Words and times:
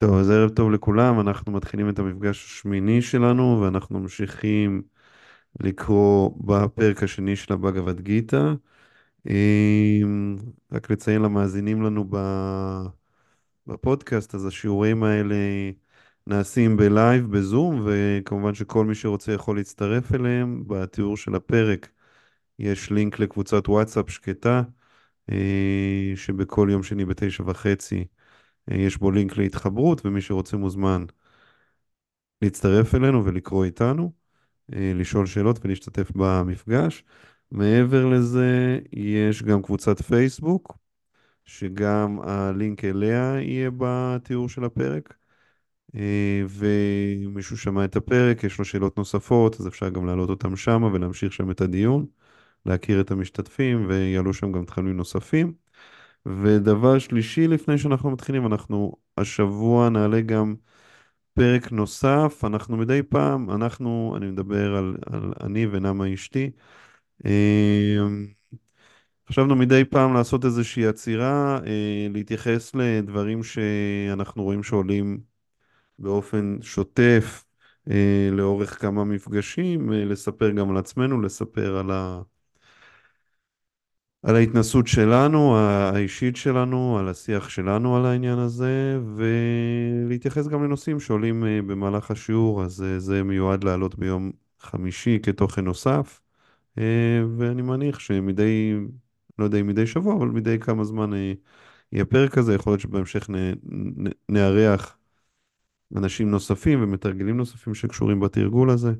טוב, 0.00 0.14
אז 0.14 0.30
ערב 0.30 0.50
טוב 0.50 0.70
לכולם, 0.70 1.20
אנחנו 1.20 1.52
מתחילים 1.52 1.88
את 1.88 1.98
המפגש 1.98 2.44
השמיני 2.44 3.02
שלנו 3.02 3.60
ואנחנו 3.62 3.98
ממשיכים 4.00 4.82
לקרוא 5.60 6.30
בפרק 6.46 7.02
השני 7.02 7.36
של 7.36 7.52
הבגבד 7.52 8.00
גיתא. 8.00 8.52
אמ, 9.30 10.36
רק 10.72 10.90
לציין 10.90 11.22
למאזינים 11.22 11.82
לנו 11.82 12.04
בפודקאסט, 13.66 14.34
אז 14.34 14.46
השיעורים 14.46 15.02
האלה 15.02 15.34
נעשים 16.26 16.76
בלייב, 16.76 17.30
בזום, 17.32 17.82
וכמובן 17.86 18.54
שכל 18.54 18.86
מי 18.86 18.94
שרוצה 18.94 19.32
יכול 19.32 19.56
להצטרף 19.56 20.14
אליהם. 20.14 20.64
בתיאור 20.66 21.16
של 21.16 21.34
הפרק 21.34 21.88
יש 22.58 22.90
לינק 22.90 23.18
לקבוצת 23.18 23.68
וואטסאפ 23.68 24.10
שקטה, 24.10 24.62
אה, 25.30 26.12
שבכל 26.16 26.68
יום 26.72 26.82
שני 26.82 27.04
בתשע 27.04 27.44
וחצי 27.46 28.04
יש 28.70 28.96
בו 28.96 29.10
לינק 29.10 29.36
להתחברות, 29.36 30.06
ומי 30.06 30.20
שרוצה 30.20 30.56
מוזמן 30.56 31.04
להצטרף 32.42 32.94
אלינו 32.94 33.24
ולקרוא 33.24 33.64
איתנו, 33.64 34.12
אה, 34.72 34.92
לשאול 34.94 35.26
שאלות 35.26 35.64
ולהשתתף 35.64 36.10
במפגש. 36.14 37.04
מעבר 37.50 38.06
לזה, 38.06 38.78
יש 38.92 39.42
גם 39.42 39.62
קבוצת 39.62 40.02
פייסבוק, 40.02 40.78
שגם 41.44 42.18
הלינק 42.22 42.84
אליה 42.84 43.36
יהיה 43.40 43.70
בתיאור 43.76 44.48
של 44.48 44.64
הפרק. 44.64 45.14
אה, 45.94 46.42
ומישהו 46.48 47.58
שמע 47.58 47.84
את 47.84 47.96
הפרק, 47.96 48.44
יש 48.44 48.58
לו 48.58 48.64
שאלות 48.64 48.98
נוספות, 48.98 49.60
אז 49.60 49.68
אפשר 49.68 49.88
גם 49.88 50.06
להעלות 50.06 50.30
אותם 50.30 50.56
שם 50.56 50.82
ולהמשיך 50.82 51.32
שם 51.32 51.50
את 51.50 51.60
הדיון, 51.60 52.06
להכיר 52.66 53.00
את 53.00 53.10
המשתתפים, 53.10 53.86
ויעלו 53.88 54.34
שם 54.34 54.52
גם 54.52 54.64
תכנים 54.64 54.96
נוספים. 54.96 55.52
ודבר 56.26 56.98
שלישי, 56.98 57.48
לפני 57.48 57.78
שאנחנו 57.78 58.10
מתחילים, 58.10 58.46
אנחנו 58.46 58.92
השבוע 59.18 59.88
נעלה 59.88 60.20
גם 60.20 60.54
פרק 61.34 61.72
נוסף. 61.72 62.42
אנחנו 62.44 62.76
מדי 62.76 63.02
פעם, 63.02 63.50
אנחנו, 63.50 64.14
אני 64.16 64.26
מדבר 64.30 64.76
על, 64.76 64.96
על 65.12 65.32
אני 65.40 65.66
ונמה 65.66 66.14
אשתי, 66.14 66.50
אה, 67.26 67.98
חשבנו 69.28 69.56
מדי 69.56 69.84
פעם 69.84 70.14
לעשות 70.14 70.44
איזושהי 70.44 70.86
עצירה, 70.86 71.58
אה, 71.66 72.06
להתייחס 72.10 72.74
לדברים 72.74 73.42
שאנחנו 73.42 74.42
רואים 74.42 74.62
שעולים 74.62 75.20
באופן 75.98 76.58
שוטף 76.62 77.44
אה, 77.90 78.28
לאורך 78.32 78.80
כמה 78.80 79.04
מפגשים, 79.04 79.92
אה, 79.92 80.04
לספר 80.04 80.50
גם 80.50 80.70
על 80.70 80.76
עצמנו, 80.76 81.20
לספר 81.20 81.76
על 81.78 81.90
ה... 81.90 82.22
על 84.22 84.36
ההתנסות 84.36 84.86
שלנו, 84.86 85.56
האישית 85.56 86.36
שלנו, 86.36 86.98
על 86.98 87.08
השיח 87.08 87.48
שלנו 87.48 87.96
על 87.96 88.06
העניין 88.06 88.38
הזה, 88.38 89.00
ולהתייחס 89.16 90.46
גם 90.48 90.64
לנושאים 90.64 91.00
שעולים 91.00 91.44
אה, 91.44 91.62
במהלך 91.62 92.10
השיעור, 92.10 92.64
אז 92.64 92.82
אה, 92.82 92.98
זה 92.98 93.22
מיועד 93.22 93.64
לעלות 93.64 93.94
ביום 93.98 94.32
חמישי 94.60 95.18
כתוכן 95.22 95.64
נוסף, 95.64 96.20
אה, 96.78 97.22
ואני 97.38 97.62
מניח 97.62 97.98
שמדי, 97.98 98.74
לא 99.38 99.44
יודע 99.44 99.58
אם 99.60 99.66
מדי 99.66 99.86
שבוע, 99.86 100.16
אבל 100.16 100.26
מדי 100.28 100.58
כמה 100.60 100.84
זמן 100.84 101.10
יהיה 101.92 102.04
פרק 102.04 102.32
כזה, 102.34 102.54
יכול 102.54 102.72
להיות 102.72 102.80
שבהמשך 102.80 103.30
נארח 104.28 104.96
אנשים 105.96 106.30
נוספים 106.30 106.82
ומתרגלים 106.82 107.36
נוספים 107.36 107.74
שקשורים 107.74 108.20
בתרגול 108.20 108.70
הזה, 108.70 108.92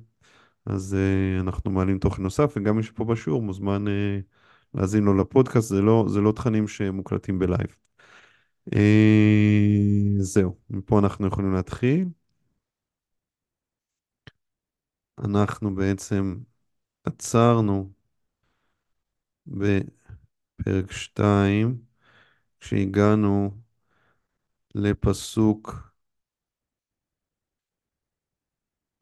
אז 0.66 0.96
אנחנו 1.40 1.70
מעלים 1.70 1.98
תוכן 1.98 2.22
נוסף, 2.22 2.52
וגם 2.56 2.76
מי 2.76 2.82
שפה 2.82 3.04
בשיעור 3.04 3.42
מוזמן... 3.42 3.84
להאזין 4.74 5.04
לו 5.04 5.14
לפודקאסט, 5.16 5.68
זה 5.68 5.80
לא, 5.82 6.04
זה 6.08 6.20
לא 6.20 6.32
תכנים 6.32 6.68
שמוקלטים 6.68 7.38
בלייב. 7.38 7.76
אה, 8.76 9.70
זהו, 10.20 10.56
מפה 10.70 10.98
אנחנו 10.98 11.26
יכולים 11.26 11.52
להתחיל. 11.54 12.08
אנחנו 15.18 15.74
בעצם 15.74 16.38
עצרנו 17.04 17.92
בפרק 19.46 20.92
2, 20.92 21.78
כשהגענו 22.60 23.50
לפסוק 24.74 25.92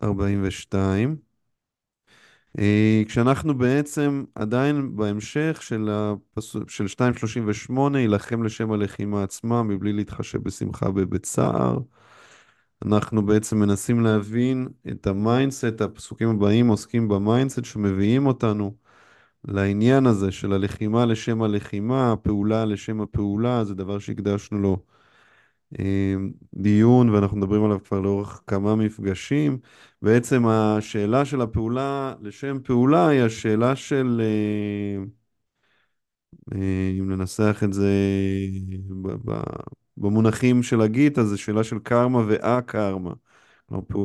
42. 0.03 1.17
אה, 2.59 3.03
כשאנחנו 3.09 3.59
בעצם 3.59 4.25
עדיין 4.35 4.97
בהמשך 4.97 5.59
של, 5.63 5.89
הפס... 5.93 6.57
של 6.69 6.87
2.38, 6.87 7.97
יילחם 7.99 8.43
לשם 8.43 8.73
הלחימה 8.73 9.23
עצמה 9.23 9.63
מבלי 9.63 9.93
להתחשב 9.93 10.43
בשמחה 10.43 10.87
ובצער. 10.95 11.79
אנחנו 12.87 13.27
בעצם 13.27 13.59
מנסים 13.59 14.01
להבין 14.01 14.69
את 14.89 15.07
ה 15.07 15.15
mindset, 15.15 15.81
הפסוקים 15.81 16.29
הבאים 16.29 16.69
עוסקים 16.69 17.09
ב 17.09 17.16
mindset 17.16 17.65
שמביאים 17.65 18.27
אותנו 18.27 18.75
לעניין 19.45 20.07
הזה 20.07 20.33
של 20.33 20.53
הלחימה 20.53 21.07
לשם 21.07 21.43
הלחימה, 21.43 22.13
הפעולה 22.13 22.65
לשם 22.65 23.01
הפעולה, 23.01 23.65
זה 23.65 23.75
דבר 23.75 23.99
שהקדשנו 23.99 24.59
לו 24.59 24.79
דיון, 26.55 27.11
ואנחנו 27.11 27.37
מדברים 27.37 27.65
עליו 27.65 27.79
כבר 27.85 28.01
לאורך 28.01 28.43
כמה 28.47 28.77
מפגשים. 28.77 29.59
בעצם 30.03 30.47
השאלה 30.47 31.25
של 31.25 31.41
הפעולה 31.41 32.15
לשם 32.23 32.59
פעולה 32.65 33.09
היא 33.09 33.23
השאלה 33.23 33.77
של, 33.77 34.21
אה, 34.25 35.05
אה, 36.55 36.93
אם 36.99 37.11
ננסח 37.11 37.61
את 37.65 37.73
זה 37.73 37.91
במונחים 39.97 40.63
של 40.63 40.81
הגיטה, 40.81 41.25
זו 41.25 41.39
שאלה 41.39 41.65
של 41.65 41.79
קרמה 41.79 42.23
ואה-קרמה. 42.29 43.13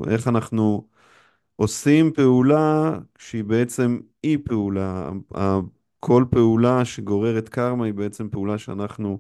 איך 0.08 0.28
אנחנו 0.28 0.88
עושים 1.56 2.12
פעולה 2.14 3.00
שהיא 3.18 3.44
בעצם 3.44 4.00
אי 4.24 4.38
פעולה. 4.46 5.12
כל 6.00 6.26
פעולה 6.32 6.86
שגוררת 6.86 7.50
קרמה 7.50 7.86
היא 7.86 7.94
בעצם 7.94 8.30
פעולה 8.30 8.58
שאנחנו 8.58 9.20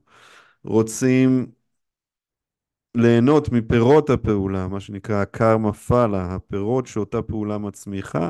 רוצים 0.63 1.47
ליהנות 2.95 3.49
מפירות 3.51 4.09
הפעולה, 4.09 4.67
מה 4.67 4.79
שנקרא 4.79 5.25
קרמה 5.25 5.73
פאלה, 5.73 6.35
הפירות 6.35 6.87
שאותה 6.87 7.21
פעולה 7.21 7.57
מצמיחה, 7.57 8.29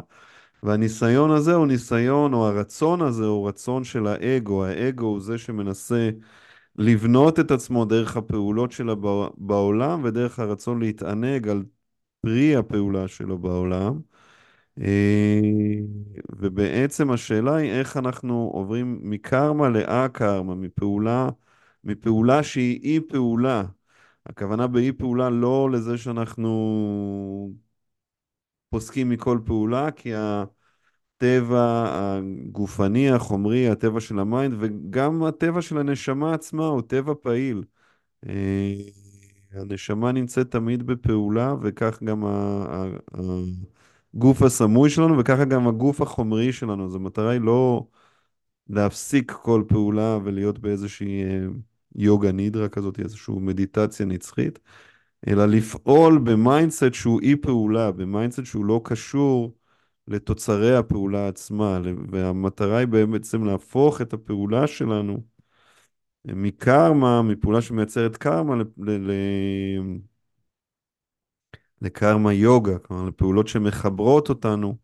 והניסיון 0.63 1.31
הזה 1.31 1.53
הוא 1.53 1.67
ניסיון, 1.67 2.33
או 2.33 2.47
הרצון 2.47 3.01
הזה 3.01 3.25
הוא 3.25 3.47
רצון 3.49 3.83
של 3.83 4.07
האגו, 4.07 4.65
האגו 4.65 5.05
הוא 5.05 5.19
זה 5.21 5.37
שמנסה 5.37 6.09
לבנות 6.75 7.39
את 7.39 7.51
עצמו 7.51 7.85
דרך 7.85 8.17
הפעולות 8.17 8.71
שלו 8.71 8.95
בעולם 9.37 10.01
ודרך 10.03 10.39
הרצון 10.39 10.79
להתענג 10.79 11.47
על 11.47 11.63
פרי 12.21 12.55
הפעולה 12.55 13.07
שלו 13.07 13.37
בעולם. 13.37 13.99
אה, 14.81 15.39
ובעצם 16.39 17.11
השאלה 17.11 17.55
היא 17.55 17.71
איך 17.71 17.97
אנחנו 17.97 18.51
עוברים 18.53 18.99
מקרמה 19.03 19.69
לאקרמה, 19.69 20.55
מפעולה, 20.55 21.29
מפעולה 21.83 22.43
שהיא 22.43 22.79
אי 22.83 22.99
פעולה. 23.09 23.63
הכוונה 24.25 24.67
באי 24.67 24.91
פעולה 24.91 25.29
לא 25.29 25.71
לזה 25.71 25.97
שאנחנו 25.97 26.49
פוסקים 28.69 29.09
מכל 29.09 29.39
פעולה, 29.45 29.91
כי 29.91 30.11
הטבע 30.15 31.85
הגופני, 31.95 33.09
החומרי, 33.09 33.69
הטבע 33.69 33.99
של 33.99 34.19
ה 34.19 34.25
mind, 34.25 34.55
וגם 34.59 35.23
הטבע 35.23 35.61
של 35.61 35.77
הנשמה 35.77 36.33
עצמה 36.33 36.65
הוא 36.65 36.81
טבע 36.81 37.13
פעיל. 37.21 37.63
אה, 38.27 38.73
הנשמה 39.51 40.11
נמצאת 40.11 40.51
תמיד 40.51 40.83
בפעולה, 40.83 41.55
וכך 41.61 42.03
גם 42.03 42.23
הגוף 44.13 44.41
הסמוי 44.41 44.89
שלנו, 44.89 45.17
וככה 45.19 45.45
גם 45.45 45.67
הגוף 45.67 46.01
החומרי 46.01 46.53
שלנו. 46.53 46.85
אז 46.85 46.95
המטרה 46.95 47.31
היא 47.31 47.41
לא 47.41 47.87
להפסיק 48.69 49.31
כל 49.31 49.63
פעולה 49.67 50.19
ולהיות 50.23 50.59
באיזושהי... 50.59 51.23
אה, 51.97 52.03
יוגה 52.03 52.31
נידרה 52.31 52.69
כזאת, 52.69 52.99
איזושהי 52.99 53.35
מדיטציה 53.39 54.05
נצחית, 54.05 54.59
אלא 55.27 55.45
לפעול 55.45 56.19
ב 56.19 56.28
mindset 56.28 56.93
שהוא 56.93 57.21
אי 57.21 57.35
פעולה, 57.35 57.91
ב 57.91 57.98
mindset 57.98 58.45
שהוא 58.45 58.65
לא 58.65 58.81
קשור 58.83 59.55
לתוצרי 60.07 60.75
הפעולה 60.75 61.27
עצמה, 61.27 61.79
והמטרה 62.11 62.77
היא 62.77 62.87
בעצם 62.87 63.43
להפוך 63.45 64.01
את 64.01 64.13
הפעולה 64.13 64.67
שלנו 64.67 65.23
מקרמה, 66.25 67.21
מפעולה 67.21 67.61
שמייצרת 67.61 68.17
קרמה, 68.17 68.55
לקרמה 71.81 72.33
יוגה, 72.33 72.79
כלומר 72.79 73.03
לפעולות 73.03 73.47
שמחברות 73.47 74.29
אותנו 74.29 74.77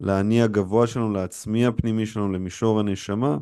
לאני 0.00 0.42
הגבוה 0.42 0.86
שלנו, 0.86 1.12
לעצמי 1.12 1.66
הפנימי 1.66 2.06
שלנו, 2.06 2.32
למישור 2.32 2.80
הנשמה. 2.80 3.38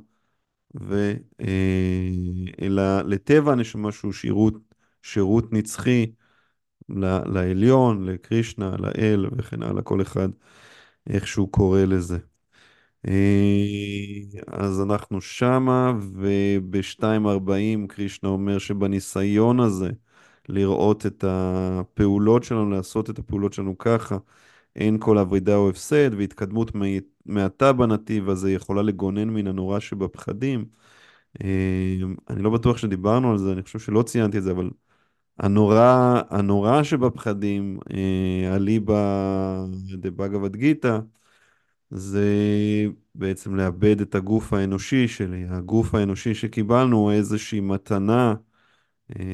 אלא 2.63 3.03
לטבע 3.03 3.53
הנשמה 3.53 3.93
שהוא 3.93 4.13
שירות, 4.13 4.55
שירות 5.03 5.53
נצחי 5.53 6.13
לעליון, 7.27 8.05
לקרישנה, 8.07 8.77
לאל 8.79 9.27
וכן 9.37 9.63
הלאה, 9.63 9.83
כל 9.83 10.03
אחד 10.03 10.29
איך 11.11 11.27
שהוא 11.27 11.53
קורא 11.53 11.81
לזה. 11.81 12.19
אה, 13.09 13.67
אז 14.47 14.81
אנחנו 14.83 15.21
שמה, 15.21 15.93
וב-2.40 16.15 17.87
קרישנה 17.89 18.29
אומר 18.31 18.59
שבניסיון 18.59 19.61
הזה 19.61 19.91
לראות 20.49 21.07
את 21.07 21.25
הפעולות 21.29 22.45
שלנו, 22.45 22.71
לעשות 22.71 23.11
את 23.11 23.19
הפעולות 23.19 23.53
שלנו 23.53 23.79
ככה. 23.79 24.19
אין 24.77 24.99
כל 25.01 25.19
אברידה 25.19 25.57
או 25.57 25.71
הפסד, 25.71 26.11
והתקדמות 26.15 26.75
מעתה 27.27 27.73
בנתיב 27.73 28.29
הזה 28.29 28.53
יכולה 28.53 28.83
לגונן 28.83 29.31
מן 29.31 29.47
הנורא 29.47 29.81
שבפחדים. 29.81 30.65
אה, 31.45 31.97
אני 32.31 32.43
לא 32.43 32.51
בטוח 32.51 32.77
שדיברנו 32.79 33.31
על 33.33 33.39
זה, 33.39 33.53
אני 33.53 33.63
חושב 33.63 33.79
שלא 33.79 34.03
ציינתי 34.03 34.39
את 34.39 34.43
זה, 34.43 34.51
אבל 34.51 34.71
הנורא, 35.39 36.23
הנורא 36.31 36.83
שבפחדים, 36.83 37.79
אה, 37.93 38.57
אליבא 38.57 39.67
דבגבד 39.93 40.57
גיתא, 40.57 40.99
זה 41.91 42.27
בעצם 43.15 43.55
לאבד 43.57 44.01
את 44.01 44.15
הגוף 44.15 44.53
האנושי 44.53 45.09
שלי. 45.09 45.45
הגוף 45.49 45.95
האנושי 45.95 46.35
שקיבלנו 46.35 46.97
הוא 46.97 47.13
איזושהי 47.13 47.61
מתנה 47.61 48.35
אה, 49.21 49.25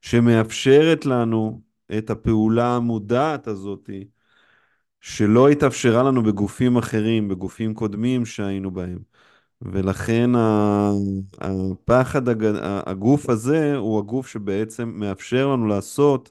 שמאפשרת 0.00 1.06
לנו 1.06 1.62
את 1.98 2.10
הפעולה 2.10 2.76
המודעת 2.76 3.46
הזאת, 3.46 3.90
שלא 5.00 5.48
התאפשרה 5.48 6.02
לנו 6.02 6.22
בגופים 6.22 6.76
אחרים, 6.76 7.28
בגופים 7.28 7.74
קודמים 7.74 8.26
שהיינו 8.26 8.70
בהם. 8.70 8.98
ולכן 9.62 10.30
הפחד, 11.40 12.22
הגוף 12.62 13.30
הזה 13.30 13.76
הוא 13.76 13.98
הגוף 13.98 14.28
שבעצם 14.28 14.92
מאפשר 14.94 15.48
לנו 15.52 15.66
לעשות 15.66 16.30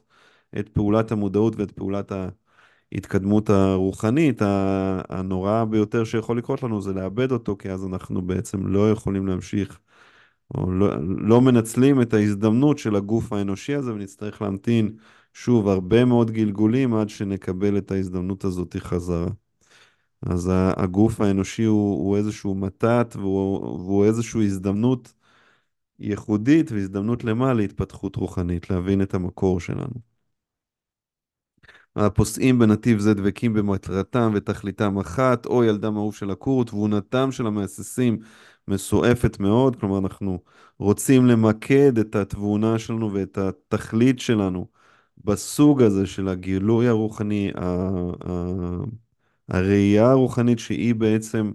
את 0.58 0.68
פעולת 0.68 1.12
המודעות 1.12 1.56
ואת 1.56 1.70
פעולת 1.70 2.12
ההתקדמות 2.92 3.50
הרוחנית. 3.50 4.42
הנורא 5.08 5.64
ביותר 5.64 6.04
שיכול 6.04 6.38
לקרות 6.38 6.62
לנו 6.62 6.82
זה 6.82 6.92
לאבד 6.92 7.32
אותו, 7.32 7.56
כי 7.58 7.70
אז 7.70 7.84
אנחנו 7.86 8.22
בעצם 8.22 8.66
לא 8.66 8.90
יכולים 8.90 9.26
להמשיך, 9.26 9.78
או 10.54 10.70
לא, 10.72 10.88
לא 11.18 11.40
מנצלים 11.40 12.02
את 12.02 12.14
ההזדמנות 12.14 12.78
של 12.78 12.96
הגוף 12.96 13.32
האנושי 13.32 13.74
הזה, 13.74 13.94
ונצטרך 13.94 14.42
להמתין 14.42 14.96
שוב 15.36 15.68
הרבה 15.68 16.04
מאוד 16.04 16.30
גלגולים 16.30 16.94
עד 16.94 17.08
שנקבל 17.08 17.78
את 17.78 17.90
ההזדמנות 17.90 18.44
הזאת 18.44 18.76
חזרה. 18.78 19.26
אז 20.22 20.50
הגוף 20.52 21.20
האנושי 21.20 21.64
הוא, 21.64 22.04
הוא 22.04 22.16
איזשהו 22.16 22.54
מתת 22.54 23.14
והוא, 23.18 23.64
והוא 23.64 24.04
איזושהי 24.04 24.44
הזדמנות 24.44 25.14
ייחודית 25.98 26.72
והזדמנות 26.72 27.24
למה? 27.24 27.54
להתפתחות 27.54 28.16
רוחנית, 28.16 28.70
להבין 28.70 29.02
את 29.02 29.14
המקור 29.14 29.60
שלנו. 29.60 29.94
הפוסעים 31.96 32.58
בנתיב 32.58 32.98
זה 32.98 33.14
דבקים 33.14 33.54
במטרתם 33.54 34.30
ותכליתם 34.34 34.98
אחת, 34.98 35.46
או 35.46 35.64
ילדם 35.64 35.96
אהוב 35.96 36.14
של 36.14 36.30
הכור, 36.30 36.64
תבונתם 36.64 37.32
של 37.32 37.46
המהססים 37.46 38.18
מסועפת 38.68 39.40
מאוד, 39.40 39.76
כלומר 39.76 39.98
אנחנו 39.98 40.38
רוצים 40.78 41.26
למקד 41.26 41.98
את 41.98 42.14
התבונה 42.16 42.78
שלנו 42.78 43.12
ואת 43.12 43.38
התכלית 43.38 44.20
שלנו 44.20 44.75
בסוג 45.24 45.82
הזה 45.82 46.06
של 46.06 46.28
הגילוי 46.28 46.88
הרוחני, 46.88 47.52
הראייה 49.48 50.10
הרוחנית 50.10 50.58
שהיא 50.58 50.94
בעצם 50.94 51.52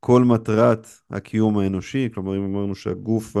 כל 0.00 0.24
מטרת 0.24 0.88
הקיום 1.10 1.58
האנושי, 1.58 2.08
כלומר 2.14 2.36
אם 2.36 2.44
אמרנו 2.44 2.74
שהגוף 2.74 3.36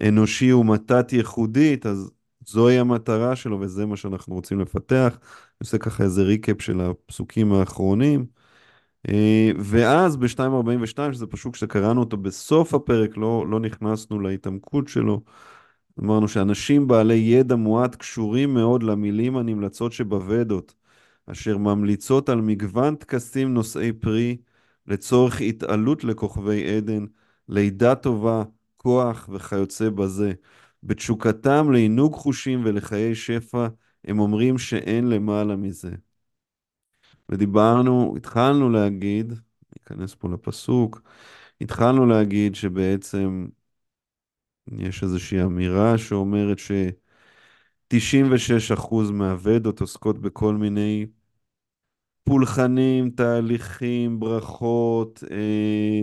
האנושי 0.00 0.50
הוא 0.50 0.66
מתת 0.66 1.12
ייחודית, 1.12 1.86
אז 1.86 2.10
זוהי 2.46 2.78
המטרה 2.78 3.36
שלו 3.36 3.60
וזה 3.60 3.86
מה 3.86 3.96
שאנחנו 3.96 4.34
רוצים 4.34 4.60
לפתח. 4.60 5.18
אני 5.20 5.56
עושה 5.60 5.78
ככה 5.78 6.04
איזה 6.04 6.22
ריקאפ 6.22 6.62
של 6.62 6.80
הפסוקים 6.80 7.52
האחרונים. 7.52 8.26
אה, 9.08 9.50
ואז 9.58 10.16
ב-2.42, 10.16 11.12
שזה 11.12 11.26
פשוט 11.26 11.54
שקראנו 11.54 12.00
אותו 12.00 12.16
בסוף 12.16 12.74
הפרק, 12.74 13.16
לא, 13.16 13.46
לא 13.50 13.60
נכנסנו 13.60 14.20
להתעמקות 14.20 14.88
שלו, 14.88 15.22
אמרנו 16.00 16.28
שאנשים 16.28 16.88
בעלי 16.88 17.14
ידע 17.14 17.56
מועט 17.56 17.94
קשורים 17.94 18.54
מאוד 18.54 18.82
למילים 18.82 19.36
הנמלצות 19.36 19.92
שבוודות. 19.92 20.74
אשר 21.26 21.58
ממליצות 21.58 22.28
על 22.28 22.40
מגוון 22.40 22.96
טקסים 22.96 23.54
נושאי 23.54 23.92
פרי 23.92 24.36
לצורך 24.86 25.40
התעלות 25.40 26.04
לכוכבי 26.04 26.76
עדן, 26.76 27.04
לידה 27.48 27.94
טובה, 27.94 28.44
כוח 28.76 29.28
וכיוצא 29.32 29.90
בזה. 29.90 30.32
בתשוקתם 30.82 31.72
לעינוג 31.72 32.14
חושים 32.14 32.62
ולחיי 32.64 33.14
שפע, 33.14 33.68
הם 34.04 34.18
אומרים 34.18 34.58
שאין 34.58 35.08
למעלה 35.08 35.56
מזה. 35.56 35.90
ודיברנו, 37.28 38.14
התחלנו 38.16 38.70
להגיד, 38.70 39.32
ניכנס 39.76 40.14
פה 40.14 40.28
לפסוק, 40.28 41.02
התחלנו 41.60 42.06
להגיד 42.06 42.54
שבעצם 42.54 43.46
יש 44.78 45.02
איזושהי 45.02 45.42
אמירה 45.42 45.98
שאומרת 45.98 46.58
ש... 46.58 46.72
96% 47.88 49.10
מהוודות 49.12 49.80
עוסקות 49.80 50.18
בכל 50.18 50.54
מיני 50.56 51.06
פולחנים, 52.24 53.10
תהליכים, 53.10 54.20
ברכות, 54.20 55.24
אה, 55.30 56.00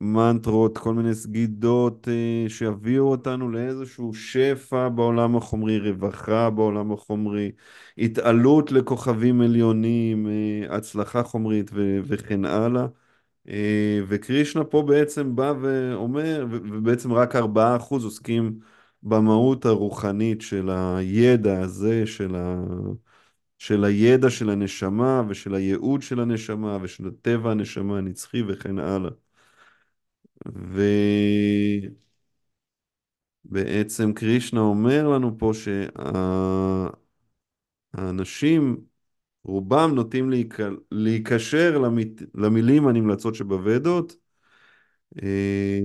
מנטרות, 0.00 0.78
כל 0.78 0.94
מיני 0.94 1.14
סגידות 1.14 2.08
אה, 2.08 2.48
שיביאו 2.48 3.10
אותנו 3.10 3.50
לאיזשהו 3.50 4.14
שפע 4.14 4.88
בעולם 4.88 5.36
החומרי, 5.36 5.78
רווחה 5.90 6.50
בעולם 6.50 6.92
החומרי, 6.92 7.52
התעלות 7.98 8.72
לכוכבים 8.72 9.40
עליונים, 9.40 10.26
אה, 10.28 10.76
הצלחה 10.76 11.22
חומרית 11.22 11.70
ו- 11.74 12.00
וכן 12.04 12.44
הלאה. 12.44 12.86
אה, 13.48 14.00
וקרישנה 14.08 14.64
פה 14.64 14.82
בעצם 14.82 15.36
בא 15.36 15.54
ואומר, 15.60 16.46
ובעצם 16.50 17.12
רק 17.12 17.36
4% 17.36 18.04
עוסקים 18.04 18.58
במהות 19.02 19.64
הרוחנית 19.66 20.40
של 20.40 20.70
הידע 20.70 21.60
הזה, 21.60 22.06
של, 22.06 22.34
ה... 22.36 22.64
של 23.58 23.84
הידע 23.84 24.30
של 24.30 24.50
הנשמה 24.50 25.22
ושל 25.28 25.54
הייעוד 25.54 26.02
של 26.02 26.20
הנשמה 26.20 26.78
ושל 26.82 27.08
הטבע 27.08 27.50
הנשמה 27.50 27.98
הנצחי 27.98 28.42
וכן 28.48 28.78
הלאה. 28.78 29.10
ובעצם 33.44 34.12
קרישנה 34.12 34.60
אומר 34.60 35.08
לנו 35.08 35.38
פה 35.38 35.52
שהאנשים, 37.94 38.84
רובם 39.44 39.94
נוטים 39.94 40.30
להיקשר 40.90 41.82
למילים 42.34 42.88
הנמלצות 42.88 43.34
שבוודות, 43.34 44.16
אה, 45.22 45.80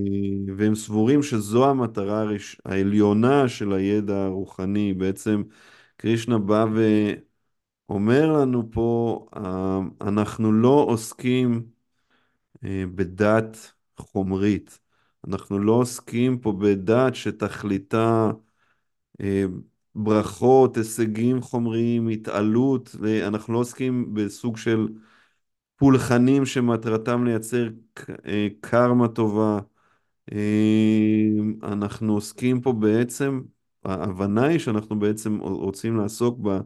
והם 0.58 0.76
סבורים 0.76 1.24
שזו 1.24 1.70
המטרה 1.70 2.26
העליונה 2.66 3.48
של 3.50 3.74
הידע 3.74 4.26
הרוחני. 4.26 4.94
בעצם 4.94 5.44
קרישנה 5.98 6.38
בא 6.40 6.66
ואומר 7.90 8.34
לנו 8.34 8.72
פה, 8.72 9.26
אה, 9.36 9.80
אנחנו 10.02 10.52
לא 10.52 10.86
עוסקים 10.88 11.66
אה, 12.64 12.84
בדת 12.96 13.72
חומרית. 13.98 14.80
אנחנו 15.28 15.60
לא 15.60 15.72
עוסקים 15.72 16.40
פה 16.40 16.52
בדת 16.52 17.16
שתכליתה 17.16 18.32
ברכות, 19.96 20.78
הישגים 20.78 21.42
חומריים, 21.42 22.08
התעלות, 22.08 22.96
אנחנו 23.28 23.54
לא 23.54 23.60
עוסקים 23.60 24.14
בסוג 24.14 24.58
של 24.58 24.88
פולחנים 25.78 26.46
שמטרתם 26.46 27.24
לייצר 27.26 27.70
אה, 28.28 28.48
קרמה 28.62 29.08
טובה. 29.08 29.60
אה, 30.34 30.38
אנחנו 31.64 32.14
עוסקים 32.14 32.62
פה 32.62 32.74
בעצם, 32.74 33.42
ההבנה 33.86 34.46
היא 34.46 34.60
שאנחנו 34.60 35.00
בעצם 35.00 35.38
רוצים 35.40 35.98
לעסוק 35.98 36.40
ב, 36.42 36.60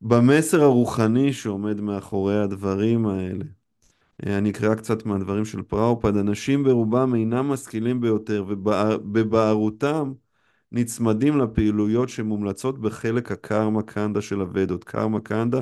במסר 0.00 0.62
הרוחני 0.62 1.32
שעומד 1.32 1.80
מאחורי 1.80 2.42
הדברים 2.42 3.06
האלה. 3.06 3.44
אה, 4.26 4.38
אני 4.38 4.50
אקרא 4.50 4.74
קצת 4.74 5.06
מהדברים 5.06 5.44
של 5.44 5.62
פראופד. 5.62 6.16
אנשים 6.16 6.64
ברובם 6.64 7.14
אינם 7.14 7.48
משכילים 7.48 8.00
ביותר 8.00 8.44
ובבערותם 8.48 10.12
נצמדים 10.72 11.38
לפעילויות 11.38 12.08
שמומלצות 12.08 12.78
בחלק 12.80 13.32
הקרמה 13.32 13.82
קנדה 13.82 14.20
של 14.20 14.40
הוודות. 14.40 14.84
קרמה 14.84 15.20
קנדה, 15.20 15.60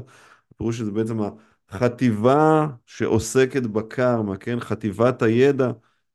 פירוש 0.56 0.78
שזה 0.78 0.90
בעצם 0.90 1.18
חטיבה 1.70 2.66
שעוסקת 2.86 3.62
בקרמה, 3.62 4.36
כן? 4.36 4.60
חטיבת 4.60 5.22
הידע 5.22 5.70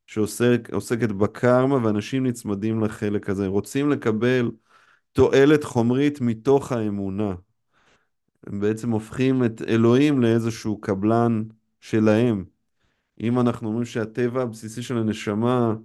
שעוסקת 0.08 1.10
בקרמה, 1.10 1.86
ואנשים 1.86 2.26
נצמדים 2.26 2.84
לחלק 2.84 3.30
הזה. 3.30 3.48
רוצים 3.48 3.90
לקבל 3.90 4.52
תועלת 5.12 5.64
חומרית 5.64 6.22
מתוך 6.22 6.72
האמונה. 6.72 7.36
הם 8.48 8.60
בעצם 8.60 8.92
הופכים 8.92 9.46
את 9.46 9.62
אלוהים 9.68 10.22
לאיזשהו 10.22 10.82
קבלן 10.82 11.44
שלהם. 11.82 12.46
אם 13.22 13.40
אנחנו 13.40 13.68
אומרים 13.68 13.86
שהטבע 13.86 14.42
הבסיסי 14.42 14.82
של 14.82 14.98
הנשמה 14.98 15.76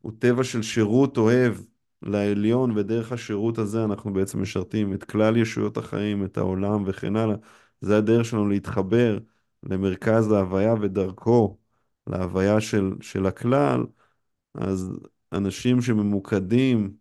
הוא 0.00 0.12
טבע 0.18 0.44
של 0.44 0.62
שירות 0.62 1.16
אוהב 1.18 1.54
לעליון, 2.02 2.78
ודרך 2.78 3.12
השירות 3.12 3.58
הזה 3.58 3.84
אנחנו 3.84 4.12
בעצם 4.12 4.42
משרתים 4.42 4.92
את 4.94 5.04
כלל 5.04 5.36
ישויות 5.36 5.76
החיים, 5.76 6.24
את 6.24 6.38
העולם 6.38 6.82
וכן 6.86 7.16
הלאה. 7.16 7.36
זה 7.80 7.96
הדרך 7.98 8.24
שלנו 8.24 8.48
להתחבר 8.48 9.18
למרכז 9.62 10.32
ההוויה 10.32 10.74
ודרכו 10.80 11.56
להוויה 12.06 12.60
של, 12.60 12.92
של 13.00 13.26
הכלל, 13.26 13.86
אז 14.54 14.92
אנשים 15.32 15.82
שממוקדים 15.82 16.94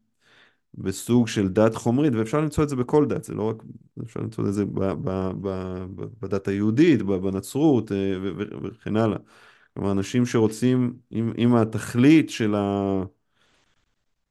בסוג 0.74 1.28
של 1.28 1.48
דת 1.48 1.76
חומרית, 1.76 2.14
ואפשר 2.16 2.42
למצוא 2.42 2.64
את 2.64 2.70
זה 2.70 2.76
בכל 2.76 3.06
דת, 3.06 3.24
זה 3.24 3.34
לא 3.34 3.50
רק, 3.50 3.64
אפשר 4.04 4.20
למצוא 4.20 4.48
את 4.48 4.54
זה 4.54 4.66
ב, 4.66 4.80
ב, 4.80 5.32
ב, 5.42 5.84
בדת 6.22 6.48
היהודית, 6.48 7.02
בנצרות 7.02 7.92
אה, 7.92 7.98
וכן 8.64 8.98
הלאה. 8.98 9.18
כלומר, 9.74 9.92
אנשים 9.92 10.26
שרוצים, 10.26 10.94
אם, 11.12 11.32
אם 11.38 11.56
התכלית 11.56 12.30
של 12.30 12.56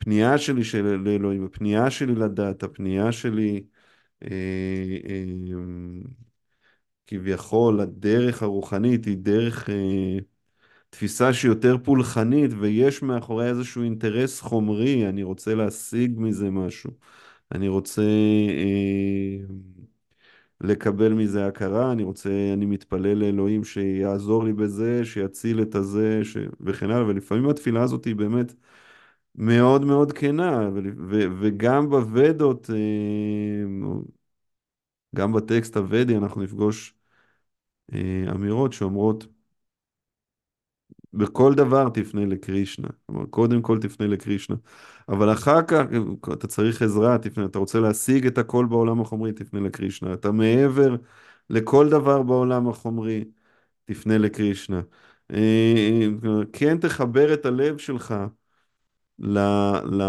הפנייה 0.08 0.38
שלי 0.38 0.64
של 0.64 0.84
לאלוהים, 1.04 1.44
הפנייה 1.44 1.90
שלי 1.90 2.14
לדת, 2.14 2.62
הפנייה 2.62 3.12
שלי 3.12 3.64
אה, 4.22 4.28
אה, 5.08 5.24
כביכול 7.06 7.80
הדרך 7.80 8.42
הרוחנית 8.42 9.04
היא 9.04 9.16
דרך 9.18 9.70
אה, 9.70 10.18
תפיסה 10.90 11.32
שהיא 11.32 11.50
יותר 11.50 11.76
פולחנית 11.84 12.50
ויש 12.60 13.02
מאחוריה 13.02 13.48
איזשהו 13.48 13.82
אינטרס 13.82 14.40
חומרי, 14.40 15.08
אני 15.08 15.22
רוצה 15.22 15.54
להשיג 15.54 16.14
מזה 16.18 16.50
משהו, 16.50 16.90
אני 17.52 17.68
רוצה 17.68 18.02
אה, 18.48 19.38
לקבל 20.60 21.12
מזה 21.12 21.46
הכרה, 21.46 21.92
אני 21.92 22.02
רוצה, 22.02 22.30
אני 22.52 22.66
מתפלל 22.66 23.14
לאלוהים 23.18 23.64
שיעזור 23.64 24.44
לי 24.44 24.52
בזה, 24.52 25.04
שיציל 25.04 25.62
את 25.62 25.74
הזה 25.74 26.20
ש... 26.24 26.36
וכן 26.60 26.90
הלאה, 26.90 27.06
ולפעמים 27.06 27.48
התפילה 27.48 27.82
הזאת 27.82 28.04
היא 28.04 28.16
באמת 28.16 28.52
מאוד 29.38 29.84
מאוד 29.84 30.12
כנה, 30.12 30.70
וגם 31.40 31.90
בוודות, 31.90 32.70
אה, 32.70 32.76
גם 35.16 35.32
בטקסט 35.32 35.76
הוודי 35.76 36.16
אנחנו 36.16 36.42
נפגוש 36.42 36.94
אה, 37.94 38.24
אמירות 38.34 38.72
שאומרות 38.72 39.26
בכל 41.12 41.54
דבר 41.54 41.88
תפנה 41.88 42.26
לקרישנה. 42.26 42.88
כלומר, 43.06 43.26
קודם 43.26 43.62
כל 43.62 43.78
תפנה 43.80 44.06
לקרישנה. 44.06 44.56
אבל 45.08 45.32
אחר 45.32 45.62
כך, 45.62 45.82
אתה 46.32 46.46
צריך 46.46 46.82
עזרה, 46.82 47.18
תפנה. 47.18 47.44
אתה 47.44 47.58
רוצה 47.58 47.80
להשיג 47.80 48.26
את 48.26 48.38
הכל 48.38 48.66
בעולם 48.66 49.00
החומרי, 49.00 49.32
תפנה 49.32 49.60
לקרישנה. 49.60 50.12
אתה 50.14 50.32
מעבר 50.32 50.96
לכל 51.50 51.88
דבר 51.88 52.22
בעולם 52.22 52.68
החומרי, 52.68 53.24
תפנה 53.84 54.18
לקרישנה. 54.18 54.82
אה, 55.32 56.06
כן 56.52 56.78
תחבר 56.78 57.34
את 57.34 57.46
הלב 57.46 57.78
שלך 57.78 58.14
ל, 59.18 59.38
ל, 59.84 60.02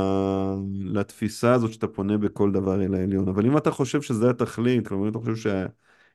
לתפיסה 0.84 1.54
הזאת 1.54 1.74
שאתה 1.74 1.88
פונה 1.88 2.18
בכל 2.18 2.51
דבר 2.51 2.84
אל 2.86 2.96
העליון. 2.96 3.28
אבל 3.28 3.46
אם 3.46 3.58
אתה 3.58 3.72
חושב 3.72 4.01
שזה 4.01 4.30
התכלית, 4.30 4.88
כלומר, 4.88 5.06
אם 5.06 5.12
אתה 5.12 5.20
חושב 5.20 5.36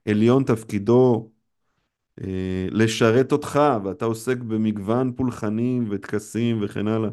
שהעליון 0.06 0.44
תפקידו 0.44 1.30
אה, 2.20 2.66
לשרת 2.70 3.32
אותך, 3.32 3.60
ואתה 3.84 4.04
עוסק 4.04 4.36
במגוון 4.38 5.12
פולחנים 5.16 5.86
וטקסים 5.90 6.58
וכן 6.62 6.88
הלאה, 6.88 7.10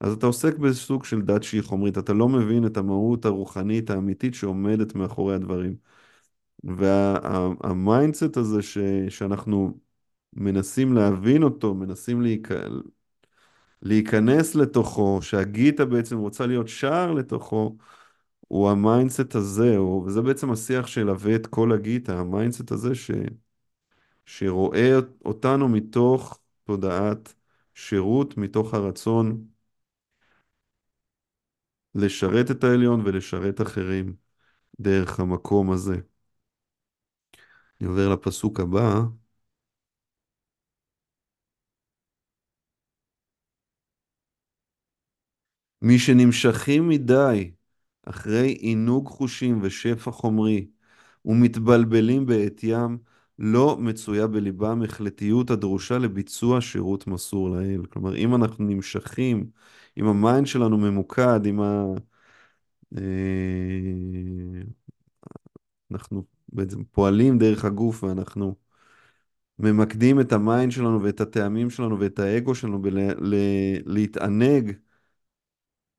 אז 0.00 0.12
אתה 0.12 0.26
עוסק 0.26 0.58
בסוג 0.58 1.04
של 1.04 1.22
דת 1.22 1.42
שהיא 1.42 1.62
חומרית, 1.62 1.98
אתה 1.98 2.12
לא 2.12 2.28
מבין 2.28 2.66
את 2.66 2.76
המהות 2.76 3.24
הרוחנית 3.24 3.90
האמיתית 3.90 4.34
שעומדת 4.34 4.94
מאחורי 4.94 5.34
הדברים. 5.34 5.76
וה 6.64 7.02
mindset 7.02 8.36
הזה 8.36 8.62
ש, 8.62 8.78
שאנחנו 9.08 9.78
מנסים 10.34 10.92
להבין 10.94 11.42
אותו, 11.42 11.74
מנסים 11.74 12.22
להיכ... 12.22 12.52
להיכנס 13.82 14.54
לתוכו, 14.54 15.22
שהגיטה 15.22 15.84
בעצם 15.84 16.18
רוצה 16.18 16.46
להיות 16.46 16.68
שער 16.68 17.12
לתוכו, 17.12 17.76
הוא 18.40 18.70
ה 18.70 18.78
mindset 18.78 19.34
הזה, 19.34 19.76
הוא... 19.76 20.06
וזה 20.06 20.22
בעצם 20.22 20.50
השיח 20.52 20.86
שילווה 20.86 21.36
את 21.36 21.46
כל 21.46 21.72
הגיטה, 21.72 22.18
ה 22.20 22.26
mindset 22.26 22.72
הזה 22.72 22.94
ש... 22.94 23.10
שרואה 24.26 24.92
אותנו 25.24 25.68
מתוך 25.68 26.38
תודעת 26.64 27.34
שירות, 27.74 28.36
מתוך 28.36 28.74
הרצון 28.74 29.44
לשרת 31.94 32.50
את 32.50 32.64
העליון 32.64 33.00
ולשרת 33.04 33.60
אחרים 33.60 34.14
דרך 34.80 35.20
המקום 35.20 35.72
הזה. 35.72 36.00
אני 37.80 37.88
עובר 37.88 38.08
לפסוק 38.08 38.60
הבא. 38.60 39.02
מי 45.82 45.98
שנמשכים 45.98 46.88
מדי 46.88 47.50
אחרי 48.04 48.48
עינוג 48.50 49.08
חושים 49.08 49.58
ושפע 49.62 50.10
חומרי 50.10 50.66
ומתבלבלים 51.24 52.26
בעטיים, 52.26 52.98
לא 53.38 53.76
מצויה 53.80 54.26
בליבם 54.26 54.82
החלטיות 54.82 55.50
הדרושה 55.50 55.98
לביצוע 55.98 56.60
שירות 56.60 57.06
מסור 57.06 57.50
לאל. 57.50 57.86
כלומר, 57.86 58.16
אם 58.16 58.34
אנחנו 58.34 58.64
נמשכים, 58.64 59.50
אם 59.98 60.06
ה 60.06 60.14
mind 60.14 60.46
שלנו 60.46 60.78
ממוקד, 60.78 61.46
אם 61.46 61.60
ה... 61.60 61.84
אה, 62.96 64.62
אנחנו 65.90 66.24
בעצם 66.52 66.84
פועלים 66.84 67.38
דרך 67.38 67.64
הגוף 67.64 68.04
ואנחנו 68.04 68.54
ממקדים 69.58 70.20
את 70.20 70.32
ה 70.32 70.40
mind 70.40 70.72
שלנו 70.72 71.02
ואת 71.02 71.20
הטעמים 71.20 71.70
שלנו 71.70 72.00
ואת 72.00 72.18
האגו 72.18 72.54
שלנו 72.54 72.82
בלהתענג, 73.86 74.72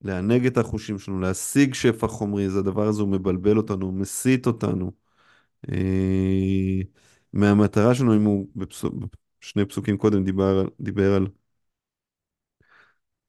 לענג 0.01 0.45
את 0.45 0.57
החושים 0.57 0.99
שלנו, 0.99 1.19
להשיג 1.19 1.73
שפע 1.73 2.07
חומרי, 2.07 2.45
אז 2.45 2.57
הדבר 2.57 2.87
הזה 2.87 3.01
הוא 3.01 3.09
מבלבל 3.09 3.57
אותנו, 3.57 3.85
הוא 3.85 3.93
מסיט 3.93 4.47
אותנו. 4.47 4.91
אה, 5.71 6.81
מהמטרה 7.33 7.95
שלנו, 7.95 8.15
אם 8.15 8.23
הוא 8.25 8.47
בשני 9.41 9.65
פסוקים 9.65 9.97
קודם 9.97 10.23
דיבר, 10.23 10.67
דיבר 10.81 11.13
על 11.13 11.27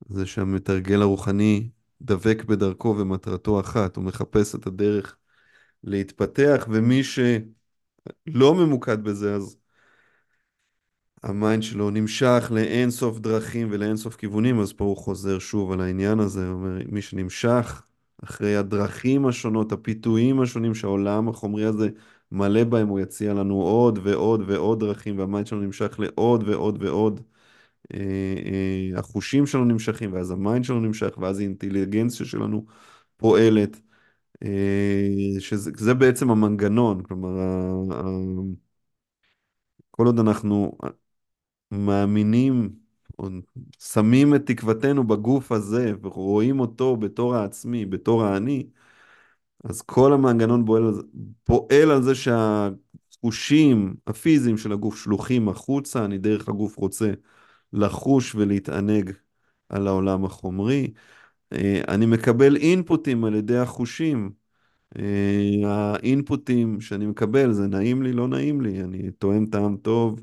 זה 0.08 0.26
שהמתרגל 0.26 1.02
הרוחני 1.02 1.70
דבק 2.02 2.44
בדרכו 2.44 2.94
ומטרתו 2.98 3.60
אחת, 3.60 3.96
הוא 3.96 4.04
מחפש 4.04 4.54
את 4.54 4.66
הדרך 4.66 5.16
להתפתח, 5.84 6.66
ומי 6.70 7.04
שלא 7.04 8.54
ממוקד 8.54 9.04
בזה, 9.04 9.34
אז 9.34 9.56
המיינד 11.22 11.62
שלו 11.62 11.90
נמשך 11.90 12.52
לאין 12.54 12.90
סוף 12.90 13.18
דרכים 13.18 13.68
ולאין 13.70 13.96
סוף 13.96 14.16
כיוונים, 14.16 14.60
אז 14.60 14.72
פה 14.72 14.84
הוא 14.84 14.96
חוזר 14.96 15.38
שוב 15.38 15.72
על 15.72 15.80
העניין 15.80 16.20
הזה, 16.20 16.48
אומר, 16.48 16.78
מי 16.88 17.02
שנמשך 17.02 17.82
אחרי 18.24 18.56
הדרכים 18.56 19.26
השונות, 19.26 19.72
הפיתויים 19.72 20.40
השונים 20.40 20.74
שהעולם 20.74 21.28
החומרי 21.28 21.64
הזה 21.64 21.88
מלא 22.32 22.64
בהם, 22.64 22.88
הוא 22.88 23.00
יציע 23.00 23.34
לנו 23.34 23.62
עוד 23.62 23.98
ועוד 24.02 24.42
ועוד 24.46 24.80
דרכים, 24.80 25.18
וה 25.18 25.28
mind 25.28 25.46
שלנו 25.46 25.62
נמשך 25.62 26.00
לעוד 26.00 26.48
ועוד 26.48 26.82
ועוד. 26.82 27.20
אה, 27.94 27.98
אה, 28.46 28.98
החושים 28.98 29.46
שלנו 29.46 29.64
נמשכים, 29.64 30.12
ואז 30.12 30.30
ה 30.30 30.37
mind 30.37 30.64
שלנו 30.64 30.80
נמשך, 30.80 31.18
ואז 31.18 31.38
האינטליגנציה 31.38 32.26
שלנו 32.26 32.64
פועלת, 33.16 33.80
אה, 34.42 35.08
שזה 35.38 35.94
בעצם 35.94 36.30
המנגנון, 36.30 37.02
כלומר, 37.02 37.30
כל 39.90 40.06
עוד 40.06 40.18
אנחנו 40.18 40.78
מאמינים, 41.72 42.70
או 43.18 43.28
שמים 43.78 44.34
את 44.34 44.46
תקוותנו 44.46 45.04
בגוף 45.06 45.52
הזה, 45.52 45.92
ורואים 46.02 46.60
אותו 46.60 46.96
בתור 46.96 47.34
העצמי, 47.34 47.86
בתור 47.86 48.24
האני, 48.24 48.66
אז 49.64 49.82
כל 49.82 50.12
המנגנון 50.12 50.64
פועל 50.66 51.02
פועל 51.44 51.90
על 51.90 52.02
זה 52.02 52.12
שהחושים 52.14 53.94
הפיזיים 54.06 54.58
של 54.58 54.72
הגוף 54.72 54.96
שלוחים 54.96 55.48
החוצה, 55.48 56.04
אני 56.04 56.18
דרך 56.18 56.48
הגוף 56.48 56.76
רוצה 56.76 57.12
לחוש 57.72 58.34
ולהתענג 58.34 59.12
על 59.68 59.86
העולם 59.86 60.24
החומרי. 60.24 60.92
אה, 61.52 61.82
אני 61.88 62.06
מקבל 62.06 62.56
אינפוטים 62.56 63.24
על 63.24 63.34
ידי 63.34 63.58
החושים. 63.58 64.32
אה, 64.98 65.60
האינפוטים 65.64 66.80
שאני 66.80 67.06
מקבל, 67.06 67.52
זה 67.52 67.66
נעים 67.66 68.02
לי, 68.02 68.12
לא 68.12 68.28
נעים 68.28 68.60
לי, 68.60 68.82
אני 68.82 69.10
טועם 69.12 69.46
טעם 69.46 69.76
טוב, 69.76 70.20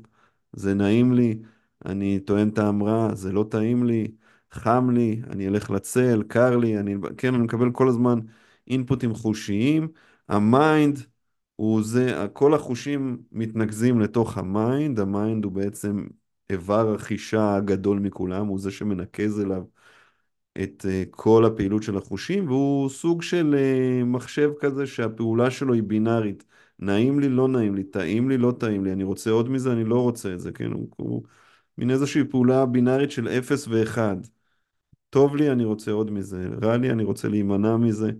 זה 0.52 0.74
נעים 0.74 1.12
לי, 1.12 1.38
אני 1.86 2.20
טועם 2.20 2.50
טעם 2.50 2.82
רע, 2.82 3.14
זה 3.14 3.32
לא 3.32 3.46
טעים 3.50 3.84
לי, 3.84 4.08
חם 4.52 4.90
לי, 4.90 5.22
אני 5.30 5.48
אלך 5.48 5.70
לצל, 5.70 6.22
קר 6.28 6.56
לי, 6.56 6.78
אני, 6.78 6.94
כן, 7.16 7.34
אני 7.34 7.42
מקבל 7.42 7.70
כל 7.72 7.88
הזמן 7.88 8.18
אינפוטים 8.68 9.14
חושיים. 9.14 9.88
ה 10.28 10.42
mind 10.42 10.98
הוא 11.56 11.82
זה, 11.82 12.26
כל 12.32 12.54
החושים 12.54 13.18
מתנקזים 13.32 14.00
לתוך 14.00 14.38
ה 14.38 14.48
mind, 14.48 15.00
ה 15.00 15.09
mind 15.09 15.44
הוא 15.44 15.52
בעצם 15.52 16.06
איבר 16.50 16.94
החישה 16.94 17.54
הגדול 17.56 17.98
מכולם, 17.98 18.46
הוא 18.46 18.58
זה 18.58 18.70
שמנקז 18.70 19.40
אליו 19.40 19.64
את 20.62 20.86
אה, 20.88 21.08
כל 21.10 21.44
הפעילות 21.44 21.82
של 21.82 21.96
החושים, 21.96 22.48
והוא 22.48 22.88
סוג 22.88 23.22
של 23.22 23.54
אה, 24.02 24.04
מחשב 24.04 24.50
כזה 24.60 24.86
שהפעולה 24.86 25.50
שלו 25.50 25.74
היא 25.74 25.82
בינארית. 25.82 26.44
נעים 26.80 27.20
לי, 27.20 27.28
לא 27.28 27.48
נעים 27.48 27.74
לי, 27.74 27.84
טעים 27.84 28.28
לי, 28.28 28.38
לא 28.38 28.52
טעים 28.60 28.84
לי, 28.84 28.92
אני 28.92 29.04
רוצה 29.04 29.30
עוד 29.30 29.48
מזה, 29.48 29.72
אני 29.72 29.84
לא 29.84 30.02
רוצה 30.02 30.34
את 30.34 30.40
זה, 30.40 30.52
כן? 30.52 30.72
הוא, 30.72 30.88
הוא 30.96 31.22
מין 31.78 31.90
איזושהי 31.90 32.24
פעולה 32.24 32.66
בינארית 32.66 33.10
של 33.10 33.28
0 33.28 33.68
ו-1. 33.68 33.98
טוב 35.10 35.36
לי, 35.36 35.50
אני 35.52 35.64
רוצה 35.64 35.90
עוד 35.90 36.10
מזה, 36.10 36.48
רע 36.62 36.76
לי, 36.76 36.90
אני 36.90 37.04
רוצה 37.04 37.28
להימנע 37.28 37.76
מזה, 37.76 38.10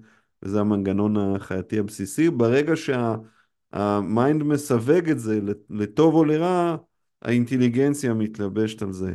וזה 0.42 0.60
המנגנון 0.60 1.16
החייתי 1.16 1.78
הבסיסי. 1.78 2.30
ברגע 2.30 2.72
שהמיינד 2.76 4.42
שה, 4.42 4.48
מסווג 4.48 5.10
את 5.10 5.18
זה 5.18 5.40
לטוב 5.70 6.14
או 6.14 6.24
לרע, 6.24 6.76
האינטליגנציה 7.22 8.14
מתלבשת 8.14 8.82
על 8.82 8.92
זה. 8.92 9.14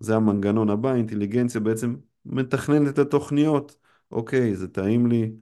זה 0.00 0.16
המנגנון 0.16 0.70
הבא, 0.70 0.90
האינטליגנציה 0.90 1.60
בעצם 1.60 1.96
מתכננת 2.26 2.88
את 2.88 2.98
התוכניות 2.98 3.76
אוקיי, 4.12 4.56
זה 4.56 4.68
טעים 4.68 5.06
לי, 5.06 5.32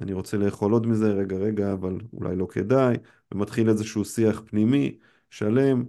אני 0.00 0.12
רוצה 0.12 0.36
לאכול 0.36 0.72
עוד 0.72 0.86
מזה, 0.86 1.12
רגע, 1.12 1.36
רגע, 1.36 1.72
אבל 1.72 1.98
אולי 2.12 2.36
לא 2.36 2.46
כדאי, 2.50 2.96
ומתחיל 3.34 3.68
איזשהו 3.68 4.04
שיח 4.04 4.42
פנימי, 4.46 4.98
שלם, 5.30 5.84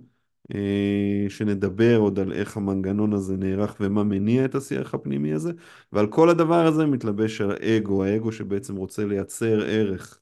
אה, 0.56 1.26
שנדבר 1.30 1.98
עוד 1.98 2.20
על 2.20 2.34
איך 2.34 2.58
המנגנון 2.58 3.14
הזה 3.14 3.38
נערך 3.38 3.76
ומה 3.80 4.04
מניע 4.04 4.46
את 4.46 4.56
השיח 4.56 4.94
הפנימי 4.94 5.34
הזה, 5.34 5.52
ועל 5.92 6.08
כל 6.08 6.30
הדבר 6.30 6.66
הזה 6.68 6.86
מתלבש 6.86 7.42
האגו, 7.42 8.04
האגו 8.04 8.32
שבעצם 8.32 8.76
רוצה 8.76 9.06
לייצר 9.06 9.62
ערך. 9.66 10.20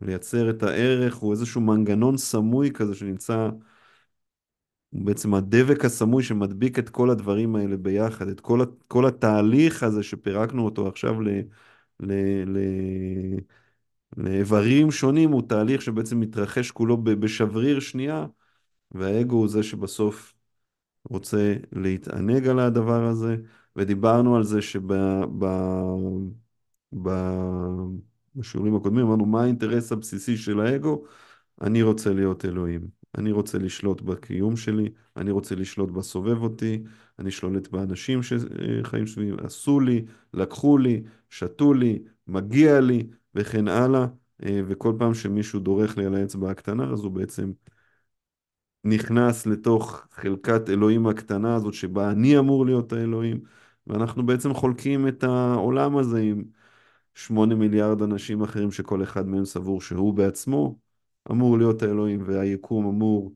לייצר 0.00 0.50
את 0.50 0.62
הערך 0.62 1.16
הוא 1.16 1.32
איזשהו 1.32 1.60
מנגנון 1.60 2.16
סמוי 2.16 2.70
כזה 2.74 2.94
שנמצא, 2.94 3.50
הוא 4.90 5.06
בעצם 5.06 5.34
הדבק 5.34 5.84
הסמוי 5.84 6.22
שמדביק 6.22 6.78
את 6.78 6.88
כל 6.88 7.10
הדברים 7.10 7.56
האלה 7.56 7.76
ביחד, 7.76 8.28
את 8.28 8.40
כל, 8.40 8.64
כל 8.88 9.06
התהליך 9.06 9.82
הזה 9.82 10.02
שפירקנו 10.02 10.64
אותו 10.64 10.88
עכשיו 10.88 11.20
ל... 11.22 11.28
ל, 12.00 12.12
ל 12.46 12.58
לאיברים 14.16 14.90
שונים 14.90 15.30
הוא 15.32 15.42
תהליך 15.48 15.82
שבעצם 15.82 16.20
מתרחש 16.20 16.70
כולו 16.70 16.96
בשבריר 17.04 17.80
שנייה, 17.80 18.26
והאגו 18.92 19.36
הוא 19.36 19.48
זה 19.48 19.62
שבסוף 19.62 20.34
רוצה 21.04 21.54
להתענג 21.72 22.48
על 22.48 22.58
הדבר 22.58 23.04
הזה, 23.04 23.36
ודיברנו 23.76 24.36
על 24.36 24.44
זה 24.44 24.62
שב... 24.62 24.92
ב... 25.38 25.46
ב... 26.92 27.08
בשיעורים 28.36 28.76
הקודמים 28.76 29.06
אמרנו 29.06 29.26
מה 29.26 29.42
האינטרס 29.42 29.92
הבסיסי 29.92 30.36
של 30.36 30.60
האגו? 30.60 31.04
אני 31.60 31.82
רוצה 31.82 32.14
להיות 32.14 32.44
אלוהים, 32.44 32.88
אני 33.18 33.32
רוצה 33.32 33.58
לשלוט 33.58 34.00
בקיום 34.00 34.56
שלי, 34.56 34.88
אני 35.16 35.30
רוצה 35.30 35.54
לשלוט 35.54 35.90
בסובב 35.90 36.42
אותי, 36.42 36.82
אני 37.18 37.30
שולט 37.30 37.68
באנשים 37.68 38.20
שחיים 38.22 39.06
סביבי, 39.06 39.36
עשו 39.44 39.80
לי, 39.80 40.04
לקחו 40.34 40.78
לי, 40.78 41.02
שתו 41.30 41.74
לי, 41.74 41.98
מגיע 42.26 42.80
לי 42.80 43.06
וכן 43.34 43.68
הלאה, 43.68 44.06
אה, 44.46 44.60
וכל 44.66 44.94
פעם 44.98 45.14
שמישהו 45.14 45.60
דורך 45.60 45.98
לי 45.98 46.06
על 46.06 46.14
האצבע 46.14 46.50
הקטנה 46.50 46.92
אז 46.92 47.00
הוא 47.04 47.12
בעצם 47.12 47.52
נכנס 48.84 49.46
לתוך 49.46 50.06
חלקת 50.12 50.68
אלוהים 50.70 51.06
הקטנה 51.06 51.54
הזאת 51.54 51.74
שבה 51.74 52.10
אני 52.10 52.38
אמור 52.38 52.66
להיות 52.66 52.92
האלוהים, 52.92 53.40
ואנחנו 53.86 54.26
בעצם 54.26 54.54
חולקים 54.54 55.08
את 55.08 55.24
העולם 55.24 55.96
הזה 55.96 56.20
עם 56.20 56.44
שמונה 57.14 57.54
מיליארד 57.54 58.02
אנשים 58.02 58.42
אחרים 58.42 58.72
שכל 58.72 59.02
אחד 59.02 59.28
מהם 59.28 59.44
סבור 59.44 59.80
שהוא 59.80 60.14
בעצמו 60.14 60.78
אמור 61.30 61.58
להיות 61.58 61.82
האלוהים 61.82 62.22
והיקום 62.26 62.86
אמור 62.86 63.32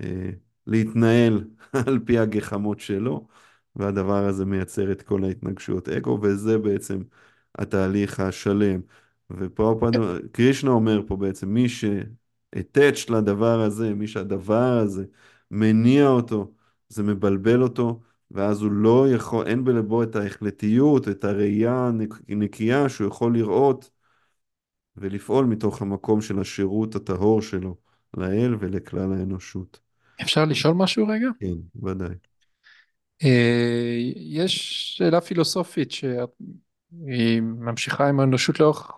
אה, 0.00 0.30
להתנהל 0.66 1.44
על 1.86 1.98
פי 2.06 2.18
הגחמות 2.18 2.80
שלו, 2.80 3.26
והדבר 3.76 4.24
הזה 4.24 4.44
מייצר 4.44 4.92
את 4.92 5.02
כל 5.02 5.24
ההתנגשויות 5.24 5.88
אגו, 5.88 6.18
וזה 6.22 6.58
בעצם 6.58 7.02
התהליך 7.58 8.20
השלם. 8.20 8.80
ופה 9.30 9.80
קרישנה 10.32 10.70
אומר 10.70 11.02
פה 11.06 11.16
בעצם, 11.16 11.48
מי 11.48 11.68
ש-attached 11.68 13.12
לדבר 13.12 13.60
הזה, 13.60 13.94
מי 13.94 14.06
שהדבר 14.06 14.78
הזה 14.78 15.04
מניע 15.50 16.08
אותו, 16.08 16.52
זה 16.88 17.02
מבלבל 17.02 17.62
אותו, 17.62 18.00
ואז 18.30 18.62
הוא 18.62 18.72
לא 18.72 19.06
יכול, 19.14 19.46
אין 19.46 19.64
בלבו 19.64 20.02
את 20.02 20.16
ההחלטיות, 20.16 21.08
את 21.08 21.24
הראייה 21.24 21.90
הנקייה 22.28 22.88
שהוא 22.88 23.08
יכול 23.08 23.34
לראות 23.36 23.90
ולפעול 24.96 25.44
מתוך 25.44 25.82
המקום 25.82 26.20
של 26.20 26.40
השירות 26.40 26.94
הטהור 26.94 27.42
שלו 27.42 27.76
לאל 28.16 28.56
ולכלל 28.60 29.12
האנושות. 29.12 29.80
אפשר 30.22 30.44
לשאול 30.44 30.74
משהו 30.74 31.08
רגע? 31.08 31.28
כן, 31.40 31.82
ודאי. 31.82 32.14
אה, 33.24 33.96
יש 34.16 34.82
שאלה 34.96 35.20
פילוסופית 35.20 35.90
שהיא 35.90 37.40
ממשיכה 37.42 38.08
עם 38.08 38.20
האנושות 38.20 38.60
לאורך 38.60 38.90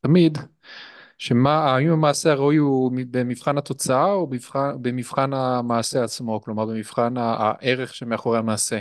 תמיד, 0.00 0.38
שמה, 1.18 1.74
האם 1.74 1.90
המעשה 1.90 2.32
הראוי 2.32 2.56
הוא 2.56 2.92
במבחן 3.10 3.58
התוצאה 3.58 4.12
או 4.12 4.26
במבחן, 4.26 4.82
במבחן 4.82 5.32
המעשה 5.32 6.04
עצמו, 6.04 6.40
כלומר 6.40 6.66
במבחן 6.66 7.14
הערך 7.16 7.94
שמאחורי 7.94 8.38
המעשה. 8.38 8.78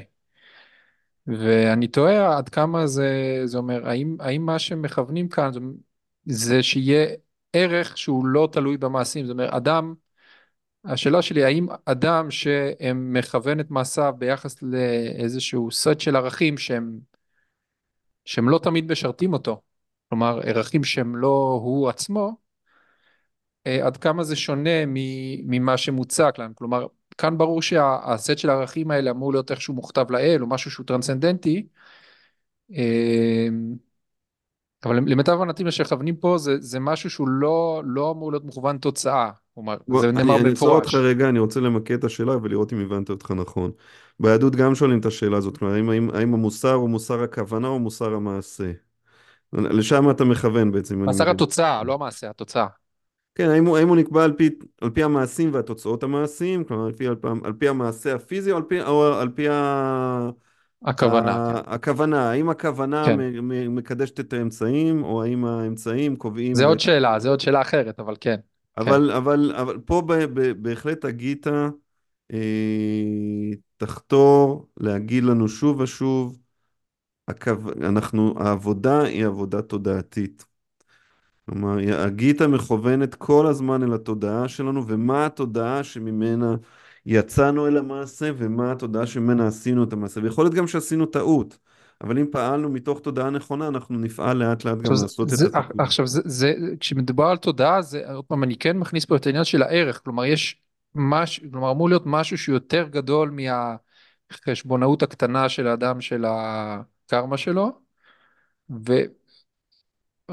ואני 1.28 1.88
תוהה 1.88 2.38
עד 2.38 2.50
כמה 2.50 2.88
זה, 2.88 3.42
זה 3.46 3.58
אומר, 3.58 3.90
האם, 3.90 4.16
האם 4.20 4.46
מה 4.46 4.60
שמכוונים 4.60 5.30
כאן 5.30 5.52
זה, 6.26 6.64
שיהיה 6.64 7.08
ערך 7.54 7.98
שהוא 7.98 8.26
לא 8.26 8.50
תלוי 8.52 8.78
במעשים, 8.78 9.26
זאת 9.26 9.34
אומרת 9.34 9.54
אדם 9.54 9.94
השאלה 10.86 11.22
שלי 11.22 11.44
האם 11.44 11.68
אדם 11.86 12.32
שמכוון 12.32 13.60
את 13.60 13.72
מעשיו 13.72 14.14
ביחס 14.18 14.62
לאיזשהו 14.62 15.72
סט 15.72 16.00
של 16.00 16.16
ערכים 16.16 16.58
שהם 16.58 17.00
שהם 18.26 18.50
לא 18.50 18.60
תמיד 18.64 18.92
משרתים 18.92 19.34
אותו 19.34 19.62
כלומר 20.10 20.40
ערכים 20.44 20.84
שהם 20.84 21.16
לא 21.16 21.60
הוא 21.64 21.90
עצמו 21.90 22.38
אה, 23.68 23.86
עד 23.86 23.98
כמה 23.98 24.24
זה 24.24 24.36
שונה 24.36 24.86
ממה 25.46 25.78
שמוצע 25.78 26.32
כאן 26.32 26.52
כלומר 26.56 26.88
כאן 27.18 27.38
ברור 27.38 27.62
שהסט 27.62 28.38
של 28.38 28.50
הערכים 28.50 28.92
האלה 28.92 29.12
אמור 29.12 29.32
להיות 29.32 29.52
איכשהו 29.52 29.74
מוכתב 29.74 30.06
לאל 30.12 30.42
או 30.42 30.48
משהו 30.48 30.72
שהוא 30.72 30.86
טרנסצנדנטי 30.86 31.68
אה, 32.74 33.48
אבל 34.86 34.96
למיטב 34.96 35.32
הבנתי 35.32 35.64
מה 35.64 35.72
שמכוונים 35.72 36.16
פה 36.16 36.38
זה, 36.38 36.56
זה 36.60 36.80
משהו 36.80 37.10
שהוא 37.10 37.28
לא, 37.28 37.82
לא 37.86 38.12
אמור 38.12 38.32
להיות 38.32 38.46
מוכוון 38.46 38.78
תוצאה 38.78 39.32
כלומר, 39.56 39.78
זה 40.02 40.10
אני, 40.10 40.18
נאמר 40.18 40.36
אני 40.36 40.50
אעצור 40.50 40.70
אותך 40.70 40.94
במפורש. 40.94 40.96
רגע, 40.96 41.30
אני 41.30 41.40
רוצה 41.40 41.60
למקד 41.60 41.94
את 41.94 42.04
השאלה 42.04 42.38
ולראות 42.44 42.74
אם 42.74 42.80
הבנתי 42.80 43.12
אותך 43.12 43.32
נכון. 43.32 43.72
ביהדות 44.20 44.56
גם 44.56 44.76
שואלים 44.76 45.00
את 45.00 45.06
השאלה 45.06 45.38
הזאת, 45.38 45.58
כלומר, 45.58 45.74
האם, 45.74 45.90
האם, 45.90 46.10
האם 46.14 46.34
המוסר 46.34 46.74
הוא 46.74 46.90
מוסר 46.90 47.24
הכוונה 47.24 47.68
או 47.68 47.80
מוסר 47.80 48.14
המעשה? 48.14 48.72
לשם 49.54 50.10
אתה 50.10 50.26
מכוון 50.26 50.72
בעצם, 50.72 51.02
מבין. 51.02 51.28
התוצאה, 51.28 51.84
לא 51.84 51.94
המעשה, 51.94 52.30
התוצאה. 52.30 52.68
כן, 53.36 53.50
האם 53.50 53.66
הוא, 53.66 53.78
האם 53.78 53.88
הוא 53.88 53.96
נקבע 53.96 54.24
על 54.24 54.34
פי, 54.34 54.50
על 54.82 54.90
פי 54.90 55.04
המעשים 55.04 55.54
והתוצאות 55.54 56.04
המעשיים, 56.04 56.64
כלומר, 56.64 56.86
על 56.86 56.92
פי, 56.92 57.08
על, 57.08 57.16
פי, 57.16 57.28
על 57.44 57.54
פי 57.54 57.68
המעשה 57.68 58.16
הפיזי 58.16 58.52
או 58.52 58.58
על 58.58 58.64
פי, 58.64 58.82
או 58.82 59.14
על 59.14 59.30
פי 59.30 59.50
ה, 59.50 60.30
הכוונה, 60.86 61.62
כן. 61.64 61.72
הכוונה? 61.74 62.32
האם 62.32 62.50
הכוונה 62.50 63.06
כן. 63.06 63.20
מקדשת 63.70 64.20
את 64.20 64.34
האמצעים, 64.34 65.04
או 65.04 65.24
האם 65.24 65.46
האמצעים 65.46 66.16
קובעים 66.16 66.56
זה 66.56 66.66
עוד. 66.66 66.80
שאלה, 66.80 67.20
זה 67.20 67.30
עוד 67.30 67.40
שאלה 67.40 67.62
אחרת, 67.62 68.00
אבל 68.00 68.16
כן. 68.22 68.36
כן. 68.76 68.82
אבל, 68.82 69.12
אבל, 69.12 69.54
אבל 69.56 69.78
פה 69.86 70.02
ב, 70.08 70.14
ב, 70.14 70.52
בהחלט 70.52 71.06
הגיטה 71.06 71.70
אה, 72.34 72.40
תחתור 73.78 74.68
להגיד 74.78 75.24
לנו 75.24 75.48
שוב 75.48 75.80
ושוב, 75.80 76.38
הכו... 77.28 77.52
אנחנו, 77.82 78.34
העבודה 78.38 79.02
היא 79.02 79.26
עבודה 79.26 79.62
תודעתית. 79.62 80.46
כלומר, 81.46 81.78
הגיטה 81.94 82.48
מכוונת 82.48 83.16
כל 83.16 83.48
הזמן 83.48 83.84
אל 83.84 83.94
התודעה 83.94 84.48
שלנו, 84.48 84.88
ומה 84.88 85.26
התודעה 85.26 85.84
שממנה 85.84 86.56
יצאנו 87.12 87.68
אל 87.68 87.78
המעשה, 87.78 88.32
ומה 88.38 88.72
התודעה 88.72 89.08
שממנה 89.08 89.48
עשינו 89.48 89.84
את 89.84 89.94
המעשה. 89.94 90.22
ויכול 90.24 90.46
להיות 90.46 90.54
גם 90.54 90.68
שעשינו 90.68 91.06
טעות, 91.06 91.58
אבל 92.02 92.20
אם 92.20 92.26
פעלנו 92.32 92.70
מתוך 92.70 93.00
תודעה 93.00 93.30
נכונה, 93.30 93.68
אנחנו 93.68 94.00
נפעל 94.00 94.38
לאט 94.38 94.66
לאט 94.66 94.78
גם 94.78 94.92
לעשות 94.92 95.34
את 95.34 95.38
זה. 95.38 95.48
עכשיו 95.80 96.08
זה, 96.08 96.22
זה, 96.26 96.54
כשמדובר 96.80 97.26
על 97.26 97.38
תודעה, 97.38 97.82
זה, 97.82 98.14
עוד 98.14 98.26
פעם, 98.26 98.44
אני 98.44 98.58
כן 98.58 98.78
מכניס 98.78 99.06
פה 99.06 99.16
את 99.16 99.26
העניין 99.26 99.44
של 99.44 99.64
הערך, 99.64 100.02
כלומר, 100.04 100.26
יש 100.26 100.62
משהו, 100.96 101.44
כלומר, 101.52 101.72
אמור 101.72 101.90
להיות 101.90 102.04
משהו 102.06 102.38
שהוא 102.38 102.54
יותר 102.54 102.88
גדול 102.88 103.32
מהחשבונאות 104.32 105.04
הקטנה 105.04 105.50
של 105.50 105.68
האדם, 105.68 106.02
של 106.02 106.26
הקרמה 106.28 107.38
שלו, 107.38 107.72
ו... 108.88 108.94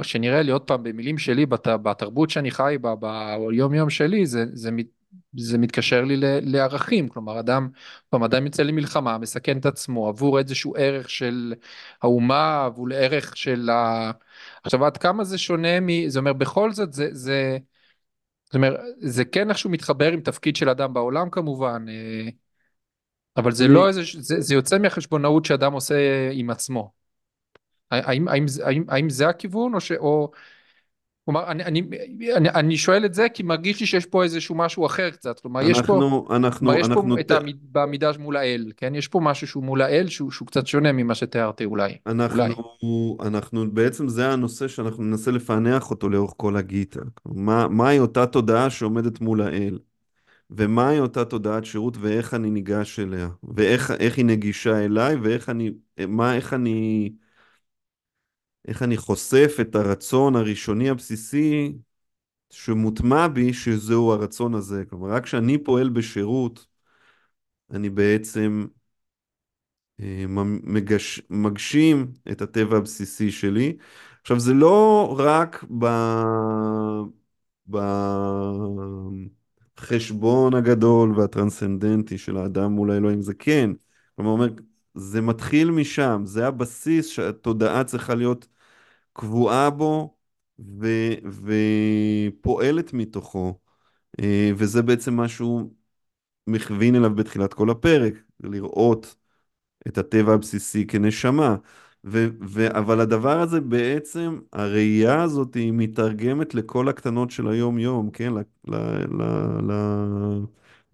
שנראה 0.03 0.43
לי 0.43 0.53
עוד 0.53 0.63
פעם 0.63 0.83
במילים 0.83 1.19
שלי 1.19 1.47
בת, 1.47 1.67
בתרבות 1.69 2.31
שאני 2.31 2.51
חי 2.51 2.77
בה 2.81 2.95
ביום 3.49 3.75
יום 3.75 3.91
שלי 3.91 4.27
זה, 4.27 4.45
זה, 4.53 4.71
זה 5.39 5.59
מתקשר 5.59 6.05
לי 6.05 6.17
ל, 6.17 6.25
לערכים. 6.43 7.09
כלומר 7.09 7.41
אדם, 7.41 7.69
פעם 8.09 8.23
אדם 8.23 8.45
יוצא 8.47 8.63
למלחמה 8.63 9.19
מסכן 9.19 9.59
את 9.59 9.67
עצמו 9.67 10.09
עבור 10.09 10.39
איזשהו 10.39 10.75
ערך 10.77 11.11
של 11.11 11.55
האומה 12.03 12.65
עבור 12.65 12.87
ערך 12.95 13.37
של 13.37 13.71
ה... 13.71 14.11
עכשיו 14.65 14.85
עד 14.85 14.97
כמה 14.97 15.25
זה 15.25 15.39
שונה 15.39 15.81
מ... 15.81 16.09
זאת 16.09 16.21
אומרת 16.21 16.39
בכל 16.39 16.73
זאת 16.73 16.93
זה, 16.93 17.09
זה 17.13 17.59
זאת 18.45 18.55
אומרת 18.55 18.81
זה 18.99 19.25
כן 19.25 19.49
איכשהו 19.51 19.71
מתחבר 19.71 20.13
עם 20.13 20.21
תפקיד 20.21 20.57
של 20.57 20.69
אדם 20.69 20.95
בעולם 20.95 21.31
כמובן 21.31 21.87
אה, 21.89 22.29
אבל 23.37 23.53
זה 23.53 23.69
לא 23.69 23.89
איזה 23.89 24.03
זה, 24.19 24.41
זה 24.41 24.55
יוצא 24.55 24.79
מהחשבונאות 24.79 25.45
שאדם 25.45 25.73
עושה 25.73 26.31
עם 26.33 26.51
עצמו. 26.51 26.93
האם, 27.91 28.29
האם, 28.29 28.47
האם, 28.65 28.85
האם 28.89 29.11
זה 29.11 29.29
הכיוון 29.29 29.75
או 29.75 29.81
ש... 29.81 29.93
או 29.93 30.31
כלומר, 31.27 31.47
אני, 31.47 31.65
אני, 31.65 31.83
אני, 32.37 32.51
אני 32.51 32.77
שואל 32.77 33.05
את 33.05 33.15
זה 33.15 33.27
כי 33.35 33.43
מרגיש 33.43 33.81
לי 33.81 33.87
שיש 33.87 34.07
פה 34.07 34.23
איזשהו 34.23 34.55
משהו 34.55 34.87
אחר 34.87 35.11
קצת, 35.11 35.41
כלומר 35.41 35.61
יש 35.61 35.81
פה, 35.87 35.95
אנחנו, 35.95 36.25
כלומר 36.27 36.37
אנחנו, 36.37 36.75
יש 36.75 36.89
פה 36.89 36.95
אנחנו, 36.95 37.21
את 37.21 37.31
העמיד, 37.31 37.57
בעמידה 37.63 38.11
מול 38.19 38.37
האל, 38.37 38.73
כן? 38.77 38.95
יש 38.95 39.09
פה 39.09 39.21
משהו 39.21 39.47
שהוא 39.47 39.65
מול 39.65 39.83
האל 39.83 40.07
שהוא, 40.09 40.31
שהוא 40.31 40.47
קצת 40.47 40.67
שונה 40.67 40.93
ממה 40.93 41.15
שתיארתי 41.15 41.65
אולי, 41.65 41.97
אנחנו, 42.07 42.43
אולי. 42.43 43.29
אנחנו, 43.29 43.71
בעצם 43.73 44.09
זה 44.09 44.29
הנושא 44.29 44.69
שאנחנו 44.69 45.05
ננסה 45.05 45.31
לפענח 45.31 45.91
אותו 45.91 46.09
לאורך 46.09 46.33
כל 46.37 46.57
הגיטה. 46.57 47.01
מה, 47.27 47.69
מהי 47.69 47.99
אותה 47.99 48.27
תודעה 48.27 48.71
שעומדת 48.71 49.21
מול 49.21 49.43
האל? 49.43 49.79
ומהי 50.51 50.99
אותה 51.01 51.25
תודעת 51.25 51.65
שירות 51.65 51.97
ואיך 52.01 52.35
אני 52.35 52.51
ניגש 52.51 53.01
אליה? 53.01 53.29
ואיך 53.55 53.91
איך 53.91 54.17
היא 54.17 54.25
נגישה 54.25 54.85
אליי 54.85 55.17
ואיך 55.17 55.49
אני, 55.49 55.71
מה, 56.09 56.35
איך 56.35 56.55
אני 56.55 57.11
איך 58.67 58.83
אני 58.83 58.97
חושף 58.97 59.57
את 59.61 59.75
הרצון 59.75 60.37
הראשוני 60.37 60.91
הבסיסי 60.91 61.73
שמוטמע 62.51 63.29
בי, 63.29 63.53
שזהו 63.53 64.13
הרצון 64.13 64.55
הזה. 64.55 64.85
כלומר, 64.91 65.09
רק 65.09 65.25
כשאני 65.25 65.59
פועל 65.59 65.89
בשירות, 65.89 66.67
אני 67.71 67.91
בעצם 67.91 68.67
אה, 70.01 70.25
מגש, 70.63 71.23
מגשים 71.31 72.13
את 72.31 72.43
הטבע 72.43 72.77
הבסיסי 72.77 73.31
שלי. 73.31 73.77
עכשיו, 74.23 74.41
זה 74.41 74.55
לא 74.55 75.15
רק 75.19 75.65
ב... 75.81 75.87
בחשבון 79.79 80.55
הגדול 80.55 81.19
והטרנסצנדנטי 81.19 82.19
של 82.19 82.37
האדם 82.37 82.73
מול 82.73 82.91
האלוהים, 82.91 83.23
זה 83.23 83.35
כן. 83.35 83.71
כלומר, 84.17 84.47
זה 84.95 85.21
מתחיל 85.21 85.71
משם, 85.71 86.23
זה 86.25 86.47
הבסיס 86.47 87.07
שהתודעה 87.09 87.85
צריכה 87.85 88.15
להיות 88.15 88.47
קבועה 89.17 89.71
בו 89.71 90.17
ו... 90.81 90.87
ופועלת 92.33 92.93
מתוכו. 92.93 93.59
אה, 94.21 94.51
וזה 94.57 94.83
בעצם 94.83 95.15
מה 95.15 95.29
שהוא 95.29 95.71
מכווין 96.47 96.95
אליו 96.97 97.15
בתחילת 97.15 97.55
כל 97.55 97.71
הפרק, 97.71 98.15
לראות 98.41 99.17
את 99.89 99.99
הטבע 99.99 100.35
הבסיסי 100.35 100.87
כנשמה. 100.87 101.57
ו, 102.05 102.27
ו, 102.43 102.79
אבל 102.79 103.01
הדבר 103.01 103.41
הזה 103.41 103.61
בעצם, 103.61 104.41
הראייה 104.53 105.23
הזאת 105.23 105.55
היא 105.55 105.73
מתרגמת 105.73 106.55
לכל 106.55 106.89
הקטנות 106.89 107.31
של 107.31 107.49
היום-יום, 107.49 108.11
כן? 108.11 108.33
ל, 108.35 108.39
ל, 108.69 108.77
ל, 109.23 109.23
ל, 109.73 109.75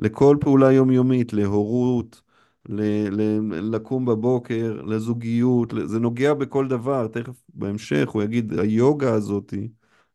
לכל 0.01 0.37
פעולה 0.41 0.73
יומיומית, 0.73 1.33
להורות, 1.33 2.23
ל, 2.69 2.81
ל, 3.11 3.51
לקום 3.75 4.05
בבוקר, 4.05 4.83
לזוגיות, 4.83 5.73
זה 5.85 5.99
נוגע 6.01 6.35
בכל 6.35 6.69
דבר, 6.69 7.07
תכף 7.07 7.43
בהמשך 7.55 8.09
הוא 8.09 8.23
יגיד, 8.23 8.59
היוגה 8.59 9.15
הזאת, 9.15 9.55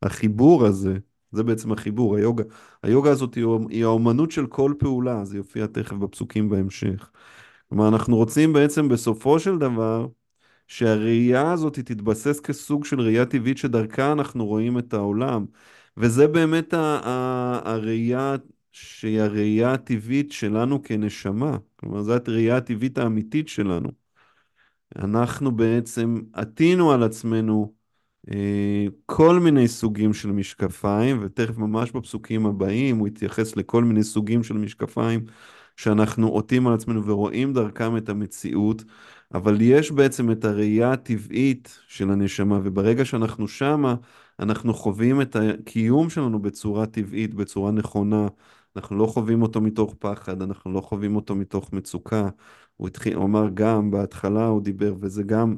החיבור 0.03 0.65
הזה, 0.65 0.97
זה 1.31 1.43
בעצם 1.43 1.71
החיבור, 1.71 2.15
היוגה, 2.15 2.43
היוגה 2.83 3.11
הזאת 3.11 3.35
היא, 3.35 3.45
היא 3.69 3.83
האומנות 3.83 4.31
של 4.31 4.47
כל 4.47 4.73
פעולה, 4.79 5.25
זה 5.25 5.37
יופיע 5.37 5.67
תכף 5.67 5.93
בפסוקים 5.93 6.49
בהמשך. 6.49 7.09
כלומר, 7.69 7.87
אנחנו 7.87 8.15
רוצים 8.15 8.53
בעצם 8.53 8.89
בסופו 8.89 9.39
של 9.39 9.57
דבר 9.57 10.07
שהראייה 10.67 11.51
הזאת 11.51 11.79
תתבסס 11.79 12.39
כסוג 12.39 12.85
של 12.85 13.01
ראייה 13.01 13.25
טבעית 13.25 13.57
שדרכה 13.57 14.11
אנחנו 14.11 14.45
רואים 14.45 14.77
את 14.79 14.93
העולם. 14.93 15.45
וזה 15.97 16.27
באמת 16.27 16.73
ה- 16.73 16.99
ה- 17.03 17.61
הראייה 17.71 18.35
שהיא 18.81 19.21
הראייה 19.21 19.73
הטבעית 19.73 20.31
שלנו 20.31 20.83
כנשמה. 20.83 21.57
כלומר, 21.75 22.01
זו 22.01 22.13
הראייה 22.27 22.57
הטבעית 22.57 22.97
האמיתית 22.97 23.47
שלנו. 23.47 23.89
אנחנו 24.95 25.51
בעצם 25.55 26.21
עטינו 26.33 26.91
על 26.91 27.03
עצמנו 27.03 27.73
אה, 28.31 28.85
כל 29.05 29.39
מיני 29.39 29.67
סוגים 29.67 30.13
של 30.13 30.31
משקפיים, 30.31 31.19
ותכף 31.21 31.57
ממש 31.57 31.91
בפסוקים 31.91 32.45
הבאים 32.45 32.97
הוא 32.97 33.07
יתייחס 33.07 33.55
לכל 33.55 33.83
מיני 33.83 34.03
סוגים 34.03 34.43
של 34.43 34.53
משקפיים 34.53 35.25
שאנחנו 35.77 36.27
עוטים 36.27 36.67
על 36.67 36.73
עצמנו 36.73 37.05
ורואים 37.05 37.53
דרכם 37.53 37.97
את 37.97 38.09
המציאות, 38.09 38.83
אבל 39.33 39.57
יש 39.61 39.91
בעצם 39.91 40.31
את 40.31 40.45
הראייה 40.45 40.91
הטבעית 40.91 41.79
של 41.87 42.11
הנשמה, 42.11 42.59
וברגע 42.63 43.05
שאנחנו 43.05 43.47
שמה, 43.47 43.95
אנחנו 44.39 44.73
חווים 44.73 45.21
את 45.21 45.35
הקיום 45.35 46.09
שלנו 46.09 46.39
בצורה 46.41 46.85
טבעית, 46.85 47.33
בצורה 47.33 47.71
נכונה. 47.71 48.27
אנחנו 48.77 48.97
לא 48.97 49.05
חווים 49.05 49.41
אותו 49.41 49.61
מתוך 49.61 49.95
פחד, 49.99 50.41
אנחנו 50.41 50.71
לא 50.73 50.81
חווים 50.81 51.15
אותו 51.15 51.35
מתוך 51.35 51.73
מצוקה. 51.73 52.29
הוא 52.77 52.87
התחיל, 52.87 53.15
הוא 53.15 53.25
אמר 53.25 53.49
גם, 53.53 53.91
בהתחלה 53.91 54.47
הוא 54.47 54.61
דיבר, 54.61 54.95
וזה 55.01 55.23
גם 55.23 55.57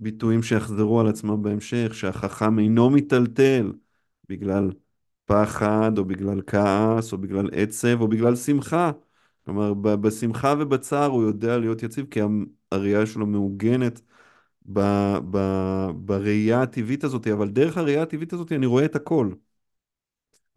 ביטויים 0.00 0.42
שיחזרו 0.42 1.00
על 1.00 1.08
עצמם 1.08 1.42
בהמשך, 1.42 1.94
שהחכם 1.94 2.58
אינו 2.58 2.90
מיטלטל 2.90 3.72
בגלל 4.28 4.70
פחד, 5.24 5.98
או 5.98 6.04
בגלל 6.04 6.42
כעס, 6.46 7.12
או 7.12 7.18
בגלל 7.18 7.50
עצב, 7.52 8.00
או 8.00 8.08
בגלל 8.08 8.36
שמחה. 8.36 8.90
כלומר, 9.44 9.74
בשמחה 9.74 10.54
ובצער 10.58 11.10
הוא 11.10 11.22
יודע 11.22 11.58
להיות 11.58 11.82
יציב, 11.82 12.06
כי 12.10 12.20
הראייה 12.72 13.06
שלו 13.06 13.26
מעוגנת 13.26 14.00
ב, 14.72 14.80
ב, 15.30 15.38
בראייה 15.96 16.62
הטבעית 16.62 17.04
הזאת, 17.04 17.26
אבל 17.26 17.48
דרך 17.50 17.78
הראייה 17.78 18.02
הטבעית 18.02 18.32
הזאת 18.32 18.52
אני 18.52 18.66
רואה 18.66 18.84
את 18.84 18.96
הכל. 18.96 19.30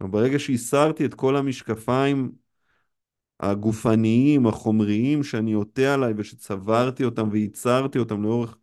ברגע 0.00 0.38
שהסרתי 0.38 1.04
את 1.04 1.14
כל 1.14 1.36
המשקפיים 1.36 2.32
הגופניים, 3.40 4.46
החומריים, 4.46 5.22
שאני 5.22 5.52
עוטה 5.52 5.94
עליי 5.94 6.12
ושצברתי 6.16 7.04
אותם 7.04 7.28
וייצרתי 7.32 7.98
אותם 7.98 8.22
לאורך 8.22 8.56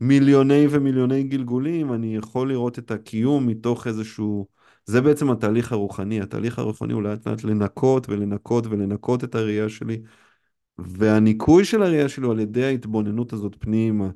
מיליוני 0.00 0.66
ומיליוני 0.70 1.22
גלגולים, 1.22 1.92
אני 1.92 2.16
יכול 2.16 2.48
לראות 2.48 2.78
את 2.78 2.90
הקיום 2.90 3.46
מתוך 3.46 3.86
איזשהו... 3.86 4.46
זה 4.84 5.00
בעצם 5.00 5.30
התהליך 5.30 5.72
הרוחני. 5.72 6.20
התהליך 6.20 6.58
הרוחני 6.58 6.92
הוא 6.92 7.02
לאט 7.02 7.26
לאט 7.28 7.44
לנקות 7.44 8.08
ולנקות 8.08 8.66
ולנקות 8.66 9.24
את 9.24 9.34
הראייה 9.34 9.68
שלי, 9.68 10.02
והניקוי 10.78 11.64
של 11.64 11.82
הראייה 11.82 12.08
שלי 12.08 12.24
הוא 12.24 12.32
על 12.32 12.40
ידי 12.40 12.64
ההתבוננות 12.64 13.32
הזאת 13.32 13.56
פנימה, 13.58 14.10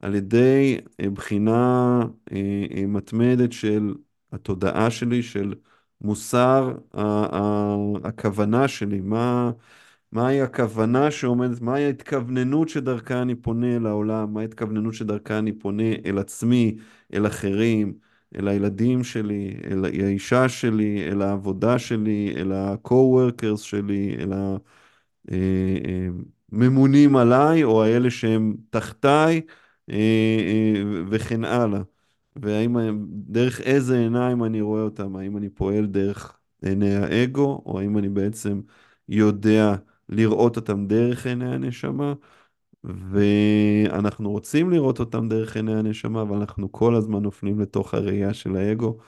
על 0.00 0.14
ידי 0.14 0.78
אה, 1.00 1.10
בחינה 1.10 2.00
אה, 2.32 2.66
אה, 2.76 2.86
מתמדת 2.86 3.52
של 3.52 3.94
התודעה 4.32 4.90
שלי, 4.90 5.22
של 5.22 5.54
מוסר 6.00 6.74
הכוונה 8.04 8.68
שלי, 8.68 9.00
מה... 9.00 9.50
מהי 10.12 10.42
הכוונה 10.42 11.10
שעומדת, 11.10 11.60
מהי 11.60 11.84
ההתכווננות 11.84 12.68
שדרכה 12.68 13.22
אני 13.22 13.34
פונה 13.34 13.76
אל 13.76 13.86
העולם, 13.86 14.32
מהי 14.34 14.44
ההתכווננות 14.44 14.94
שדרכה 14.94 15.38
אני 15.38 15.52
פונה 15.52 15.92
אל 16.06 16.18
עצמי, 16.18 16.76
אל 17.14 17.26
אחרים, 17.26 17.94
אל 18.36 18.48
הילדים 18.48 19.04
שלי, 19.04 19.56
אל 19.70 19.84
האישה 19.84 20.48
שלי, 20.48 21.08
אל 21.10 21.22
העבודה 21.22 21.78
שלי, 21.78 22.34
אל 22.36 22.52
ה-co-workers 22.52 23.56
שלי, 23.56 24.16
אל 24.20 24.32
הממונים 26.52 27.16
עליי, 27.16 27.64
או 27.64 27.84
האלה 27.84 28.10
שהם 28.10 28.56
תחתיי, 28.70 29.40
אה, 29.90 29.96
אה, 29.96 30.82
וכן 31.08 31.44
הלאה. 31.44 31.80
והאם, 32.36 32.76
דרך 33.08 33.60
איזה 33.60 33.98
עיניים 33.98 34.44
אני 34.44 34.60
רואה 34.60 34.82
אותם, 34.82 35.16
האם 35.16 35.36
אני 35.36 35.48
פועל 35.48 35.86
דרך 35.86 36.38
עיני 36.62 36.94
האגו, 36.96 37.62
או 37.66 37.80
האם 37.80 37.98
אני 37.98 38.08
בעצם 38.08 38.60
יודע 39.08 39.74
לראות 40.08 40.56
אותם 40.56 40.86
דרך 40.86 41.26
עיני 41.26 41.54
הנשמה, 41.54 42.14
ואנחנו 42.84 44.30
רוצים 44.30 44.70
לראות 44.70 45.00
אותם 45.00 45.28
דרך 45.28 45.56
עיני 45.56 45.74
הנשמה, 45.78 46.22
אבל 46.22 46.36
אנחנו 46.36 46.72
כל 46.72 46.94
הזמן 46.94 47.22
נופלים 47.22 47.60
לתוך 47.60 47.94
הראייה 47.94 48.34
של 48.34 48.56
האגו, 48.56 48.98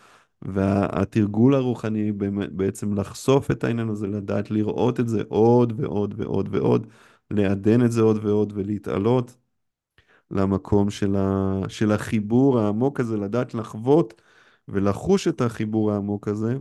והתרגול 0.43 1.55
הרוחני 1.55 2.13
בעצם 2.53 2.95
לחשוף 2.95 3.51
את 3.51 3.65
העניין 3.65 3.89
הזה, 3.89 4.07
לדעת 4.07 4.51
לראות 4.51 5.01
את 5.01 5.09
זה 5.09 5.23
עוד 5.29 5.73
ועוד 5.81 6.15
ועוד 6.17 6.49
ועוד, 6.55 6.87
לעדן 7.31 7.85
את 7.85 7.93
זה 7.93 8.01
עוד 8.03 8.25
ועוד 8.25 8.53
ולהתעלות 8.57 9.37
למקום 10.31 10.91
של, 10.91 11.17
ה... 11.17 11.61
של 11.69 11.93
החיבור 11.93 12.61
העמוק 12.61 13.01
הזה, 13.01 13.17
לדעת 13.17 13.55
לחוות 13.55 14.23
ולחוש 14.69 15.29
את 15.29 15.41
החיבור 15.41 15.93
העמוק 15.93 16.29
הזה. 16.29 16.57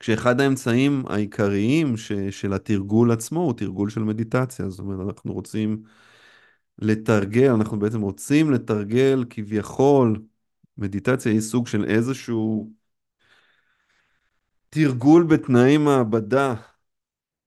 כשאחד 0.00 0.40
האמצעים 0.40 1.04
העיקריים 1.08 1.96
ש, 1.96 2.12
של 2.12 2.52
התרגול 2.52 3.10
עצמו 3.12 3.40
הוא 3.40 3.52
תרגול 3.52 3.90
של 3.90 4.00
מדיטציה. 4.00 4.68
זאת 4.68 4.78
אומרת, 4.78 5.06
אנחנו 5.06 5.32
רוצים 5.32 5.82
לתרגל, 6.78 7.50
אנחנו 7.50 7.78
בעצם 7.78 8.00
רוצים 8.00 8.50
לתרגל 8.50 9.24
כביכול, 9.30 10.22
מדיטציה 10.78 11.32
היא 11.32 11.40
סוג 11.40 11.66
של 11.66 11.84
איזשהו 11.84 12.72
תרגול 14.70 15.26
בתנאי 15.26 15.76
מעבדה, 15.78 16.54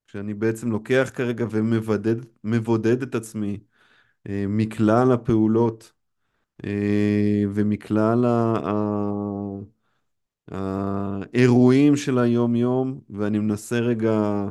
שאני 0.08 0.34
בעצם 0.34 0.72
לוקח 0.72 1.12
כרגע 1.14 1.46
ומבודד 2.44 3.02
את 3.02 3.16
עצמי 3.16 3.60
מכלל 4.30 5.12
הפעולות 5.12 5.92
אה, 6.66 7.44
ומכלל. 7.54 8.26
האירועים 10.48 11.96
של 11.98 12.20
היום-יום, 12.20 13.02
ואני 13.10 13.40
מנסה 13.40 13.80
רגע 13.80 14.44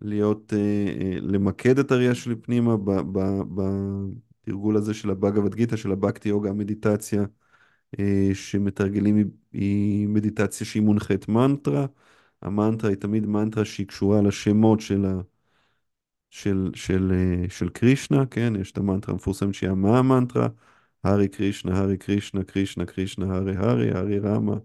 להיות, 0.00 0.52
אה, 0.52 0.58
אה, 1.00 1.18
למקד 1.22 1.78
את 1.78 1.92
הראייה 1.92 2.14
שלי 2.14 2.36
פנימה 2.36 2.76
בתרגול 4.44 4.76
הזה 4.76 4.94
של 4.94 5.10
הבאגavad 5.10 5.54
גיתא, 5.54 5.76
של 5.76 5.92
הבקטי 5.92 6.28
יוגה, 6.28 6.50
המדיטציה, 6.50 7.24
אה, 8.00 8.30
שמתרגלים 8.34 9.30
היא 9.52 10.08
מדיטציה 10.08 10.66
שהיא 10.66 10.82
מונחית 10.82 11.28
מנטרה. 11.28 11.86
המנטרה 12.42 12.90
היא 12.90 12.98
תמיד 12.98 13.26
מנטרה 13.26 13.64
שהיא 13.64 13.86
קשורה 13.86 14.22
לשמות 14.22 14.80
של 14.80 15.04
ה... 15.04 15.20
של, 16.30 16.70
של, 16.74 17.12
של 17.48 17.68
קרישנה, 17.68 18.26
כן? 18.26 18.52
יש 18.60 18.72
את 18.72 18.78
המנטרה 18.78 19.12
המפורסמת 19.12 19.54
שהיא 19.54 19.70
המה 19.70 19.98
המנטרה, 19.98 20.48
הארי 21.04 21.28
קרישנה, 21.28 21.78
הארי 21.78 21.96
קרישנה, 21.96 22.44
קרישנה, 22.44 22.84
קרישנה, 22.84 23.34
הארי 23.34 23.56
הארי, 23.56 23.90
הארי 23.90 24.18
רמה. 24.18 24.56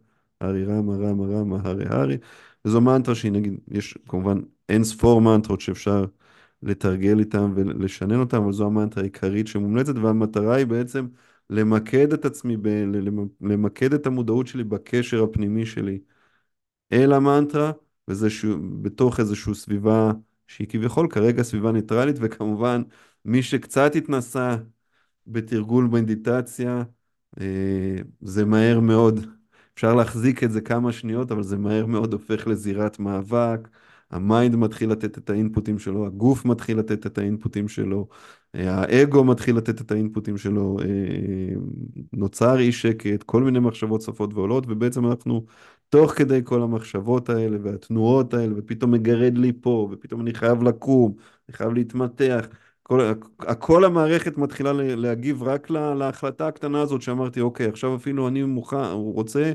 הארי 0.42 0.66
רמה, 0.66 0.96
רמה, 0.96 1.26
רמה, 1.26 1.60
הארי 1.64 1.86
הארי. 1.90 2.18
וזו 2.66 2.82
מנטרה 2.82 3.16
שהיא 3.16 3.32
נגיד, 3.32 3.60
יש 3.72 3.98
כמובן 4.08 4.42
אין 4.70 4.84
ספור 4.84 5.22
מנטרות 5.22 5.62
שאפשר 5.62 6.06
לתרגל 6.64 7.20
איתן 7.20 7.52
ולשנן 7.56 8.20
אותן, 8.20 8.38
אבל 8.38 8.52
זו 8.52 8.66
המנטרה 8.66 9.04
העיקרית 9.04 9.48
שמומלצת, 9.48 9.96
והמטרה 9.96 10.56
היא 10.56 10.66
בעצם 10.66 11.08
למקד 11.50 12.14
את 12.14 12.26
עצמי, 12.26 12.58
ב, 12.58 12.68
למ- 12.68 13.28
למקד 13.42 13.94
את 13.94 14.08
המודעות 14.08 14.48
שלי 14.48 14.64
בקשר 14.64 15.24
הפנימי 15.24 15.66
שלי 15.66 16.00
אל 16.94 17.14
המנטרה, 17.14 17.72
וזה 18.08 18.30
שהוא, 18.30 18.58
בתוך 18.82 19.20
איזושהי 19.20 19.56
סביבה 19.56 20.12
שהיא 20.48 20.68
כביכול 20.68 21.08
כרגע 21.10 21.44
סביבה 21.44 21.72
ניטרלית, 21.72 22.16
וכמובן 22.20 22.84
מי 23.26 23.44
שקצת 23.44 23.96
התנסה 23.96 24.56
בתרגול 25.28 25.86
מדיטציה, 25.92 26.84
אה, 27.42 27.96
זה 28.22 28.46
מהר 28.46 28.80
מאוד, 28.80 29.26
אפשר 29.74 29.96
להחזיק 29.96 30.44
את 30.44 30.52
זה 30.52 30.62
כמה 30.62 30.92
שניות, 30.92 31.32
אבל 31.32 31.44
זה 31.44 31.58
מהר 31.58 31.86
מאוד 31.86 32.14
הופך 32.14 32.48
לזירת 32.48 33.00
מאבק. 33.00 33.68
ה 34.12 34.21
mind 34.21 34.56
מתחיל 34.56 34.92
לתת 34.92 35.18
את 35.18 35.30
האינפוטים 35.30 35.80
שלו, 35.80 36.06
הגוף 36.06 36.46
מתחיל 36.46 36.80
לתת 36.80 37.06
את 37.06 37.18
האינפוטים 37.18 37.68
שלו, 37.68 38.08
אה, 38.56 38.76
האגו 38.76 39.24
מתחיל 39.24 39.58
לתת 39.58 39.82
את 39.82 39.92
האינפוטים 39.92 40.38
שלו, 40.38 40.78
אה, 40.82 41.56
נוצר 42.14 42.60
אי 42.60 42.72
שקט, 42.72 43.24
כל 43.24 43.44
מיני 43.44 43.60
מחשבות 43.60 44.02
צפות 44.02 44.34
ועולות, 44.34 44.64
ובעצם 44.68 45.06
אנחנו, 45.06 45.46
תוך 45.90 46.12
כדי 46.12 46.42
כל 46.44 46.62
המחשבות 46.62 47.30
האלה 47.30 47.58
והתנועות 47.64 48.34
האלה, 48.34 48.54
ופתאום 48.58 48.92
מגרד 48.92 49.38
לי 49.38 49.54
פה, 49.62 49.90
ופתאום 49.92 50.22
אני 50.22 50.34
חייב 50.34 50.64
לקום, 50.64 51.14
אני 51.50 51.58
חייב 51.58 51.74
להתמתח. 51.74 52.48
כל, 52.84 53.14
כל 53.60 53.86
המערכת 53.86 54.38
מתחילה 54.38 54.74
להגיב 54.74 55.44
רק 55.44 55.70
לה, 55.70 55.96
להחלטה 55.96 56.48
הקטנה 56.48 56.82
הזאת 56.82 57.02
שאמרתי, 57.02 57.42
אוקיי, 57.42 57.68
עכשיו 57.68 57.96
אפילו 57.96 58.28
אני 58.28 58.44
מוכן, 58.44 58.92
רוצה 58.92 59.52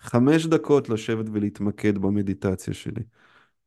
חמש 0.00 0.46
דקות 0.46 0.88
לשבת 0.88 1.26
ולהתמקד 1.32 1.98
במדיטציה 1.98 2.74
שלי. 2.74 3.02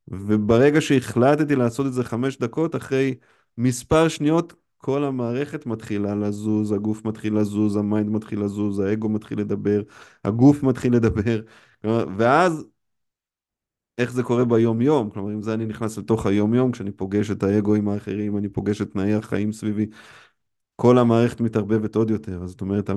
וברגע 0.08 0.82
שהחלטתי 0.82 1.56
לעשות 1.56 1.88
את 1.88 1.94
זה 1.94 2.04
חמש 2.04 2.38
דקות, 2.38 2.76
אחרי 2.76 3.16
מספר 3.58 4.08
שניות, 4.08 4.54
כל 4.78 5.04
המערכת 5.04 5.66
מתחילה 5.66 6.16
לזוז, 6.16 6.72
הגוף 6.72 7.06
מתחיל 7.06 7.38
לזוז, 7.38 7.76
ה 7.76 7.83
mind 7.83 8.10
מתחיל 8.10 8.44
לזוז, 8.44 8.80
האגו 8.80 9.10
מתחיל 9.10 9.40
לדבר, 9.40 9.82
הגוף 10.26 10.64
מתחיל 10.64 10.96
לדבר, 10.96 11.42
ואז 12.18 12.66
איך 13.98 14.12
זה 14.12 14.24
קורה 14.24 14.46
ביום-יום, 14.46 15.10
כלומר 15.10 15.34
אם 15.34 15.42
זה 15.42 15.54
אני 15.54 15.66
נכנס 15.66 15.98
לתוך 15.98 16.26
היום-יום, 16.26 16.72
כשאני 16.72 16.92
פוגש 16.92 17.32
את 17.32 17.44
האגואים 17.44 17.88
האחרים, 17.90 18.38
אני 18.38 18.50
פוגש 18.50 18.82
את 18.82 18.92
תנאי 18.92 19.14
החיים 19.14 19.52
סביבי, 19.52 19.86
כל 20.76 20.98
המערכת 20.98 21.42
מתערבבת 21.42 21.96
עוד 21.96 22.10
יותר. 22.10 22.48
זאת 22.48 22.62
אומרת, 22.62 22.90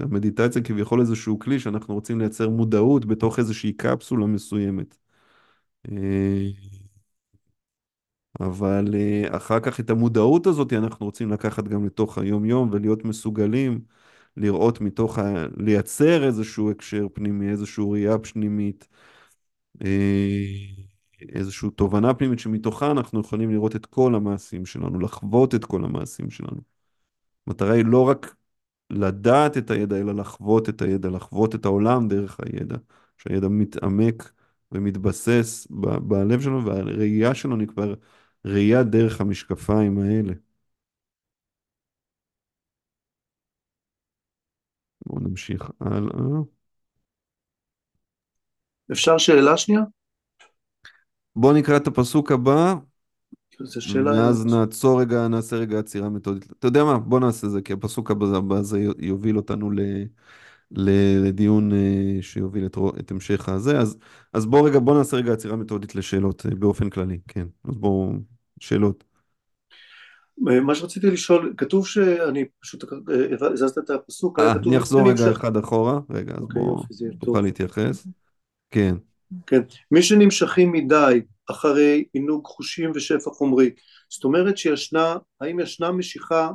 המדיטציה 0.00 0.62
כביכול 0.62 1.00
איזשהו 1.00 1.38
כלי 1.38 1.60
שאנחנו 1.60 1.94
רוצים 1.94 2.18
לייצר 2.18 2.48
מודעות 2.48 3.04
בתוך 3.06 3.38
איזושהי 3.38 3.72
קפסולה 3.72 4.26
מסוימת. 4.26 4.96
אה, 5.92 6.48
אבל 8.40 8.94
אה, 8.94 9.36
אחר 9.36 9.60
כך 9.60 9.80
את 9.80 9.90
המודעות 9.90 10.46
הזאת 10.46 10.72
אנחנו 10.72 11.06
רוצים 11.06 11.30
לקחת 11.30 11.68
גם 11.68 11.86
לתוך 11.86 12.18
היום-יום 12.18 12.68
ולהיות 12.72 13.04
מסוגלים 13.04 13.80
לראות 14.36 14.80
מתוך, 14.80 15.18
ה... 15.18 15.46
לייצר 15.56 16.24
איזשהו 16.24 16.70
הקשר 16.70 17.06
פנימי, 17.12 17.50
איזושהי 17.50 17.84
ראייה 17.90 18.18
פנימית. 18.18 18.88
אה, 19.84 20.44
איזושהי 21.28 21.70
תובנה 21.70 22.14
פנימית 22.14 22.38
שמתוכה 22.38 22.90
אנחנו 22.90 23.20
יכולים 23.20 23.50
לראות 23.50 23.76
את 23.76 23.86
כל 23.86 24.14
המעשים 24.14 24.66
שלנו, 24.66 25.00
לחוות 25.00 25.54
את 25.54 25.64
כל 25.64 25.84
המעשים 25.84 26.30
שלנו. 26.30 26.60
המטרה 27.46 27.72
היא 27.74 27.84
לא 27.84 28.08
רק 28.08 28.34
לדעת 28.90 29.56
את 29.56 29.70
הידע, 29.70 29.96
אלא 30.00 30.14
לחוות 30.14 30.68
את 30.68 30.82
הידע, 30.82 31.10
לחוות 31.10 31.54
את 31.54 31.64
העולם 31.64 32.08
דרך 32.08 32.40
הידע, 32.40 32.76
שהידע 33.18 33.48
מתעמק 33.48 34.32
ומתבסס 34.72 35.66
ב- 35.70 35.96
בלב 36.08 36.40
שלנו, 36.40 36.64
והראייה 36.66 37.34
שלנו 37.34 37.60
היא 37.60 37.68
כבר 37.68 37.94
ראייה 38.44 38.82
דרך 38.82 39.20
המשקפיים 39.20 39.98
האלה. 39.98 40.32
בואו 45.06 45.20
נמשיך 45.20 45.70
הלאה. 45.80 46.40
אפשר 48.92 49.18
שאלה 49.18 49.56
שנייה? 49.56 49.80
בואו 51.36 51.52
נקרא 51.52 51.76
את 51.76 51.86
הפסוק 51.86 52.32
הבא, 52.32 52.74
זו 53.64 53.80
שאלה... 53.80 54.10
ואז 54.10 54.46
נעצור 54.46 55.00
רגע, 55.00 55.28
נעשה 55.28 55.56
רגע 55.56 55.78
עצירה 55.78 56.08
מתודית. 56.08 56.50
אתה 56.52 56.66
יודע 56.66 56.84
מה? 56.84 56.98
בוא 56.98 57.20
נעשה 57.20 57.48
זה, 57.48 57.62
כי 57.62 57.72
הפסוק 57.72 58.10
הבא 58.10 58.56
הזה 58.56 58.78
יוביל 58.98 59.36
אותנו 59.36 59.70
ל... 59.70 59.80
ל- 60.72 61.26
לדיון 61.28 61.72
אה, 61.72 62.18
שיוביל 62.22 62.66
את, 62.66 62.78
את 63.00 63.10
המשך 63.10 63.48
הזה. 63.48 63.78
אז, 63.80 63.98
אז 64.32 64.46
בוא 64.46 64.68
רגע, 64.68 64.78
בוא 64.80 64.98
נעשה 64.98 65.16
רגע 65.16 65.32
עצירה 65.32 65.56
מתודית 65.56 65.94
לשאלות 65.94 66.46
אה, 66.46 66.54
באופן 66.56 66.90
כללי. 66.90 67.20
כן, 67.28 67.46
אז 67.64 67.76
בואו, 67.78 68.12
שאלות. 68.60 69.04
מה 70.40 70.74
שרציתי 70.74 71.06
לשאול, 71.06 71.54
כתוב 71.56 71.86
שאני 71.86 72.44
פשוט 72.60 72.84
אה, 73.42 73.48
הזזת 73.52 73.78
את 73.78 73.90
הפסוק, 73.90 74.38
אה, 74.38 74.52
אני 74.52 74.78
אחזור 74.78 75.00
רגע 75.00 75.10
נמשך- 75.10 75.36
אחד 75.40 75.56
אחורה. 75.56 76.00
רגע, 76.10 76.34
אז 76.34 76.42
אוקיי, 76.42 76.62
בוא, 76.62 76.78
יופי, 76.78 76.94
זה 76.94 77.04
יהיה 77.04 77.16
תוכל 77.16 77.32
טוב. 77.32 77.44
להתייחס. 77.44 78.06
כן. 78.70 78.94
כן, 79.46 79.60
מי 79.90 80.02
שנמשכים 80.02 80.72
מדי 80.72 81.20
אחרי 81.50 82.04
עינוג 82.12 82.46
חושים 82.46 82.92
ושפע 82.94 83.30
חומרי, 83.30 83.70
זאת 84.08 84.24
אומרת 84.24 84.58
שישנה, 84.58 85.16
האם 85.40 85.60
ישנה 85.60 85.92
משיכה 85.92 86.50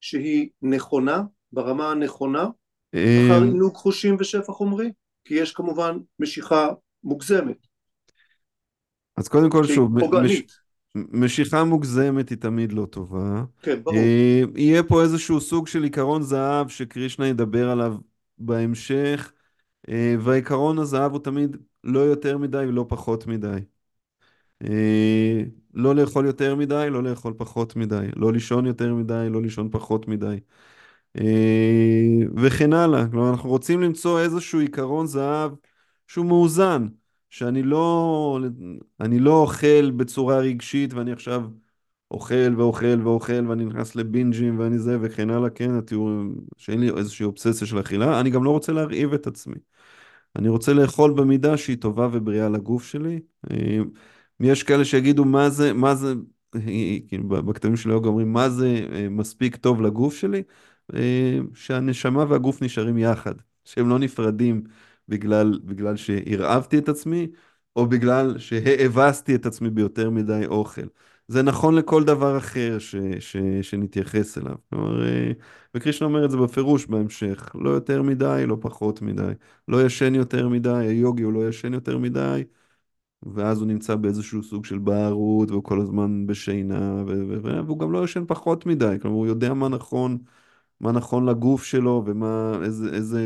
שהיא 0.00 0.48
נכונה, 0.62 1.22
ברמה 1.52 1.90
הנכונה, 1.90 2.42
אחר 2.94 2.98
אה, 3.32 3.44
עינוג 3.44 3.74
חושים 3.74 4.16
ושפע 4.18 4.52
חומרי? 4.52 4.92
כי 5.24 5.34
יש 5.34 5.52
כמובן 5.52 5.96
משיכה 6.20 6.68
מוגזמת, 7.04 7.66
אז 9.16 9.28
קודם 9.28 9.50
כל, 9.50 9.66
שוב, 9.66 10.00
פוגענית, 10.00 10.52
משיכה 10.94 11.64
מוגזמת 11.64 12.28
היא 12.28 12.38
תמיד 12.38 12.72
לא 12.72 12.86
טובה. 12.86 13.44
כן, 13.62 13.82
ברור, 13.82 13.96
אה, 13.96 14.42
יהיה 14.56 14.82
פה 14.82 15.02
איזשהו 15.02 15.40
סוג 15.40 15.66
של 15.66 15.82
עיקרון 15.82 16.22
זהב 16.22 16.68
שקרישנה 16.68 17.28
ידבר 17.28 17.70
עליו 17.70 17.96
בהמשך, 18.38 19.32
אה, 19.88 20.14
והעיקרון 20.20 20.78
הזהב 20.78 21.12
הוא 21.12 21.20
תמיד 21.20 21.56
לא 21.84 22.00
יותר 22.00 22.38
מדי 22.38 22.64
ולא 22.68 22.86
פחות 22.88 23.26
מדי. 23.26 23.58
אה, 24.64 25.42
לא 25.74 25.94
לאכול 25.94 26.26
יותר 26.26 26.54
מדי, 26.54 26.86
לא 26.90 27.02
לאכול 27.02 27.34
פחות 27.36 27.76
מדי. 27.76 28.06
לא 28.16 28.32
לישון 28.32 28.66
יותר 28.66 28.94
מדי, 28.94 29.26
לא 29.30 29.42
לישון 29.42 29.68
פחות 29.70 30.08
מדי. 30.08 30.36
וכן 32.36 32.72
הלאה. 32.72 33.08
כלומר, 33.10 33.30
אנחנו 33.30 33.48
רוצים 33.48 33.82
למצוא 33.82 34.20
איזשהו 34.20 34.60
עיקרון 34.60 35.06
זהב 35.06 35.52
שהוא 36.06 36.26
מאוזן, 36.26 36.86
שאני 37.32 37.62
לא, 37.62 38.40
אני 39.00 39.18
לא 39.18 39.40
אוכל 39.42 39.90
בצורה 39.90 40.38
רגשית 40.38 40.94
ואני 40.94 41.12
עכשיו 41.12 41.44
אוכל 42.10 42.54
ואוכל 42.56 43.00
ואוכל 43.04 43.46
ואני 43.48 43.64
נכנס 43.64 43.96
לבינג'ים 43.96 44.58
ואני 44.58 44.78
זה 44.78 44.98
וכן 45.00 45.30
הלאה, 45.30 45.50
כן, 45.50 45.70
התיאור, 45.78 46.10
שאין 46.56 46.80
לי 46.80 46.90
איזושהי 46.90 47.24
אובססיה 47.24 47.66
של 47.66 47.80
אכילה, 47.80 48.20
אני 48.20 48.30
גם 48.30 48.44
לא 48.44 48.50
רוצה 48.50 48.72
להרעיב 48.72 49.14
את 49.14 49.26
עצמי. 49.26 49.54
אני 50.36 50.48
רוצה 50.48 50.72
לאכול 50.72 51.12
במידה 51.14 51.56
שהיא 51.56 51.76
טובה 51.76 52.08
ובריאה 52.12 52.48
לגוף 52.48 52.84
שלי. 52.84 53.20
יש 54.40 54.62
כאלה 54.62 54.84
שיגידו 54.84 55.24
מה 55.24 55.50
זה, 55.50 55.72
מה 55.72 55.94
זה, 55.94 56.14
כאילו 57.08 57.28
בכתבים 57.28 57.76
של 57.76 57.90
יוגה 57.90 58.08
אומרים 58.08 58.32
מה 58.32 58.50
זה 58.50 58.86
אה, 58.92 59.08
מספיק 59.08 59.56
טוב 59.56 59.82
לגוף 59.82 60.14
שלי, 60.14 60.42
אה, 60.94 61.38
שהנשמה 61.54 62.24
והגוף 62.28 62.62
נשארים 62.62 62.98
יחד, 62.98 63.34
שהם 63.64 63.88
לא 63.88 63.98
נפרדים 63.98 64.64
בגלל, 65.12 65.60
בגלל 65.64 65.96
שהרעבתי 65.96 66.78
את 66.78 66.88
עצמי, 66.88 67.28
או 67.76 67.86
בגלל 67.86 68.38
שהאבסתי 68.38 69.34
את 69.34 69.46
עצמי 69.46 69.70
ביותר 69.70 70.10
מדי 70.10 70.42
אוכל. 70.46 70.86
זה 71.28 71.42
נכון 71.42 71.74
לכל 71.74 72.04
דבר 72.04 72.38
אחר 72.38 72.78
ש, 72.78 72.96
ש, 73.20 73.36
שנתייחס 73.62 74.38
אליו. 74.38 74.54
כלומר, 74.70 75.06
אה, 75.06 75.32
וקרישנה 75.74 76.08
אומר 76.08 76.24
את 76.24 76.30
זה 76.30 76.36
בפירוש 76.36 76.86
בהמשך, 76.86 77.50
לא 77.54 77.70
יותר 77.70 78.02
מדי, 78.02 78.44
לא 78.48 78.56
פחות 78.60 79.02
מדי. 79.02 79.32
לא 79.68 79.86
ישן 79.86 80.14
יותר 80.14 80.48
מדי, 80.48 80.70
היוגי 80.70 81.22
הוא 81.22 81.32
לא 81.32 81.48
ישן 81.48 81.74
יותר 81.74 81.98
מדי, 81.98 82.44
ואז 83.22 83.58
הוא 83.60 83.68
נמצא 83.68 83.96
באיזשהו 83.96 84.42
סוג 84.42 84.64
של 84.64 84.78
בערות, 84.78 85.50
והוא 85.50 85.64
כל 85.64 85.80
הזמן 85.80 86.26
בשינה, 86.26 87.04
ו- 87.06 87.24
ו- 87.28 87.38
ו- 87.44 87.66
והוא 87.66 87.78
גם 87.78 87.92
לא 87.92 88.04
ישן 88.04 88.24
פחות 88.28 88.66
מדי, 88.66 88.96
כלומר 89.02 89.16
הוא 89.16 89.26
יודע 89.26 89.54
מה 89.54 89.68
נכון, 89.68 90.18
מה 90.80 90.92
נכון 90.92 91.26
לגוף 91.28 91.64
שלו, 91.64 92.02
ומה, 92.06 92.54
איזה, 92.64 92.90
איזה, 92.94 93.20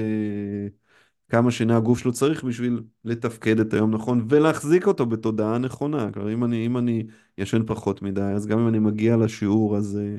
כמה 1.29 1.51
שינה 1.51 1.77
הגוף 1.77 1.99
שלו 1.99 2.13
צריך 2.13 2.45
בשביל 2.45 2.83
לתפקד 3.05 3.61
את 3.61 3.75
היום 3.75 3.91
נכון, 3.91 4.27
ולהחזיק 4.29 4.87
אותו 4.87 5.07
בתודעה 5.07 5.59
נכונה. 5.59 6.13
כלומר, 6.13 6.33
אם 6.33 6.45
אני, 6.45 6.67
אם 6.67 6.77
אני 6.79 7.07
ישן 7.39 7.63
פחות 7.67 8.03
מדי, 8.03 8.21
אז 8.23 8.47
גם 8.47 8.59
אם 8.59 8.69
אני 8.69 8.79
מגיע 8.79 9.17
לשיעור 9.17 9.77
הזה, 9.77 10.19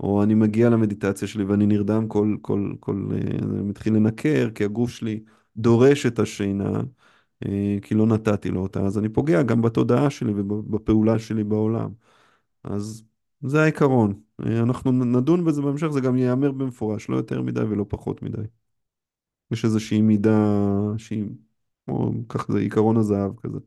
או 0.00 0.22
אני 0.22 0.34
מגיע 0.34 0.70
למדיטציה 0.70 1.28
שלי 1.28 1.44
ואני 1.44 1.66
נרדם 1.66 2.08
כל, 2.08 2.36
כל, 2.42 2.72
כל, 2.80 3.08
אה, 3.12 3.18
אני 3.38 3.62
מתחיל 3.62 3.94
לנקר, 3.94 4.50
כי 4.54 4.64
הגוף 4.64 4.90
שלי 4.90 5.20
דורש 5.56 6.06
את 6.06 6.18
השינה, 6.18 6.80
אה, 7.46 7.76
כי 7.82 7.94
לא 7.94 8.06
נתתי 8.06 8.50
לו 8.50 8.60
אותה, 8.62 8.80
אז 8.86 8.98
אני 8.98 9.08
פוגע 9.08 9.42
גם 9.42 9.62
בתודעה 9.62 10.10
שלי 10.10 10.32
ובפעולה 10.32 11.18
שלי 11.18 11.44
בעולם. 11.44 11.90
אז 12.64 13.04
זה 13.42 13.62
העיקרון. 13.62 14.20
אה, 14.46 14.60
אנחנו 14.60 14.92
נדון 14.92 15.44
בזה 15.44 15.62
בהמשך, 15.62 15.88
זה 15.88 16.00
גם 16.00 16.16
ייאמר 16.16 16.52
במפורש, 16.52 17.08
לא 17.08 17.16
יותר 17.16 17.42
מדי 17.42 17.60
ולא 17.60 17.86
פחות 17.88 18.22
מדי. 18.22 18.42
יש 19.50 19.64
איזושהי 19.64 20.02
מידה 20.02 20.38
שהיא, 20.98 21.24
כמו, 21.86 22.10
כך 22.28 22.46
זה 22.52 22.58
עיקרון 22.58 22.96
הזהב 22.96 23.32
כזה. 23.42 23.58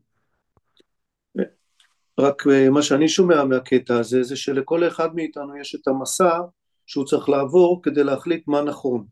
רק 2.19 2.47
אה, 2.47 2.69
מה 2.69 2.81
שאני 2.81 3.09
שומע 3.09 3.43
מהקטע 3.43 3.99
הזה 3.99 4.23
זה 4.23 4.35
שלכל 4.35 4.87
אחד 4.87 5.15
מאיתנו 5.15 5.57
יש 5.57 5.75
את 5.75 5.87
המסע 5.87 6.39
שהוא 6.85 7.05
צריך 7.05 7.29
לעבור 7.29 7.79
כדי 7.83 8.03
להחליט 8.03 8.47
מה 8.47 8.61
נכון. 8.61 9.05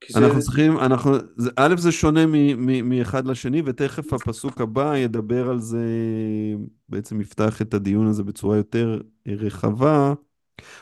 כי 0.00 0.12
זה... 0.12 0.18
אנחנו 0.18 0.40
צריכים, 0.40 0.78
אנחנו, 0.78 1.12
זה, 1.36 1.50
א', 1.56 1.74
זה 1.78 1.92
שונה 1.92 2.26
מ- 2.26 2.66
מ- 2.66 2.88
מאחד 2.88 3.26
לשני, 3.26 3.62
ותכף 3.64 4.12
הפסוק 4.12 4.60
הבא 4.60 4.96
ידבר 4.96 5.50
על 5.50 5.60
זה, 5.60 5.86
בעצם 6.88 7.20
יפתח 7.20 7.62
את 7.62 7.74
הדיון 7.74 8.06
הזה 8.06 8.22
בצורה 8.22 8.56
יותר 8.56 9.00
רחבה. 9.28 10.14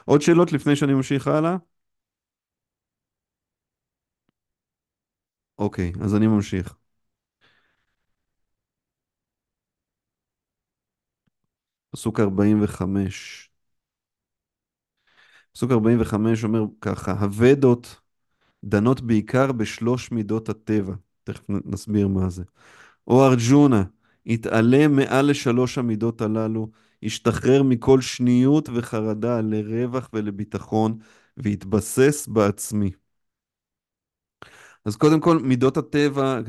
עוד 0.05 0.23
שאלות 0.23 0.53
לפני 0.53 0.77
שאני 0.77 0.95
ממשיך 0.95 1.29
הלאה? 1.29 1.57
אוקיי, 5.59 5.93
אז 6.01 6.15
אני 6.15 6.27
ממשיך. 6.27 6.75
פסוק 11.91 12.21
45. 12.21 13.51
פסוק 15.55 15.71
45 15.71 16.45
אומר 16.45 16.65
ככה, 16.81 17.13
הוודות 17.13 18.01
דנות 18.65 19.01
בעיקר 19.01 19.53
בשלוש 19.53 20.13
מידות 20.13 20.49
הטבע. 20.49 20.95
תכף 21.25 21.43
נסביר 21.49 22.09
מה 22.09 22.31
זה. 22.31 22.43
או 23.09 23.27
ארג'ונה, 23.27 23.85
התעלם 24.27 24.97
מעל 24.97 25.27
לשלוש 25.31 25.79
המידות 25.79 26.23
הללו, 26.23 26.71
השתחרר 27.05 27.63
מכל 27.63 28.01
שניות 28.01 28.71
וחרדה 28.75 29.43
לרווח 29.43 30.11
ולביטחון, 30.15 30.99
והתבסס 31.39 32.29
בעצמי. 32.29 32.93
אז 34.85 34.97
קודם 34.97 35.21
כל, 35.21 35.39
מידות 35.39 35.77
הטבע, 35.77 36.41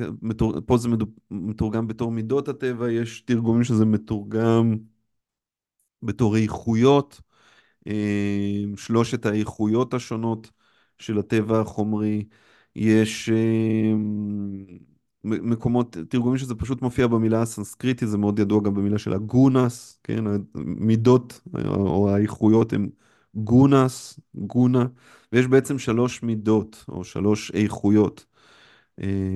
פה 0.65 0.77
זה 0.77 0.89
מתורגם 1.31 1.87
בתור 1.87 2.11
מידות 2.11 2.47
הטבע, 2.47 2.91
יש 2.91 3.21
תרגומים 3.21 3.63
שזה 3.63 3.85
מתורגם 3.85 4.77
בתור 6.03 6.37
איכויות, 6.37 7.21
אה, 7.87 8.63
שלושת 8.77 9.25
האיכויות 9.25 9.93
השונות 9.93 10.51
של 10.99 11.19
הטבע 11.19 11.59
החומרי. 11.61 12.25
יש 12.75 13.29
אה, 13.29 13.93
מקומות, 15.23 15.97
תרגומים 16.09 16.37
שזה 16.37 16.55
פשוט 16.55 16.81
מופיע 16.81 17.07
במילה 17.07 17.41
הסנסקריטית, 17.41 18.09
זה 18.09 18.17
מאוד 18.17 18.39
ידוע 18.39 18.61
גם 18.63 18.73
במילה 18.73 18.97
של 18.97 19.13
הגונס, 19.13 19.99
כן? 20.03 20.23
המידות 20.55 21.41
או 21.65 22.09
האיכויות 22.09 22.73
הן 22.73 22.89
גונס, 23.35 24.19
גונה, 24.35 24.85
ויש 25.31 25.47
בעצם 25.47 25.79
שלוש 25.79 26.23
מידות 26.23 26.85
או 26.89 27.03
שלוש 27.03 27.51
איכויות, 27.51 28.25
אה, 29.01 29.35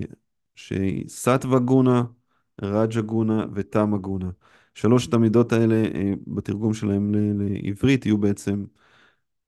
שהיא 0.56 1.10
סטווה 1.10 1.60
גונה, 1.60 2.04
רג'ה 2.62 3.02
גונה 3.02 3.46
ותמה 3.54 3.98
גונה. 3.98 4.30
שלושת 4.76 5.14
המידות 5.14 5.54
האלה, 5.54 5.76
אה, 5.76 6.14
בתרגום 6.28 6.74
שלהם 6.74 7.12
לעברית, 7.40 8.06
יהיו 8.06 8.18
בעצם 8.18 8.66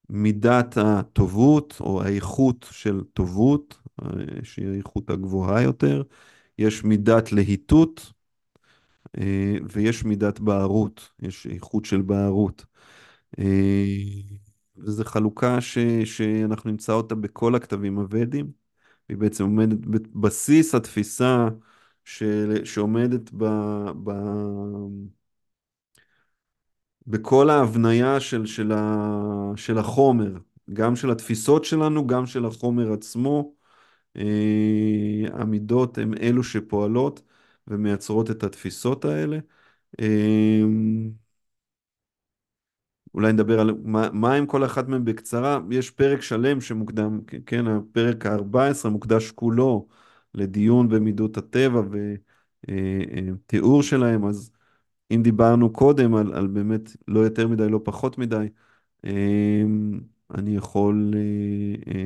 מידת 0.10 0.78
הטובות 0.78 1.78
או 1.80 2.04
האיכות 2.04 2.68
של 2.72 3.02
טובות, 3.14 3.80
אה, 4.02 4.08
שהיא 4.44 4.70
האיכות 4.70 5.10
הגבוהה 5.10 5.62
יותר, 5.62 6.04
יש 6.58 6.84
מידת 6.84 7.32
להיטות 7.32 8.14
ויש 9.70 10.04
מידת 10.04 10.40
בערות, 10.40 11.10
יש 11.22 11.48
איכות 11.48 11.86
של 11.86 12.02
בערות. 12.02 12.66
אה, 13.40 13.44
וזו 14.78 15.06
חלוקה 15.06 15.62
ש, 15.62 15.78
שאנחנו 16.06 16.72
נמצא 16.72 16.94
אותה 16.94 17.16
בכל 17.16 17.56
הכתבים 17.56 17.98
הוודיים, 18.00 18.52
והיא 19.10 19.18
בעצם 19.18 19.44
עומדת 19.44 19.78
בבסיס 19.80 20.76
התפיסה 20.76 21.48
של, 22.06 22.66
שעומדת 22.66 23.32
ב, 23.34 23.46
ב, 24.04 24.12
בכל 27.08 27.50
ההבניה 27.50 28.20
של, 28.20 28.46
של, 28.46 28.72
ה, 28.72 29.52
של 29.56 29.78
החומר, 29.78 30.34
גם 30.74 30.96
של 30.96 31.12
התפיסות 31.12 31.66
שלנו, 31.66 32.08
גם 32.08 32.26
של 32.26 32.46
החומר 32.46 32.94
עצמו. 32.94 33.54
אה, 34.18 35.26
המידות 35.34 35.98
הן 35.98 36.14
אלו 36.18 36.44
שפועלות 36.44 37.22
ומייצרות 37.68 38.32
את 38.32 38.44
התפיסות 38.44 39.06
האלה. 39.06 39.40
אה, 43.10 43.14
אולי 43.14 43.34
נדבר 43.34 43.60
על 43.60 43.72
מה, 43.84 44.10
מה 44.14 44.34
עם 44.34 44.46
כל 44.46 44.66
אחת 44.66 44.88
מהן 44.88 45.06
בקצרה. 45.06 45.60
יש 45.72 45.90
פרק 45.92 46.22
שלם 46.22 46.62
שמוקדם, 46.62 47.22
כן, 47.46 47.68
הפרק 47.68 48.26
ה-14 48.26 48.90
מוקדש 48.90 49.32
כולו 49.32 49.88
לדיון 50.36 50.90
במידות 50.90 51.38
הטבע 51.38 51.82
ותיאור 52.68 53.84
שלהם, 53.84 54.26
אז 54.26 54.52
אם 55.12 55.24
דיברנו 55.24 55.74
קודם 55.74 56.16
על, 56.16 56.34
על 56.34 56.48
באמת 56.48 56.90
לא 57.08 57.20
יותר 57.20 57.48
מדי, 57.48 57.70
לא 57.70 57.82
פחות 57.84 58.18
מדי, 58.18 58.48
אה, 59.06 59.64
אני 60.36 60.56
יכול... 60.56 61.14
אה, 61.16 61.94
אה, 61.94 62.04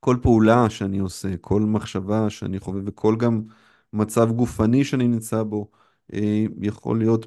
כל 0.00 0.16
פעולה 0.22 0.70
שאני 0.70 0.98
עושה, 0.98 1.36
כל 1.36 1.60
מחשבה 1.62 2.30
שאני 2.30 2.58
חווה 2.60 2.80
וכל 2.86 3.16
גם 3.18 3.42
מצב 3.92 4.30
גופני 4.32 4.84
שאני 4.84 5.08
נמצא 5.08 5.42
בו, 5.42 5.70
אה, 5.74 5.79
יכול 6.62 6.98
להיות 6.98 7.26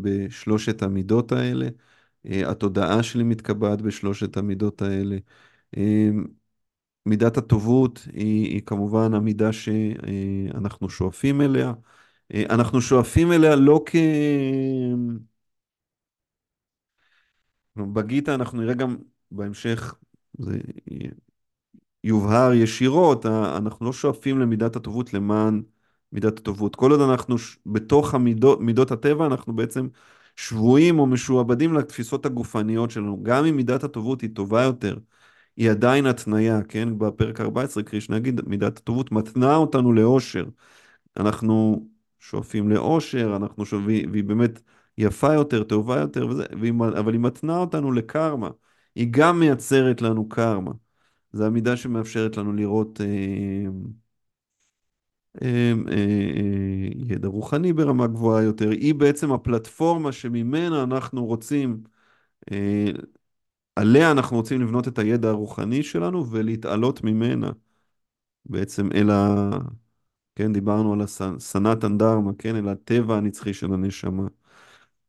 בשלושת 0.00 0.82
המידות 0.82 1.32
האלה. 1.32 1.68
אה, 2.26 2.50
התודעה 2.50 3.02
שלי 3.02 3.22
מתקבעת 3.22 3.82
בשלושת 3.82 4.36
המידות 4.36 4.82
האלה. 4.82 5.16
אה, 5.76 6.10
מידת 7.06 7.36
הטובות 7.36 8.06
היא, 8.12 8.46
היא 8.46 8.62
כמובן 8.66 9.14
המידה 9.14 9.52
שאנחנו 9.52 10.90
שואפים 10.90 11.40
אליה. 11.40 11.72
אה, 12.34 12.44
אנחנו 12.50 12.80
שואפים 12.80 13.32
אליה 13.32 13.56
לא 13.56 13.82
כ... 13.86 13.96
בגיטה 17.76 18.34
אנחנו 18.34 18.60
נראה 18.60 18.74
גם 18.74 18.96
בהמשך, 19.30 19.94
זה 20.38 20.58
יובהר 22.04 22.52
ישירות, 22.52 23.26
אנחנו 23.26 23.86
לא 23.86 23.92
שואפים 23.92 24.38
למידת 24.38 24.76
הטובות 24.76 25.14
למען 25.14 25.62
מידת 26.12 26.38
הטובות. 26.38 26.76
כל 26.76 26.90
עוד 26.90 27.00
אנחנו. 27.00 27.36
בתוך 27.66 28.14
המידות, 28.14 28.60
מידות 28.60 28.90
הטבע, 28.90 29.26
אנחנו 29.26 29.52
בעצם 29.56 29.88
שבויים 30.36 30.98
או 30.98 31.06
משועבדים 31.06 31.74
לתפיסות 31.74 32.26
הגופניות 32.26 32.90
שלנו. 32.90 33.22
גם 33.22 33.44
אם 33.44 33.56
מידת 33.56 33.84
הטובות 33.84 34.20
היא 34.20 34.30
טובה 34.34 34.62
יותר, 34.62 34.98
היא 35.56 35.70
עדיין 35.70 36.06
התניה, 36.06 36.62
כן? 36.62 36.98
בפרק 36.98 37.40
14 37.40 37.82
קרישנה 37.82 38.16
יגיד, 38.16 38.40
מידת 38.46 38.78
הטובות 38.78 39.12
מתנה 39.12 39.56
אותנו 39.56 39.92
לאושר. 39.92 40.44
אנחנו 41.16 41.86
שואפים 42.20 42.70
לאושר, 42.70 43.36
אנחנו 43.36 43.66
שואפים, 43.66 44.10
והיא 44.12 44.24
באמת 44.24 44.60
יפה 44.98 45.34
יותר, 45.34 45.64
טובה 45.64 46.00
יותר, 46.00 46.28
וזה, 46.28 46.44
והיא, 46.60 46.72
אבל 46.98 47.12
היא 47.12 47.20
מתנה 47.20 47.58
אותנו 47.58 47.92
לקרמה. 47.92 48.50
היא 48.94 49.08
גם 49.10 49.40
מייצרת 49.40 50.02
לנו 50.02 50.28
קרמה. 50.28 50.72
זה 51.32 51.46
המידה 51.46 51.76
שמאפשרת 51.76 52.36
לנו 52.36 52.52
לראות 52.52 53.00
אה, 53.00 53.70
ידע 57.08 57.28
רוחני 57.28 57.72
ברמה 57.72 58.06
גבוהה 58.06 58.42
יותר. 58.42 58.70
היא 58.70 58.94
בעצם 58.94 59.32
הפלטפורמה 59.32 60.12
שממנה 60.12 60.82
אנחנו 60.82 61.24
רוצים, 61.24 61.82
אה, 62.52 62.86
עליה 63.76 64.10
אנחנו 64.10 64.36
רוצים 64.36 64.60
לבנות 64.60 64.88
את 64.88 64.98
הידע 64.98 65.28
הרוחני 65.28 65.82
שלנו 65.82 66.30
ולהתעלות 66.30 67.04
ממנה 67.04 67.50
בעצם 68.46 68.88
אל 68.94 69.10
ה... 69.10 69.50
כן, 70.34 70.52
דיברנו 70.52 70.92
על 70.92 71.00
הסנת 71.00 71.84
אנדרמה, 71.84 72.32
כן, 72.38 72.56
אל 72.56 72.68
הטבע 72.68 73.16
הנצחי 73.16 73.54
של 73.54 73.74
הנשמה. 73.74 74.26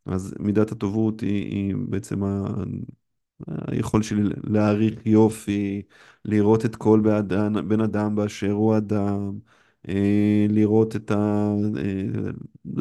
אז 0.06 0.36
מידת 0.40 0.72
הטובות 0.72 1.22
היא, 1.22 1.52
היא 1.52 1.76
בעצם 1.90 2.24
ה... 2.24 2.46
היכולת 3.48 4.04
שלי 4.04 4.22
להעריך 4.44 5.06
יופי, 5.06 5.82
לראות 6.26 6.66
את 6.66 6.76
כל 6.76 7.02
בן, 7.68 7.82
אדם 7.82 8.16
באשר 8.16 8.52
הוא 8.52 8.78
אדם, 8.78 9.06
אה, 9.06 9.30
לראות 10.50 10.96
את 10.96 11.12
ה... 11.12 11.16
אה, 11.78 12.32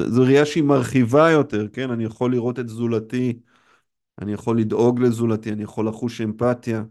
זו 0.07 0.22
ראייה 0.22 0.46
שהיא 0.46 0.64
מרחיבה 0.64 1.30
יותר, 1.30 1.68
כן? 1.72 1.90
אני 1.90 2.05
יכול 2.05 2.32
לראות 2.32 2.59
את 2.59 2.68
זולתי, 2.68 3.40
אני 4.22 4.32
יכול 4.32 4.59
לדאוג 4.61 5.00
לזולתי, 5.00 5.53
אני 5.53 5.62
יכול 5.62 5.88
לחוש 5.88 6.20
אמפתיה. 6.20 6.84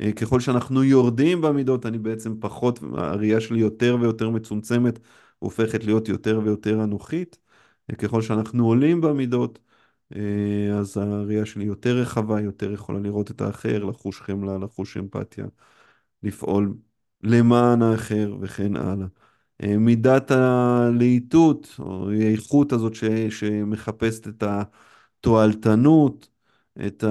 אה, 0.00 0.12
ככל 0.12 0.40
שאנחנו 0.40 0.84
יורדים 0.84 1.40
במידות, 1.40 1.86
אני 1.86 1.98
בעצם 1.98 2.40
פחות, 2.40 2.80
הראייה 2.96 3.40
שלי 3.40 3.58
יותר 3.60 3.96
ויותר 4.00 4.30
מצומצמת, 4.30 4.98
הופכת 5.38 5.84
להיות 5.84 6.08
יותר 6.08 6.40
ויותר 6.44 6.84
אנוכית. 6.84 7.38
אה, 7.90 7.96
ככל 7.96 8.22
שאנחנו 8.22 8.66
עולים 8.66 9.00
במידות, 9.00 9.58
אה, 10.16 10.78
אז 10.78 10.96
הראייה 10.96 11.46
שלי 11.46 11.64
יותר 11.64 11.96
רחבה, 11.96 12.40
יותר 12.40 12.72
יכולה 12.72 12.98
לראות 12.98 13.30
את 13.30 13.40
האחר, 13.40 13.84
לחוש 13.84 14.20
חמלה, 14.20 14.58
לחוש 14.58 14.96
אמפתיה, 14.96 15.46
לפעול 16.22 16.74
למען 17.22 17.82
האחר 17.82 18.36
וכן 18.40 18.76
הלאה. 18.76 19.06
אה, 19.62 19.78
מידת 19.78 20.30
הלהיטות, 20.30 21.76
או 21.78 22.10
האיכות 22.10 22.72
הזאת 22.72 22.94
ש, 22.94 23.04
שמחפשת 23.30 24.28
את 24.28 24.42
התועלתנות, 25.20 26.28
את 26.86 27.04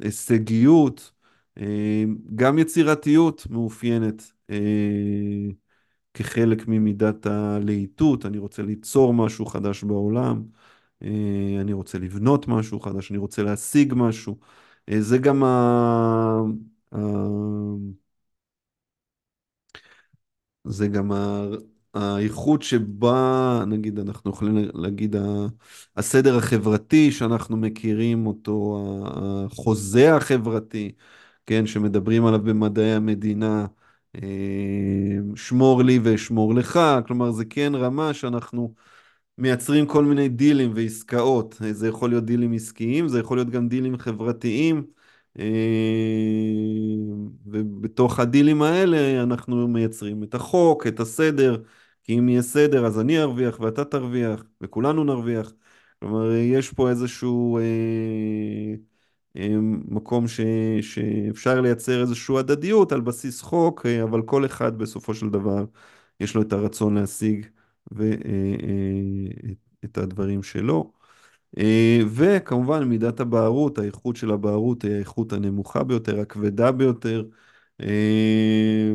ההישגיות, 0.00 1.12
אה, 1.58 2.04
גם 2.34 2.58
יצירתיות 2.58 3.46
מאופיינת 3.50 4.32
כחלק 6.14 6.68
ממידת 6.68 7.26
הלהיטות, 7.26 8.26
אני 8.26 8.38
רוצה 8.38 8.62
ליצור 8.62 9.14
משהו 9.14 9.46
חדש 9.46 9.84
בעולם. 9.84 10.42
אה, 11.02 11.08
אני 11.60 11.72
רוצה 11.72 11.98
לבנות 11.98 12.48
משהו 12.48 12.80
חדש, 12.80 13.10
אני 13.10 13.18
רוצה 13.18 13.42
להשיג 13.42 13.92
משהו. 13.96 14.38
אה, 14.88 15.00
זה 15.00 15.18
גם 15.18 15.44
ה... 15.44 16.42
זה 20.64 20.88
גם 20.88 21.12
ה- 21.12 21.46
האיכות 21.94 22.62
שבה, 22.62 23.64
נגיד, 23.66 23.98
אנחנו 23.98 24.30
יכולים 24.30 24.68
להגיד, 24.74 25.16
הסדר 25.96 26.36
החברתי 26.38 27.12
שאנחנו 27.12 27.56
מכירים 27.56 28.26
אותו, 28.26 28.84
החוזה 29.14 30.16
החברתי, 30.16 30.92
כן, 31.46 31.66
שמדברים 31.66 32.26
עליו 32.26 32.40
במדעי 32.42 32.92
המדינה, 32.94 33.66
אה, 34.16 34.20
שמור 35.36 35.82
לי 35.82 35.98
ואשמור 36.02 36.54
לך, 36.54 36.80
כלומר, 37.06 37.30
זה 37.30 37.44
כן 37.44 37.74
רמה 37.74 38.14
שאנחנו 38.14 38.74
מייצרים 39.38 39.86
כל 39.86 40.04
מיני 40.04 40.28
דילים 40.28 40.72
ועסקאות. 40.74 41.56
זה 41.72 41.88
יכול 41.88 42.10
להיות 42.10 42.24
דילים 42.24 42.52
עסקיים, 42.52 43.08
זה 43.08 43.20
יכול 43.20 43.36
להיות 43.38 43.50
גם 43.50 43.68
דילים 43.68 43.98
חברתיים. 43.98 44.84
אה, 45.38 45.44
ובתוך 47.46 48.18
הדילים 48.18 48.62
האלה 48.62 49.22
אנחנו 49.22 49.68
מייצרים 49.68 50.22
את 50.22 50.34
החוק, 50.34 50.86
את 50.86 51.00
הסדר, 51.00 51.62
כי 52.04 52.18
אם 52.18 52.28
יהיה 52.28 52.42
סדר 52.42 52.86
אז 52.86 53.00
אני 53.00 53.20
ארוויח 53.22 53.60
ואתה 53.60 53.84
תרוויח 53.84 54.44
וכולנו 54.60 55.04
נרוויח. 55.04 55.52
כלומר, 56.00 56.32
יש 56.34 56.72
פה 56.72 56.90
איזשהו 56.90 57.58
אה, 57.58 57.62
אה, 59.36 59.56
מקום 59.88 60.28
ש, 60.28 60.40
שאפשר 60.80 61.60
לייצר 61.60 62.00
איזושהי 62.00 62.38
הדדיות 62.38 62.92
על 62.92 63.00
בסיס 63.00 63.42
חוק, 63.42 63.86
אה, 63.86 64.02
אבל 64.02 64.22
כל 64.22 64.46
אחד 64.46 64.78
בסופו 64.78 65.14
של 65.14 65.30
דבר 65.30 65.64
יש 66.20 66.34
לו 66.34 66.42
את 66.42 66.52
הרצון 66.52 66.94
להשיג 66.94 67.46
ו, 67.92 68.02
אה, 68.02 68.18
אה, 69.84 70.02
הדברים 70.02 70.42
שלו. 70.42 70.92
אה, 71.58 72.00
וכמובן 72.08 72.84
מידת 72.84 73.20
הבערות, 73.20 73.78
האיכות 73.78 74.16
של 74.16 74.30
הבערות 74.30 74.84
היא 74.84 74.92
האיכות 74.92 75.32
הנמוכה 75.32 75.84
ביותר, 75.84 76.20
הכבדה 76.20 76.72
ביותר, 76.72 77.24
אה, 77.80 78.92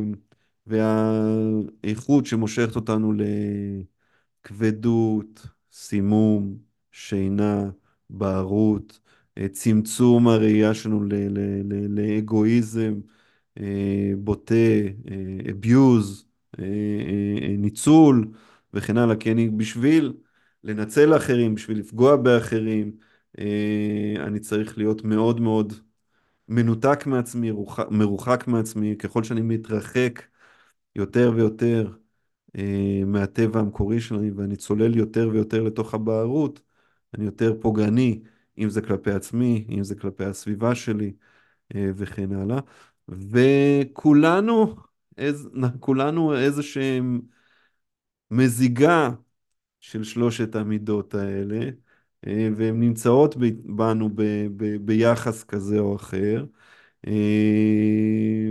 והאיכות 0.66 2.26
שמושכת 2.26 2.76
אותנו 2.76 3.12
לכבדות, 4.44 5.46
סימום, 5.72 6.58
שינה, 6.92 7.70
בערות, 8.10 9.00
אה, 9.38 9.48
צמצום 9.48 10.28
הראייה 10.28 10.74
שלנו 10.74 11.00
לאגואיזם 11.88 12.94
בוטה, 14.18 14.54
abuse, 15.44 16.24
ניצול 17.58 18.32
וכן 18.74 18.96
הלאה, 18.98 19.16
אני 19.32 19.48
בשביל 19.50 20.12
לנצל 20.64 21.16
אחרים, 21.16 21.54
בשביל 21.54 21.78
לפגוע 21.78 22.16
באחרים, 22.16 22.96
אה, 23.38 24.14
אני 24.18 24.40
צריך 24.40 24.78
להיות 24.78 25.04
מאוד 25.04 25.40
מאוד 25.40 25.72
מנותק 26.48 27.06
מעצמי, 27.06 27.50
רוח- 27.50 27.90
מרוחק 27.90 28.44
מעצמי, 28.46 28.96
ככל 28.96 29.24
שאני 29.24 29.42
מתרחק 29.42 30.22
יותר 30.96 31.32
ויותר 31.36 31.92
אה, 32.58 33.02
מהטבע 33.06 33.60
המקורי 33.60 34.00
שלי, 34.00 34.30
ואני 34.30 34.56
צולל 34.56 34.96
יותר 34.96 35.28
ויותר 35.32 35.62
לתוך 35.62 35.94
הבערות, 35.94 36.60
אני 37.14 37.24
יותר 37.24 37.54
פוגעני, 37.60 38.22
אם 38.58 38.70
זה 38.70 38.82
כלפי 38.82 39.10
עצמי, 39.10 39.66
אם 39.70 39.84
זה 39.84 39.94
כלפי 39.94 40.24
הסביבה 40.24 40.74
שלי, 40.74 41.12
אה, 41.74 41.90
וכן 41.96 42.32
הלאה. 42.32 42.60
וכולנו, 43.08 44.76
איז, 45.18 45.48
כולנו 45.80 46.36
איזה 46.36 46.62
שהם 46.62 47.20
מזיגה 48.30 49.10
של 49.80 50.04
שלושת 50.04 50.54
המידות 50.54 51.14
האלה, 51.14 51.70
אה, 52.26 52.48
והן 52.56 52.80
נמצאות 52.80 53.36
בנו 53.64 54.08
ב, 54.14 54.22
ב, 54.56 54.76
ביחס 54.86 55.44
כזה 55.44 55.78
או 55.78 55.96
אחר. 55.96 56.46
אה, 57.06 58.50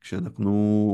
כשאנחנו 0.00 0.50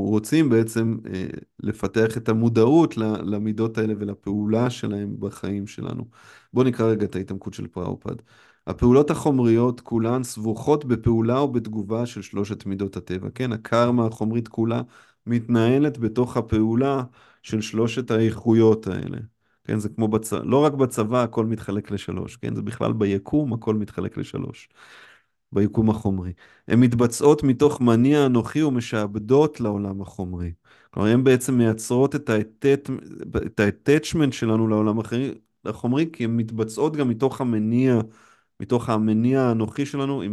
רוצים 0.09 0.49
בעצם 0.49 0.97
אה, 1.13 1.25
לפתח 1.59 2.17
את 2.17 2.29
המודעות 2.29 2.97
למידות 2.97 3.77
האלה 3.77 3.93
ולפעולה 3.99 4.69
שלהם 4.69 5.19
בחיים 5.19 5.67
שלנו. 5.67 6.07
בואו 6.53 6.67
נקרא 6.67 6.85
רגע 6.85 7.05
את 7.05 7.15
ההתעמקות 7.15 7.53
של 7.53 7.67
פראופד. 7.67 8.15
הפעולות 8.67 9.11
החומריות 9.11 9.81
כולן 9.81 10.23
סבוכות 10.23 10.85
בפעולה 10.85 11.37
או 11.39 11.51
בתגובה 11.51 12.05
של 12.05 12.21
שלושת 12.21 12.65
מידות 12.65 12.97
הטבע. 12.97 13.29
כן, 13.35 13.51
הקרמה 13.51 14.05
החומרית 14.07 14.47
כולה 14.47 14.81
מתנהלת 15.25 15.97
בתוך 15.97 16.37
הפעולה 16.37 17.03
של 17.45 17.61
שלושת 17.61 18.11
האיכויות 18.11 18.87
האלה. 18.87 19.17
כן, 19.63 19.79
זה 19.79 19.89
כמו 19.89 20.07
בצבא, 20.07 20.41
לא 20.45 20.65
רק 20.65 20.73
בצבא 20.73 21.23
הכל 21.23 21.45
מתחלק 21.45 21.91
לשלוש, 21.91 22.35
כן, 22.35 22.55
זה 22.55 22.61
בכלל 22.61 22.93
ביקום 22.93 23.53
הכל 23.53 23.75
מתחלק 23.75 24.17
לשלוש. 24.17 24.69
ביקום 25.51 25.89
החומרי. 25.89 26.33
הן 26.67 26.79
מתבצעות 26.79 27.43
מתוך 27.43 27.81
מניע 27.81 28.25
אנוכי 28.25 28.63
ומשעבדות 28.63 29.59
לעולם 29.61 30.01
החומרי. 30.01 30.51
כלומר, 30.91 31.09
הן 31.09 31.23
בעצם 31.23 31.57
מייצרות 31.57 32.15
את 32.15 32.29
ה-attachment 33.59 34.31
שלנו 34.31 34.67
לעולם 34.67 34.99
החומרי, 35.65 36.09
כי 36.13 36.23
הן 36.23 36.37
מתבצעות 36.37 36.95
גם 36.95 37.09
מתוך 37.09 37.41
המניע, 37.41 37.99
מתוך 38.59 38.89
המניע 38.89 39.41
האנוכי 39.41 39.85
שלנו, 39.85 40.23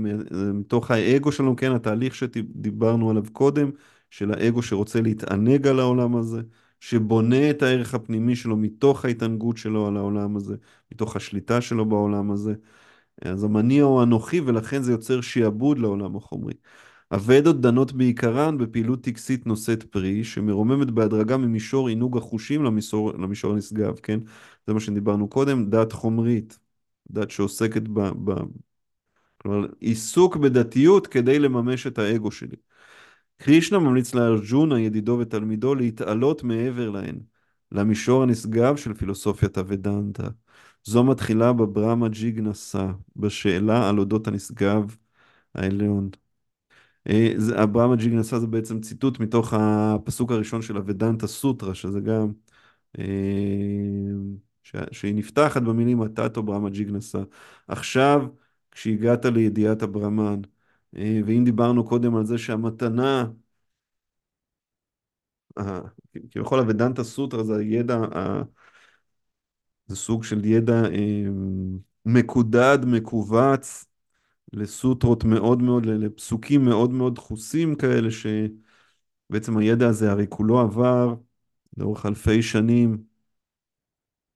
מתוך 0.54 0.90
האגו 0.90 1.32
שלנו, 1.32 1.56
כן, 1.56 1.72
התהליך 1.72 2.14
שדיברנו 2.14 3.10
עליו 3.10 3.24
קודם, 3.32 3.70
של 4.10 4.32
האגו 4.32 4.62
שרוצה 4.62 5.00
להתענג 5.00 5.66
על 5.66 5.80
העולם 5.80 6.16
הזה, 6.16 6.42
שבונה 6.82 7.50
את 7.50 7.62
הערך 7.62 7.94
הפנימי 7.94 8.36
שלו 8.36 8.56
מתוך 8.56 9.04
ההתענגות 9.04 9.56
שלו 9.56 9.86
על 9.86 9.96
העולם 9.96 10.36
הזה, 10.36 10.56
מתוך 10.92 11.16
השליטה 11.16 11.60
שלו 11.60 11.86
בעולם 11.86 12.30
הזה. 12.30 12.54
אז 13.22 13.44
המניע 13.44 13.84
הוא 13.84 14.02
אנוכי 14.02 14.40
ולכן 14.40 14.82
זה 14.82 14.92
יוצר 14.92 15.20
שיעבוד 15.20 15.78
לעולם 15.78 16.16
החומרי. 16.16 16.54
הוודות 17.10 17.60
דנות 17.60 17.92
בעיקרן 17.92 18.58
בפעילות 18.58 19.04
טקסית 19.04 19.46
נושאת 19.46 19.82
פרי, 19.82 20.24
שמרוממת 20.24 20.90
בהדרגה 20.90 21.36
ממישור 21.36 21.88
עינוג 21.88 22.16
החושים 22.16 22.64
למישור, 22.64 23.12
למישור 23.12 23.52
הנשגב, 23.52 23.96
כן? 24.02 24.20
זה 24.66 24.74
מה 24.74 24.80
שדיברנו 24.80 25.28
קודם, 25.28 25.70
דת 25.70 25.92
חומרית, 25.92 26.58
דת 27.10 27.30
שעוסקת 27.30 27.82
ב... 27.82 28.00
ב... 28.30 28.34
כלומר, 29.38 29.66
עיסוק 29.80 30.36
בדתיות 30.36 31.06
כדי 31.06 31.38
לממש 31.38 31.86
את 31.86 31.98
האגו 31.98 32.30
שלי. 32.30 32.56
קרישנה 33.42 33.78
ממליץ 33.78 34.14
לארג'ונה, 34.14 34.80
ידידו 34.80 35.18
ותלמידו, 35.20 35.74
להתעלות 35.74 36.42
מעבר 36.42 36.90
להן, 36.90 37.20
למישור 37.72 38.22
הנשגב 38.22 38.76
של 38.76 38.94
פילוסופיית 38.94 39.58
הוודנטה. 39.58 40.28
זו 40.84 41.04
מתחילה 41.04 41.52
בברמה 41.52 42.08
ג'יגנסה, 42.08 42.92
בשאלה 43.16 43.88
על 43.88 43.98
אודות 43.98 44.26
הנשגב 44.26 44.96
העליון. 45.54 46.10
אה, 47.08 47.32
הברמה 47.56 47.96
ג'יגנסה 47.96 48.40
זה 48.40 48.46
בעצם 48.46 48.80
ציטוט 48.80 49.20
מתוך 49.20 49.54
הפסוק 49.56 50.32
הראשון 50.32 50.62
של 50.62 50.76
הוודנטה 50.76 51.26
סוטרה, 51.26 51.74
שזה 51.74 52.00
גם, 52.00 52.32
אה, 52.98 53.04
שהיא 54.92 55.14
נפתחת 55.14 55.62
במילים 55.62 56.02
הטאטו 56.02 56.42
ברמה 56.42 56.70
ג'יגנסה. 56.70 57.22
עכשיו, 57.68 58.26
כשהגעת 58.70 59.24
לידיעת 59.24 59.82
אה, 59.82 59.88
ואם 60.94 61.42
דיברנו 61.44 61.84
קודם 61.88 62.16
על 62.16 62.24
זה 62.26 62.38
שהמתנה, 62.38 63.24
כביכול 66.30 66.58
הוודנטה 66.58 67.04
סוטרה 67.04 67.44
זה 67.44 67.56
הידע 67.56 67.98
זה 69.86 69.96
סוג 69.96 70.24
של 70.24 70.44
ידע 70.44 70.82
אה, 70.84 71.24
מקודד, 72.06 72.78
מכווץ, 72.86 73.84
לסוטרות 74.52 75.24
מאוד 75.24 75.62
מאוד, 75.62 75.86
לפסוקים 75.86 76.64
מאוד 76.64 76.90
מאוד 76.92 77.14
דחוסים 77.14 77.74
כאלה, 77.74 78.08
שבעצם 78.10 79.58
הידע 79.58 79.88
הזה 79.88 80.10
הרי 80.10 80.26
כולו 80.28 80.60
עבר 80.60 81.14
לאורך 81.76 82.06
אלפי 82.06 82.42
שנים, 82.42 83.04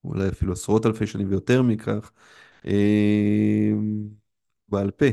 אולי 0.05 0.29
אפילו 0.29 0.53
עשרות 0.53 0.87
אלפי 0.87 1.07
שנים 1.07 1.29
ויותר 1.31 1.63
מכך, 1.63 2.13
אה, 2.67 3.73
בעל 4.69 4.91
פה. 4.91 5.07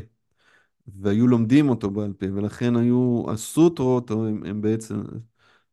והיו 0.88 1.27
לומדים 1.27 1.69
אותו 1.69 1.91
בעל 1.91 2.13
פה, 2.13 2.25
ולכן 2.34 2.75
היו 2.75 3.25
הסוטרות, 3.29 4.11
הם, 4.11 4.43
הם 4.45 4.61
בעצם, 4.61 5.03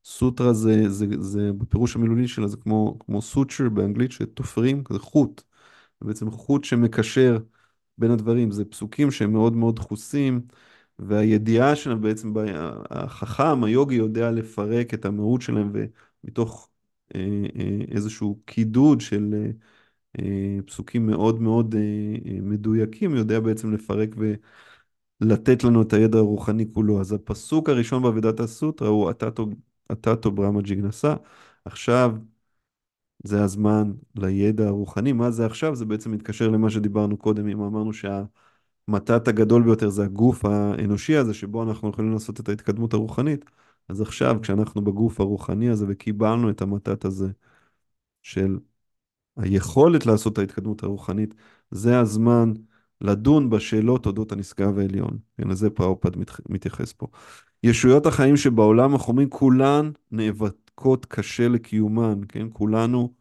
סוטרה 0.05 0.53
זה, 0.53 0.89
זה, 0.89 1.07
זה, 1.19 1.53
בפירוש 1.53 1.97
המילולי 1.97 2.29
שלה 2.29 2.47
זה 2.49 2.57
כמו, 2.57 2.99
כמו 3.01 3.23
סוטשר 3.23 3.69
באנגלית 3.69 4.13
שתופרים, 4.13 4.85
זה 4.93 4.99
חוט, 4.99 5.43
זה 6.01 6.07
בעצם 6.09 6.31
חוט 6.31 6.65
שמקשר 6.65 7.39
בין 7.99 8.11
הדברים, 8.11 8.51
זה 8.51 8.65
פסוקים 8.65 9.11
שהם 9.11 9.33
מאוד 9.33 9.57
מאוד 9.57 9.77
דחוסים, 9.77 10.41
והידיעה 10.99 11.77
שלהם 11.77 12.01
בעצם, 12.01 12.33
החכם, 12.91 13.65
היוגי 13.65 13.95
יודע 13.95 14.31
לפרק 14.31 14.95
את 14.95 15.05
המהות 15.05 15.43
שלהם, 15.43 15.73
ומתוך 16.25 16.71
אה, 17.15 17.21
אה, 17.57 17.79
איזשהו 17.91 18.41
קידוד 18.45 19.01
של 19.01 19.35
אה, 20.21 20.59
פסוקים 20.67 21.07
מאוד 21.07 21.41
מאוד 21.41 21.75
מדויקים, 22.43 23.15
יודע 23.15 23.41
בעצם 23.41 23.73
לפרק 23.75 24.09
ו... 24.19 24.35
לתת 25.21 25.65
לנו 25.65 25.83
את 25.83 25.93
הידע 25.93 26.19
הרוחני 26.19 26.73
כולו. 26.73 27.01
אז 27.01 27.13
הפסוק 27.13 27.69
הראשון 27.69 28.03
בעבודת 28.03 28.41
הסוטרה 28.41 28.89
הוא 28.89 29.11
אטאטו 29.93 30.31
ברמה 30.31 30.61
ג'יגנסה. 30.61 31.15
עכשיו 31.65 32.17
זה 33.25 33.45
הזמן 33.45 33.93
לידע 34.15 34.67
הרוחני. 34.67 35.13
מה 35.13 35.31
זה 35.31 35.47
עכשיו? 35.47 35.75
זה 35.75 35.85
בעצם 35.85 36.13
מתקשר 36.13 36.49
למה 36.49 36.71
שדיברנו 36.71 37.17
קודם, 37.17 37.49
אם 37.49 37.61
אמרנו 37.61 37.91
המתת 38.89 39.29
הגדול 39.29 39.63
ביותר 39.63 39.89
זה 39.89 40.05
הגוף 40.05 40.45
האנושי 40.45 41.17
הזה, 41.17 41.35
שבו 41.35 41.63
אנחנו 41.63 41.89
יכולים 41.89 42.13
לעשות 42.13 42.41
את 42.41 42.49
ההתקדמות 42.49 42.95
הרוחנית. 42.95 43.45
אז 43.89 44.01
עכשיו, 44.01 44.37
כשאנחנו 44.43 44.85
בגוף 44.85 45.21
הרוחני 45.21 45.71
הזה 45.71 45.85
וקיבלנו 45.89 46.51
את 46.51 46.63
המתת 46.63 47.05
הזה 47.05 47.29
של 48.23 48.59
היכולת 49.37 50.07
לעשות 50.07 50.33
את 50.33 50.39
ההתקדמות 50.39 50.83
הרוחנית, 50.83 51.35
זה 51.71 52.01
הזמן 52.01 52.53
לדון 53.01 53.51
בשאלות 53.51 54.07
אודות 54.07 54.33
הנשגב 54.33 54.79
העליון. 54.79 55.19
כן, 55.37 55.49
לזה 55.49 55.71
פראופד 55.71 56.11
מתייחס 56.49 56.93
פה. 56.93 57.07
ישויות 57.63 58.07
החיים 58.07 58.37
שבעולם 58.37 58.95
החומרי 58.95 59.27
כולן 59.29 59.91
נאבקות 60.11 61.07
קשה 61.07 61.49
לקיומן, 61.49 62.21
כן? 62.29 62.47
כולנו. 62.53 63.15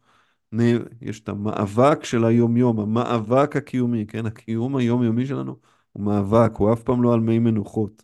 יש 1.02 1.20
את 1.20 1.28
המאבק 1.28 2.04
של 2.04 2.24
היומיום, 2.24 2.80
המאבק 2.80 3.56
הקיומי, 3.56 4.06
כן? 4.06 4.26
הקיום 4.26 4.76
היומיומי 4.76 5.26
שלנו 5.26 5.56
הוא 5.92 6.02
מאבק, 6.04 6.50
הוא 6.56 6.72
אף 6.72 6.82
פעם 6.82 7.02
לא 7.02 7.14
על 7.14 7.20
מי 7.20 7.38
מנוחות. 7.38 8.02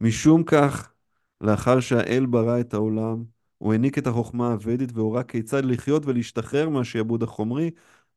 משום 0.00 0.42
כך, 0.44 0.92
לאחר 1.40 1.80
שהאל 1.80 2.26
ברא 2.26 2.60
את 2.60 2.74
העולם, 2.74 3.24
הוא 3.58 3.72
העניק 3.72 3.98
את 3.98 4.06
החוכמה 4.06 4.52
הוודית 4.52 4.90
והורה 4.94 5.22
כיצד 5.22 5.64
לחיות 5.64 6.06
ולהשתחרר 6.06 6.68
מהשעבוד 6.68 7.22
החומרי, 7.22 7.70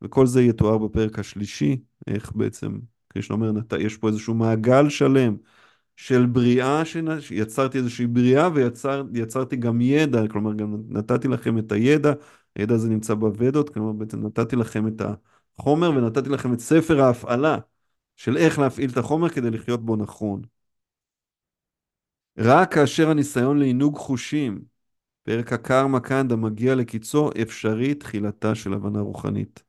וכל 0.06 0.28
זה 0.28 0.42
יתואר 0.42 0.78
בפרק 0.78 1.20
השלישי, 1.20 1.78
איך 2.08 2.32
בעצם, 2.36 2.80
קרישנה 3.08 3.36
אומר, 3.36 3.52
יש 3.80 3.98
פה 3.98 4.08
איזשהו 4.08 4.34
מעגל 4.34 4.90
שלם 4.90 5.38
של 5.96 6.26
בריאה, 6.26 6.82
שיצרתי 7.20 7.78
איזושהי 7.78 8.08
בריאה 8.08 8.50
ויצרתי 9.14 9.56
גם 9.56 9.82
ידע, 9.82 10.28
כלומר 10.28 10.54
גם 10.54 10.76
נתתי 10.90 11.28
לכם 11.28 11.58
את 11.58 11.72
הידע, 11.72 12.14
הידע 12.56 12.76
הזה 12.76 12.90
נמצא 12.90 13.14
בוודות, 13.14 13.70
כלומר 13.70 13.92
בעצם 13.92 14.26
נתתי 14.26 14.56
לכם 14.56 14.88
את 14.88 15.02
החומר 15.58 15.90
ונתתי 15.90 16.30
לכם 16.30 16.54
את 16.54 16.60
ספר 16.60 17.02
ההפעלה 17.02 17.58
של 18.16 18.38
איך 18.38 18.60
להפעיל 18.60 18.90
את 18.90 18.98
החומר 18.98 19.30
כדי 19.30 19.50
לחיות 19.50 19.86
בו 19.86 19.96
נכון. 19.96 20.42
רק 22.38 22.74
כאשר 22.74 23.10
הניסיון 23.10 23.60
לעינוג 23.60 23.98
חושים, 23.98 24.62
פרק 25.24 25.54
הקרמה 25.54 26.00
קנדה 26.00 26.36
מגיע 26.36 26.76
לקיצו, 26.76 27.30
אפשרי 27.42 27.94
תחילתה 27.94 28.56
של 28.56 28.74
הבנה 28.74 29.00
רוחנית. 29.00 29.65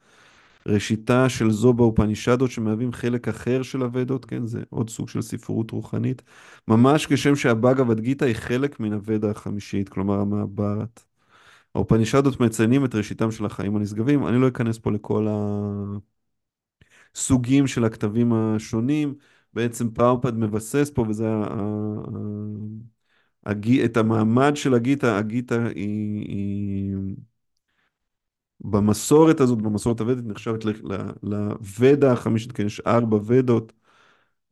ראשיתה 0.66 1.28
של 1.28 1.50
זו 1.50 1.72
באופנישדות 1.72 2.50
שמהווים 2.50 2.92
חלק 2.92 3.28
אחר 3.28 3.62
של 3.62 3.82
הוודות, 3.82 4.24
כן, 4.24 4.46
זה 4.46 4.62
עוד 4.70 4.90
סוג 4.90 5.08
של 5.08 5.22
ספרות 5.22 5.70
רוחנית, 5.70 6.22
ממש 6.68 7.06
כשם 7.06 7.36
שהבאגה 7.36 7.88
ודגיתא 7.88 8.24
היא 8.24 8.34
חלק 8.34 8.80
מן 8.80 8.92
הוודה 8.92 9.30
החמישית, 9.30 9.88
כלומר 9.88 10.20
המעברת. 10.20 11.04
האופנישדות 11.74 12.40
מציינים 12.40 12.84
את 12.84 12.94
ראשיתם 12.94 13.30
של 13.30 13.44
החיים 13.46 13.76
הנשגבים, 13.76 14.26
אני 14.26 14.38
לא 14.40 14.48
אכנס 14.48 14.78
פה 14.78 14.92
לכל 14.92 15.26
הסוגים 17.14 17.66
של 17.66 17.84
הכתבים 17.84 18.32
השונים, 18.32 19.14
בעצם 19.54 19.90
פראופד 19.90 20.34
מבסס 20.38 20.90
פה, 20.94 21.04
וזה 21.08 21.26
את 23.84 23.96
המעמד 23.96 24.52
של 24.56 24.74
הגיתא, 24.74 25.06
הגיתא 25.06 25.68
היא, 25.74 26.24
היא 26.28 26.96
במסורת 28.60 29.40
הזאת, 29.40 29.62
במסורת 29.62 30.00
הוודית, 30.00 30.24
נחשבת 30.26 30.64
לוודה 31.22 32.12
החמישית, 32.12 32.52
כן, 32.52 32.66
יש 32.66 32.80
ארבע 32.80 33.18
ודות, 33.26 33.72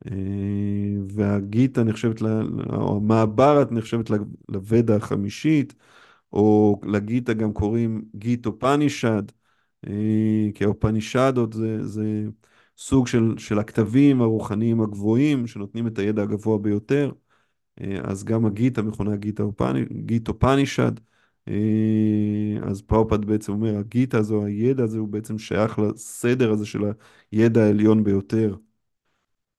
אה, 0.07 0.11
והגיתא 1.09 1.81
נחשבת, 1.81 2.21
או 2.69 2.97
המעברת 2.97 3.71
נחשבת 3.71 4.09
לוודה 4.49 4.95
החמישית, 4.95 5.73
או 6.33 6.81
לגיתא 6.83 7.33
גם 7.33 7.53
קוראים 7.53 8.05
גיטו 8.15 8.59
פנישד, 8.59 9.23
אה, 9.87 10.47
כי 10.55 10.63
האופנישדות 10.63 11.53
זה, 11.53 11.85
זה 11.87 12.23
סוג 12.77 13.07
של, 13.07 13.35
של 13.37 13.59
הכתבים 13.59 14.21
הרוחניים 14.21 14.81
הגבוהים, 14.81 15.47
שנותנים 15.47 15.87
את 15.87 15.99
הידע 15.99 16.23
הגבוה 16.23 16.57
ביותר. 16.57 17.11
אה, 17.81 17.97
אז 18.03 18.23
גם 18.23 18.45
הגיטה 18.45 18.81
מכונה 18.81 19.15
גיטו 20.05 20.39
פנישד. 20.39 20.91
אה, 21.47 21.53
אז 22.63 22.81
פאופד 22.81 23.25
בעצם 23.25 23.51
אומר, 23.51 23.77
הגיטה 23.77 24.17
הזו, 24.17 24.45
הידע 24.45 24.83
הזה 24.83 24.97
הוא 24.97 25.07
בעצם 25.07 25.37
שייך 25.39 25.79
לסדר 25.79 26.51
הזה 26.51 26.65
של 26.65 26.81
הידע 27.31 27.63
העליון 27.63 28.03
ביותר. 28.03 28.55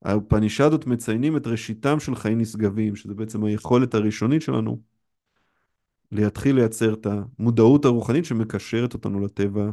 הפנישדות 0.03 0.87
מציינים 0.87 1.37
את 1.37 1.47
ראשיתם 1.47 2.01
של 2.01 2.15
חיים 2.15 2.39
נשגבים, 2.39 2.97
שזה 2.97 3.15
בעצם 3.15 3.45
היכולת 3.45 3.95
הראשונית 3.95 4.43
שלנו 4.43 4.81
להתחיל 6.13 6.57
לייצר 6.57 6.95
את 6.95 7.07
המודעות 7.07 7.85
הרוחנית 7.85 8.25
שמקשרת 8.25 8.95
אותנו 8.95 9.21
לטבע 9.21 9.71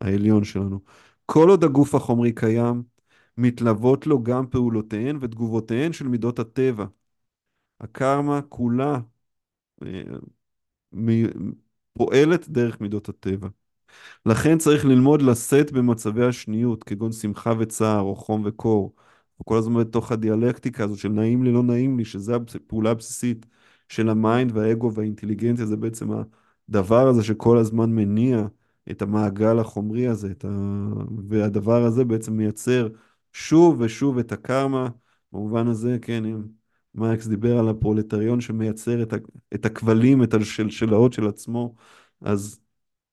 העליון 0.00 0.44
שלנו. 0.44 0.80
כל 1.26 1.48
עוד 1.50 1.64
הגוף 1.64 1.94
החומרי 1.94 2.32
קיים, 2.32 2.82
מתלוות 3.38 4.06
לו 4.06 4.22
גם 4.22 4.46
פעולותיהן 4.46 5.18
ותגובותיהן 5.20 5.92
של 5.92 6.08
מידות 6.08 6.38
הטבע. 6.38 6.86
הקרמה 7.80 8.42
כולה 8.42 9.00
אה, 9.82 10.02
פועלת 11.92 12.48
דרך 12.48 12.80
מידות 12.80 13.08
הטבע. 13.08 13.48
לכן 14.26 14.58
צריך 14.58 14.84
ללמוד 14.84 15.22
לשאת 15.22 15.72
במצבי 15.72 16.24
השניות, 16.24 16.84
כגון 16.84 17.12
שמחה 17.12 17.52
וצער 17.58 18.00
או 18.00 18.16
חום 18.16 18.42
וקור. 18.44 18.94
כל 19.44 19.58
הזמן 19.58 19.80
בתוך 19.80 20.12
הדיאלקטיקה 20.12 20.84
הזו 20.84 20.96
של 20.96 21.08
נעים 21.08 21.42
לי, 21.44 21.52
לא 21.52 21.62
נעים 21.62 21.98
לי, 21.98 22.04
שזו 22.04 22.34
הפעולה 22.34 22.90
הבסיסית 22.90 23.46
של 23.88 24.08
ה 24.08 24.18
mind 24.18 24.56
והאגו 24.56 24.94
והאינטליגנציה, 24.94 25.66
זה 25.66 25.76
בעצם 25.76 26.08
הדבר 26.68 27.08
הזה 27.08 27.22
שכל 27.24 27.58
הזמן 27.58 27.90
מניע 27.90 28.46
את 28.90 29.02
המעגל 29.02 29.58
החומרי 29.58 30.06
הזה, 30.06 30.32
ה... 30.44 30.48
והדבר 31.28 31.84
הזה 31.84 32.04
בעצם 32.04 32.32
מייצר 32.32 32.88
שוב 33.32 33.80
ושוב 33.80 34.18
את 34.18 34.32
הקרמה, 34.32 34.88
במובן 35.32 35.68
הזה, 35.68 35.98
כן, 36.02 36.24
אם 36.24 36.42
מרקס 36.94 37.26
דיבר 37.26 37.58
על 37.58 37.68
הפרולטריון 37.68 38.40
שמייצר 38.40 39.02
את, 39.02 39.12
ה... 39.12 39.16
את 39.54 39.66
הכבלים, 39.66 40.22
את 40.22 40.34
השלשלאות 40.34 41.12
של 41.12 41.26
עצמו, 41.26 41.74
אז 42.20 42.60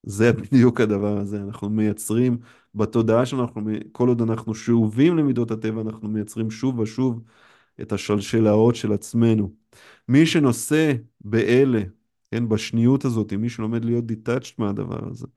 זה 0.03 0.33
בדיוק 0.41 0.81
הדבר 0.81 1.17
הזה, 1.17 1.41
אנחנו 1.41 1.69
מייצרים 1.69 2.37
בתודעה 2.75 3.25
שלנו, 3.25 3.47
כל 3.91 4.07
עוד 4.07 4.21
אנחנו 4.21 4.55
שאובים 4.55 5.17
למידות 5.17 5.51
הטבע, 5.51 5.81
אנחנו 5.81 6.09
מייצרים 6.09 6.51
שוב 6.51 6.79
ושוב 6.79 7.21
את 7.81 7.91
השלשלאות 7.91 8.75
של 8.75 8.93
עצמנו. 8.93 9.53
מי 10.07 10.25
שנושא 10.25 10.93
באלה, 11.21 11.81
כן, 12.31 12.49
בשניות 12.49 13.05
הזאת, 13.05 13.33
מי 13.33 13.49
שלומד 13.49 13.85
להיות 13.85 14.05
דיטאצ'ט 14.05 14.59
מהדבר 14.59 15.09
הזה, 15.11 15.27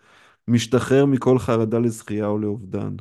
משתחרר 0.48 1.06
מכל 1.06 1.38
חרדה 1.38 1.78
לזכייה 1.78 2.26
או 2.26 2.38
לאובדן. 2.38 2.96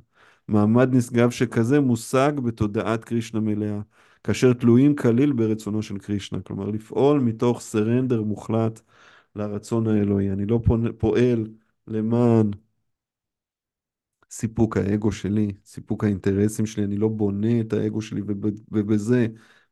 מעמד 0.47 0.95
נשגב 0.95 1.31
שכזה 1.31 1.79
מושג 1.79 2.31
בתודעת 2.43 3.05
קרישנה 3.05 3.39
מלאה, 3.39 3.79
כאשר 4.23 4.53
תלויים 4.53 4.95
כליל 4.95 5.33
ברצונו 5.33 5.81
של 5.81 5.97
קרישנה, 5.97 6.41
כלומר 6.41 6.69
לפעול 6.69 7.19
מתוך 7.19 7.61
סרנדר 7.61 8.23
מוחלט 8.23 8.81
לרצון 9.35 9.87
האלוהי. 9.87 10.31
אני 10.31 10.45
לא 10.45 10.59
פועל 10.97 11.47
למען 11.87 12.51
סיפוק 14.31 14.77
האגו 14.77 15.11
שלי, 15.11 15.51
סיפוק 15.65 16.03
האינטרסים 16.03 16.65
שלי, 16.65 16.83
אני 16.83 16.97
לא 16.97 17.07
בונה 17.07 17.59
את 17.61 17.73
האגו 17.73 18.01
שלי 18.01 18.21
ובזה 18.71 19.27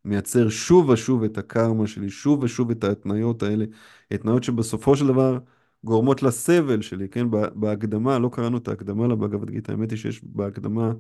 מייצר 0.05 0.49
שוב 0.49 0.89
ושוב 0.89 1.23
את 1.23 1.37
הקרמה 1.37 1.87
שלי, 1.87 2.09
שוב 2.09 2.43
ושוב 2.43 2.71
את 2.71 2.83
ההתניות 2.83 3.43
האלה, 3.43 3.65
התניות 4.11 4.43
שבסופו 4.43 4.95
של 4.95 5.07
דבר 5.07 5.39
גורמות 5.83 6.23
לסבל 6.23 6.81
שלי, 6.81 7.09
כן? 7.09 7.27
בהקדמה, 7.55 8.19
לא 8.19 8.29
קראנו 8.33 8.57
את 8.57 8.67
ההקדמה 8.67 9.07
לבגבד 9.07 9.49
גיתא, 9.49 9.71
האמת 9.71 9.91
היא 9.91 9.99
שיש 9.99 10.21
בהקדמה, 10.23 10.93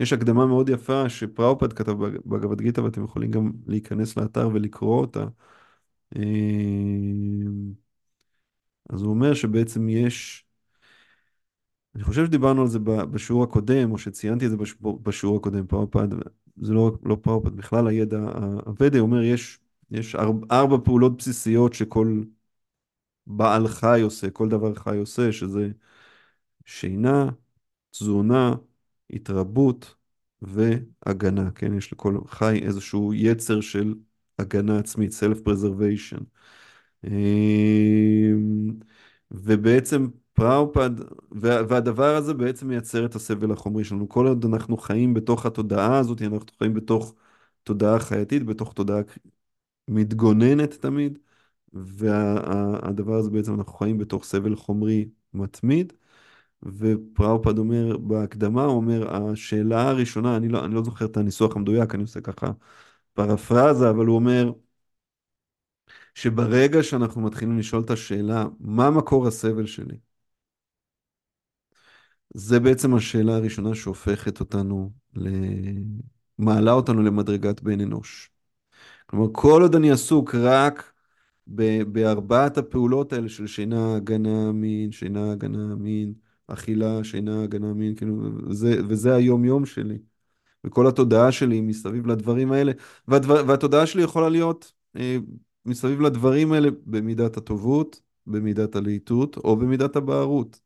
יש 0.00 0.12
הקדמה 0.12 0.46
מאוד 0.46 0.68
יפה 0.68 1.08
שפראופד 1.08 1.72
כתב 1.72 1.92
בגבד 2.26 2.60
גיתא, 2.60 2.80
ואתם 2.80 3.04
יכולים 3.04 3.30
גם 3.30 3.52
להיכנס 3.66 4.16
לאתר 4.16 4.48
ולקרוא 4.52 5.00
אותה. 5.00 5.24
אמ, 6.16 7.72
אז 8.90 9.02
הוא 9.02 9.10
אומר 9.10 9.34
שבעצם 9.34 9.88
יש, 9.88 10.44
אני 11.94 12.04
חושב 12.04 12.26
שדיברנו 12.26 12.62
על 12.62 12.68
זה 12.68 12.78
בשיעור 12.84 13.44
הקודם, 13.44 13.92
או 13.92 13.98
שציינתי 13.98 14.46
את 14.46 14.50
זה 14.50 14.56
בשיעור 15.02 15.36
הקודם, 15.36 15.66
פראופד, 15.66 16.08
זה 16.56 16.72
לא, 16.74 16.92
לא 17.02 17.16
פראופד, 17.22 17.56
בכלל 17.56 17.86
הידע 17.88 18.18
הוודי 18.66 18.98
אומר, 18.98 19.22
יש, 19.22 19.58
יש 19.90 20.14
ארבע, 20.14 20.46
ארבע 20.50 20.76
פעולות 20.84 21.16
בסיסיות 21.16 21.74
שכל 21.74 22.22
בעל 23.26 23.68
חי 23.68 24.00
עושה, 24.02 24.30
כל 24.30 24.48
דבר 24.48 24.74
חי 24.74 24.96
עושה, 24.98 25.32
שזה 25.32 25.70
שינה, 26.64 27.30
תזונה, 27.90 28.54
התרבות 29.10 29.94
והגנה, 30.42 31.50
כן? 31.50 31.74
יש 31.74 31.92
לכל 31.92 32.18
חי 32.26 32.60
איזשהו 32.62 33.14
יצר 33.14 33.60
של 33.60 33.94
הגנה 34.38 34.78
עצמית, 34.78 35.12
self-preservation. 35.12 36.24
אמ, 37.04 38.70
ובעצם 39.30 40.06
פראופד, 40.32 40.90
והדבר 41.32 42.16
הזה 42.16 42.34
בעצם 42.34 42.68
מייצר 42.68 43.06
את 43.06 43.14
הסבל 43.14 43.52
החומרי 43.52 43.84
שלנו. 43.84 44.08
כל 44.08 44.26
עוד 44.26 44.44
אנחנו 44.44 44.76
חיים 44.76 45.14
בתוך 45.14 45.46
התודעה 45.46 45.98
הזאת, 45.98 46.22
אנחנו 46.22 46.46
חיים 46.58 46.74
בתוך 46.74 47.14
תודעה 47.62 47.98
חייתית, 47.98 48.42
בתוך 48.46 48.72
תודעה 48.72 49.00
מתגוננת 49.88 50.74
תמיד, 50.74 51.18
והדבר 51.72 53.14
הזה 53.14 53.30
בעצם 53.30 53.54
אנחנו 53.54 53.72
חיים 53.72 53.98
בתוך 53.98 54.24
סבל 54.24 54.56
חומרי 54.56 55.08
מתמיד, 55.34 55.92
ופראופד 56.62 57.58
אומר 57.58 57.96
בהקדמה, 57.98 58.64
הוא 58.64 58.76
אומר, 58.76 59.16
השאלה 59.16 59.88
הראשונה, 59.88 60.36
אני 60.36 60.48
לא, 60.48 60.64
אני 60.64 60.74
לא 60.74 60.82
זוכר 60.82 61.04
את 61.04 61.16
הניסוח 61.16 61.56
המדויק, 61.56 61.94
אני 61.94 62.02
עושה 62.02 62.20
ככה 62.20 62.52
פרפרזה, 63.14 63.90
אבל 63.90 64.06
הוא 64.06 64.16
אומר 64.16 64.52
שברגע 66.14 66.82
שאנחנו 66.82 67.20
מתחילים 67.20 67.58
לשאול 67.58 67.82
את 67.82 67.90
השאלה, 67.90 68.44
מה 68.60 68.90
מקור 68.90 69.26
הסבל 69.26 69.66
שלי? 69.66 69.96
זה 72.34 72.60
בעצם 72.60 72.94
השאלה 72.94 73.36
הראשונה 73.36 73.74
שהופכת 73.74 74.40
אותנו. 74.40 74.92
מעלה 76.38 76.72
אותנו 76.72 77.02
למדרגת 77.02 77.60
בן 77.60 77.80
אנוש. 77.80 78.30
כלומר, 79.06 79.26
כל 79.32 79.62
עוד 79.62 79.74
אני 79.74 79.90
עסוק 79.90 80.34
רק 80.34 80.92
בארבעת 81.92 82.58
הפעולות 82.58 83.12
האלה 83.12 83.28
של 83.28 83.46
שינה, 83.46 83.96
הגנה, 83.96 84.52
מין, 84.52 84.92
שינה, 84.92 85.32
הגנה, 85.32 85.74
מין, 85.76 86.14
אכילה, 86.48 87.04
שינה, 87.04 87.42
הגנה, 87.42 87.74
מין, 87.74 87.94
כאילו, 87.94 88.16
וזה, 88.48 88.76
וזה 88.88 89.14
היום-יום 89.14 89.66
שלי. 89.66 89.98
וכל 90.64 90.86
התודעה 90.86 91.32
שלי 91.32 91.60
מסביב 91.60 92.06
לדברים 92.06 92.52
האלה, 92.52 92.72
והדבר, 93.08 93.44
והתודעה 93.46 93.86
שלי 93.86 94.02
יכולה 94.02 94.28
להיות 94.28 94.72
אה, 94.96 95.16
מסביב 95.66 96.00
לדברים 96.00 96.52
האלה 96.52 96.68
במידת 96.86 97.36
הטובות, 97.36 98.00
במידת 98.26 98.76
הלהיטות 98.76 99.36
או 99.36 99.56
במידת 99.56 99.96
הבערות. 99.96 100.60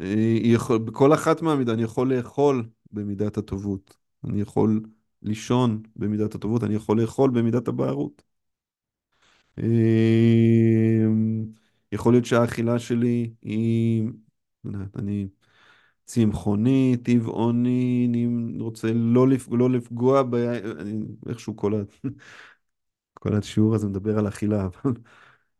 אה, 0.00 0.78
בכל 0.84 1.14
אחת 1.14 1.42
מהמידה 1.42 1.72
אני 1.72 1.82
יכול 1.82 2.14
לאכול 2.14 2.68
במידת 2.92 3.38
הטובות, 3.38 3.96
אני 4.24 4.40
יכול 4.40 4.82
לישון 5.22 5.82
במידת 5.96 6.34
הטובות, 6.34 6.64
אני 6.64 6.74
יכול 6.74 7.00
לאכול 7.00 7.30
במידת 7.30 7.68
הבערות. 7.68 8.22
אה, 9.58 11.06
יכול 11.92 12.12
להיות 12.12 12.24
שהאכילה 12.24 12.78
שלי 12.78 13.34
היא, 13.42 14.08
אני 14.96 15.28
צמחוני, 16.06 16.96
טבעוני, 17.04 18.06
אני 18.10 18.28
רוצה 18.60 18.88
לא, 18.94 19.28
לפ... 19.28 19.48
לא 19.52 19.70
לפגוע 19.70 20.22
ב... 20.22 20.34
אני... 20.80 21.00
איכשהו 21.28 21.56
כל, 21.56 21.74
ה... 21.74 21.78
כל 23.14 23.34
השיעור 23.36 23.74
הזה 23.74 23.88
מדבר 23.88 24.18
על 24.18 24.28
אכילה, 24.28 24.66
אבל 24.84 24.92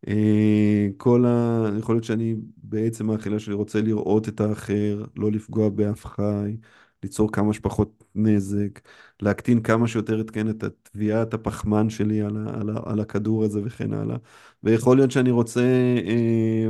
אה, 0.08 0.88
כל 0.96 1.24
ה... 1.26 1.64
יכול 1.78 1.94
להיות 1.94 2.04
שאני 2.04 2.34
בעצם 2.56 3.10
האכילה 3.10 3.38
שלי 3.38 3.54
רוצה 3.54 3.80
לראות 3.80 4.28
את 4.28 4.40
האחר, 4.40 5.04
לא 5.16 5.32
לפגוע 5.32 5.68
באף 5.68 6.06
חי, 6.06 6.56
ליצור 7.02 7.32
כמה 7.32 7.52
שפחות 7.52 8.04
נזק, 8.14 8.80
להקטין 9.22 9.62
כמה 9.62 9.88
שיותר 9.88 10.20
את, 10.20 10.30
כן, 10.30 10.50
את 10.50 10.64
תביעת 10.82 11.34
הפחמן 11.34 11.90
שלי 11.90 12.22
על, 12.22 12.36
ה... 12.36 12.60
על, 12.60 12.70
ה... 12.70 12.80
על 12.86 13.00
הכדור 13.00 13.44
הזה 13.44 13.60
וכן 13.64 13.92
הלאה. 13.92 14.16
ויכול 14.62 14.96
להיות 14.96 15.10
שאני 15.10 15.30
רוצה... 15.30 15.60
אה, 16.06 16.68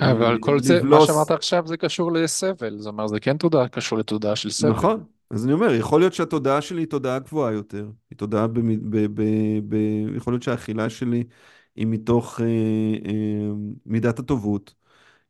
אבל 0.00 0.38
כל 0.40 0.60
זה, 0.60 0.82
מה 0.82 1.00
שאמרת 1.06 1.30
עכשיו 1.30 1.66
זה 1.66 1.76
קשור 1.76 2.12
לסבל, 2.12 2.78
זאת 2.78 2.92
אומרת 2.92 3.08
זה 3.08 3.20
כן 3.20 3.36
תודעה, 3.36 3.68
קשור 3.68 3.98
לתודעה 3.98 4.36
של 4.36 4.50
סבל. 4.50 4.70
נכון. 4.70 5.04
אז 5.30 5.44
אני 5.44 5.52
אומר, 5.52 5.74
יכול 5.74 6.00
להיות 6.00 6.12
שהתודעה 6.12 6.60
שלי 6.60 6.82
היא 6.82 6.86
תודעה 6.88 7.18
גבוהה 7.18 7.52
יותר. 7.52 7.88
היא 8.10 8.18
תודעה, 8.18 8.46
ב, 8.46 8.58
ב, 8.60 9.06
ב, 9.14 9.22
ב, 9.68 9.76
יכול 10.16 10.32
להיות 10.32 10.42
שהאכילה 10.42 10.90
שלי 10.90 11.24
היא 11.76 11.86
מתוך 11.86 12.40
אה, 12.40 12.46
אה, 13.10 13.50
מידת 13.86 14.18
הטובות. 14.18 14.74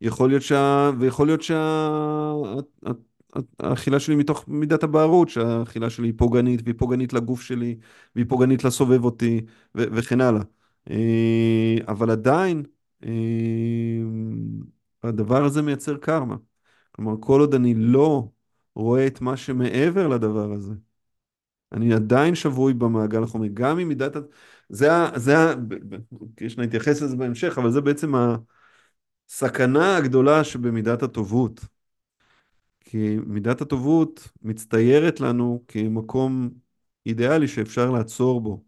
יכול 0.00 0.28
להיות 0.28 0.42
שה... 0.42 0.90
ויכול 0.98 1.26
להיות 1.26 1.42
שהאכילה 3.60 4.00
שלי 4.00 4.16
מתוך 4.16 4.44
מידת 4.48 4.82
הבערות, 4.82 5.28
שהאכילה 5.28 5.90
שלי 5.90 6.08
היא 6.08 6.14
פוגענית, 6.16 6.60
והיא 6.64 6.74
פוגענית 6.78 7.12
לגוף 7.12 7.42
שלי, 7.42 7.76
והיא 8.16 8.26
פוגענית 8.28 8.64
לסובב 8.64 9.04
אותי, 9.04 9.40
ו- 9.76 9.84
וכן 9.92 10.20
הלאה. 10.20 10.42
אה, 10.90 11.76
אבל 11.88 12.10
עדיין, 12.10 12.62
הדבר 15.02 15.44
הזה 15.44 15.62
מייצר 15.62 15.96
קרמה. 15.96 16.36
כלומר, 16.92 17.14
כל 17.20 17.40
עוד 17.40 17.54
אני 17.54 17.74
לא 17.74 18.28
רואה 18.74 19.06
את 19.06 19.20
מה 19.20 19.36
שמעבר 19.36 20.08
לדבר 20.08 20.52
הזה, 20.52 20.72
אני 21.72 21.94
עדיין 21.94 22.34
שבוי 22.34 22.74
במעגל 22.74 23.22
החומרי, 23.22 23.48
גם 23.54 23.78
אם 23.78 23.88
מידת... 23.88 24.12
זה 24.68 24.92
ה... 24.92 25.18
זה 25.18 25.38
ה... 25.38 25.54
קרישנה 26.34 26.64
התייחס 26.64 27.02
לזה 27.02 27.16
בהמשך, 27.16 27.58
אבל 27.58 27.70
זה 27.70 27.80
בעצם 27.80 28.12
הסכנה 29.28 29.96
הגדולה 29.96 30.44
שבמידת 30.44 31.02
הטובות. 31.02 31.60
כי 32.80 33.16
מידת 33.26 33.60
הטובות 33.60 34.28
מצטיירת 34.42 35.20
לנו 35.20 35.64
כמקום 35.68 36.50
אידיאלי 37.06 37.48
שאפשר 37.48 37.90
לעצור 37.90 38.40
בו. 38.40 38.64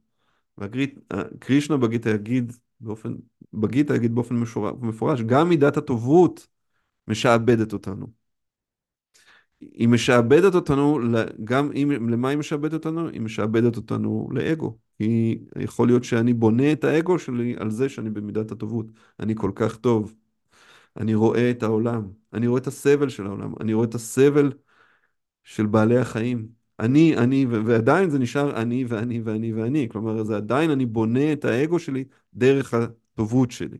וקרישנה 0.58 1.76
בגיטה 1.76 2.10
יגיד 2.10 2.52
באופן, 2.80 3.14
בגיטה 3.54 3.94
יגיד 3.94 4.14
באופן 4.14 4.36
מפורש, 4.80 5.20
גם 5.20 5.48
מידת 5.48 5.76
הטובות 5.76 6.46
משעבדת 7.08 7.72
אותנו. 7.72 8.06
היא 9.60 9.88
משעבדת 9.88 10.54
אותנו, 10.54 10.98
גם 11.44 11.72
אם, 11.74 12.08
למה 12.08 12.28
היא 12.28 12.38
משעבדת 12.38 12.72
אותנו? 12.72 13.08
היא 13.08 13.20
משעבדת 13.20 13.76
אותנו 13.76 14.28
לאגו. 14.32 14.76
היא, 14.98 15.38
יכול 15.58 15.88
להיות 15.88 16.04
שאני 16.04 16.32
בונה 16.34 16.72
את 16.72 16.84
האגו 16.84 17.18
שלי 17.18 17.54
על 17.58 17.70
זה 17.70 17.88
שאני 17.88 18.10
במידת 18.10 18.52
הטובות. 18.52 18.86
אני 19.20 19.34
כל 19.36 19.50
כך 19.54 19.76
טוב. 19.76 20.14
אני 20.96 21.14
רואה 21.14 21.50
את 21.50 21.62
העולם. 21.62 22.08
אני 22.32 22.46
רואה 22.46 22.60
את 22.60 22.66
הסבל 22.66 23.08
של 23.08 23.26
העולם. 23.26 23.52
אני 23.60 23.74
רואה 23.74 23.86
את 23.86 23.94
הסבל 23.94 24.52
של 25.44 25.66
בעלי 25.66 25.98
החיים. 25.98 26.48
אני, 26.80 27.16
אני, 27.16 27.46
ועדיין 27.46 28.10
זה 28.10 28.18
נשאר 28.18 28.62
אני 28.62 28.84
ואני 28.84 29.20
ואני 29.20 29.52
ואני. 29.52 29.88
כלומר, 29.88 30.24
זה 30.24 30.36
עדיין 30.36 30.70
אני 30.70 30.86
בונה 30.86 31.32
את 31.32 31.44
האגו 31.44 31.78
שלי 31.78 32.04
דרך 32.34 32.74
הטובות 33.14 33.50
שלי. 33.50 33.78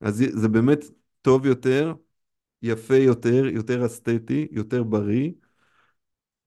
אז 0.00 0.24
זה, 0.32 0.48
באמת 0.48 0.84
טוב 1.22 1.46
יותר 1.46 1.94
יפה 2.62 2.96
יותר, 2.96 3.46
יותר 3.46 3.86
אסתטי, 3.86 4.48
יותר 4.50 4.82
בריא, 4.82 5.30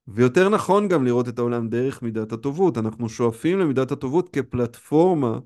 ויותר 0.08 0.50
נכון 0.50 0.88
גם 0.88 1.06
לראות 1.06 1.28
את 1.28 1.40
העולם 1.40 1.70
דרך 1.70 2.02
מידת 2.02 2.32
הטובות. 2.32 2.78
אנחנו 2.78 3.10
שואפים 3.10 3.60
למידת 3.60 3.92
הטובות 3.92 4.30
כפלטפורמה 4.30 5.40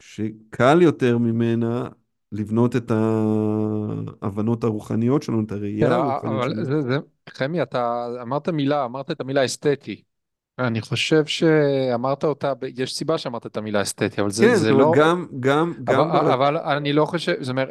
שקל 0.00 0.82
יותר 0.82 1.18
ממנה 1.18 1.88
לבנות 2.32 2.76
את 2.76 2.90
ההבנות 4.22 4.64
הרוחניות 4.64 5.22
שלנו, 5.22 5.42
את 5.46 5.52
הראייה 5.52 5.88
כן, 5.88 5.92
הרוחנית 5.92 6.22
אבל 6.22 6.48
שלנו. 6.54 6.64
זה, 6.64 6.82
זה, 6.82 6.98
חמי, 7.28 7.62
אתה 7.62 8.06
אמרת 8.22 8.48
מילה, 8.48 8.84
אמרת 8.84 9.10
את 9.10 9.20
המילה 9.20 9.44
אסתטי. 9.44 10.02
אני 10.58 10.80
חושב 10.80 11.26
שאמרת 11.26 12.24
אותה, 12.24 12.52
יש 12.76 12.94
סיבה 12.94 13.18
שאמרת 13.18 13.46
את 13.46 13.56
המילה 13.56 13.82
אסתטי, 13.82 14.20
אבל 14.20 14.30
זה, 14.30 14.46
כן, 14.46 14.54
זה 14.54 14.70
אומרת, 14.70 14.86
לא... 14.86 14.92
גם, 14.96 15.26
גם, 15.40 15.72
גם... 15.84 16.00
אבל, 16.00 16.20
בל- 16.20 16.32
אבל 16.32 16.56
אני 16.56 16.92
לא 16.92 17.04
חושב, 17.06 17.32
זאת 17.42 17.50
אומרת, 17.50 17.68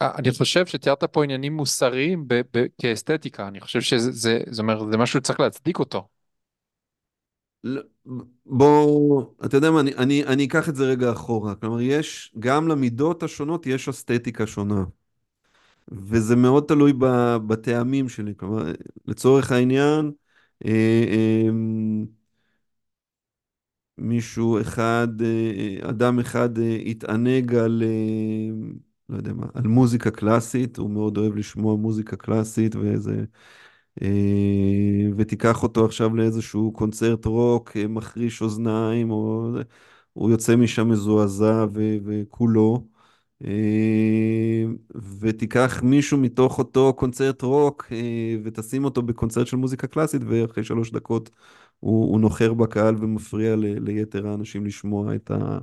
אני 0.00 0.30
חושב 0.32 0.66
שתיארת 0.66 1.04
פה 1.04 1.24
עניינים 1.24 1.56
מוסריים 1.56 2.28
ב, 2.28 2.34
ב, 2.54 2.66
כאסתטיקה, 2.82 3.48
אני 3.48 3.60
חושב 3.60 3.80
שזה, 3.80 4.12
זה, 4.12 4.40
זאת 4.50 4.58
אומרת, 4.58 4.78
זה 4.90 4.96
משהו 4.98 5.20
שצריך 5.20 5.40
להצדיק 5.40 5.78
אותו. 5.78 6.08
לא, 7.64 7.82
בוא, 8.46 9.24
אתה 9.44 9.56
יודע 9.56 9.70
מה, 9.70 9.80
אני, 9.80 9.94
אני, 9.94 10.24
אני 10.24 10.44
אקח 10.46 10.68
את 10.68 10.76
זה 10.76 10.84
רגע 10.84 11.12
אחורה. 11.12 11.54
כלומר, 11.54 11.80
יש, 11.80 12.34
גם 12.38 12.68
למידות 12.68 13.22
השונות 13.22 13.66
יש 13.66 13.88
אסתטיקה 13.88 14.46
שונה. 14.46 14.84
וזה 15.88 16.36
מאוד 16.36 16.64
תלוי 16.68 16.92
בטעמים 17.46 18.08
שלי. 18.08 18.34
כלומר, 18.36 18.72
לצורך 19.06 19.52
העניין, 19.52 20.04
אה, 20.06 20.10
אה, 20.10 20.25
מישהו 23.98 24.60
אחד, 24.60 25.08
אה, 25.22 25.90
אדם 25.90 26.18
אחד 26.18 26.58
אה, 26.58 26.76
התענג 26.76 27.54
על, 27.54 27.82
אה, 27.86 28.50
לא 29.08 29.16
יודע 29.16 29.32
מה, 29.32 29.46
על 29.54 29.62
מוזיקה 29.66 30.10
קלאסית, 30.10 30.76
הוא 30.78 30.90
מאוד 30.90 31.18
אוהב 31.18 31.36
לשמוע 31.36 31.76
מוזיקה 31.76 32.16
קלאסית 32.16 32.74
ואיזה... 32.76 33.24
אה, 34.02 34.08
ותיקח 35.16 35.62
אותו 35.62 35.84
עכשיו 35.86 36.16
לאיזשהו 36.16 36.72
קונצרט 36.72 37.26
רוק 37.26 37.76
אה, 37.76 37.86
מחריש 37.88 38.42
אוזניים, 38.42 39.10
או... 39.10 39.50
הוא 40.12 40.30
יוצא 40.30 40.56
משם 40.56 40.88
מזועזע 40.90 41.66
ו- 41.74 41.96
וכולו. 42.06 42.86
אה, 43.44 44.64
ותיקח 45.20 45.80
מישהו 45.82 46.18
מתוך 46.18 46.58
אותו 46.58 46.94
קונצרט 46.96 47.42
רוק 47.42 47.86
אה, 47.92 48.36
ותשים 48.44 48.84
אותו 48.84 49.02
בקונצרט 49.02 49.46
של 49.46 49.56
מוזיקה 49.56 49.86
קלאסית, 49.86 50.22
ואחרי 50.26 50.64
שלוש 50.64 50.90
דקות 50.90 51.30
הוא, 51.80 52.10
הוא 52.12 52.20
נוחר 52.20 52.54
בקהל 52.54 52.96
ומפריע 53.00 53.56
ל- 53.56 53.78
ליתר 53.84 54.28
האנשים 54.28 54.66
לשמוע 54.66 55.14
את 55.14 55.30
ה... 55.30 55.58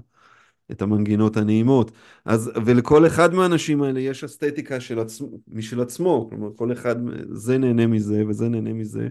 את 0.71 0.81
המנגינות 0.81 1.37
הנעימות. 1.37 1.91
אז, 2.25 2.51
ולכל 2.65 3.07
אחד 3.07 3.33
מהאנשים 3.33 3.83
האלה 3.83 3.99
יש 3.99 4.23
אסתטיקה 4.23 4.79
של 4.79 4.99
עצמו, 4.99 5.27
משל 5.47 5.81
עצמו, 5.81 6.27
כלומר 6.29 6.49
כל 6.55 6.71
אחד, 6.73 6.95
זה 7.29 7.57
נהנה 7.57 7.87
מזה 7.87 8.23
וזה 8.27 8.49
נהנה 8.49 8.73
מזה, 8.73 9.07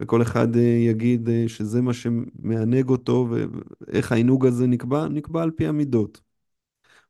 וכל 0.00 0.22
אחד 0.22 0.56
אה, 0.56 0.62
יגיד 0.62 1.28
שזה 1.46 1.82
מה 1.82 1.92
שמענג 1.94 2.88
אותו, 2.88 3.28
ואיך 3.30 4.12
העינוג 4.12 4.46
הזה 4.46 4.66
נקבע, 4.66 5.08
נקבע 5.08 5.42
על 5.42 5.50
פי 5.50 5.66
המידות. 5.66 6.25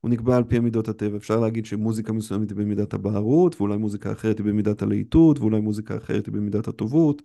הוא 0.07 0.13
נקבע 0.13 0.37
על 0.37 0.45
פי 0.45 0.57
המידות 0.57 0.89
הטבע. 0.89 1.17
אפשר 1.17 1.41
להגיד 1.41 1.67
שמוזיקה 1.67 2.13
מסוימת 2.13 2.51
היא 2.51 2.57
במידת 2.59 2.95
הבערות, 2.95 3.61
ואולי 3.61 3.77
מוזיקה 3.77 4.13
אחרת 4.13 4.39
היא 4.39 4.47
במידת 4.47 4.83
הלהיטות, 4.83 5.39
ואולי 5.39 5.61
מוזיקה 5.61 5.97
אחרת 5.97 6.27
היא 6.27 6.35
במידת 6.35 6.69
הטובות. 6.69 7.23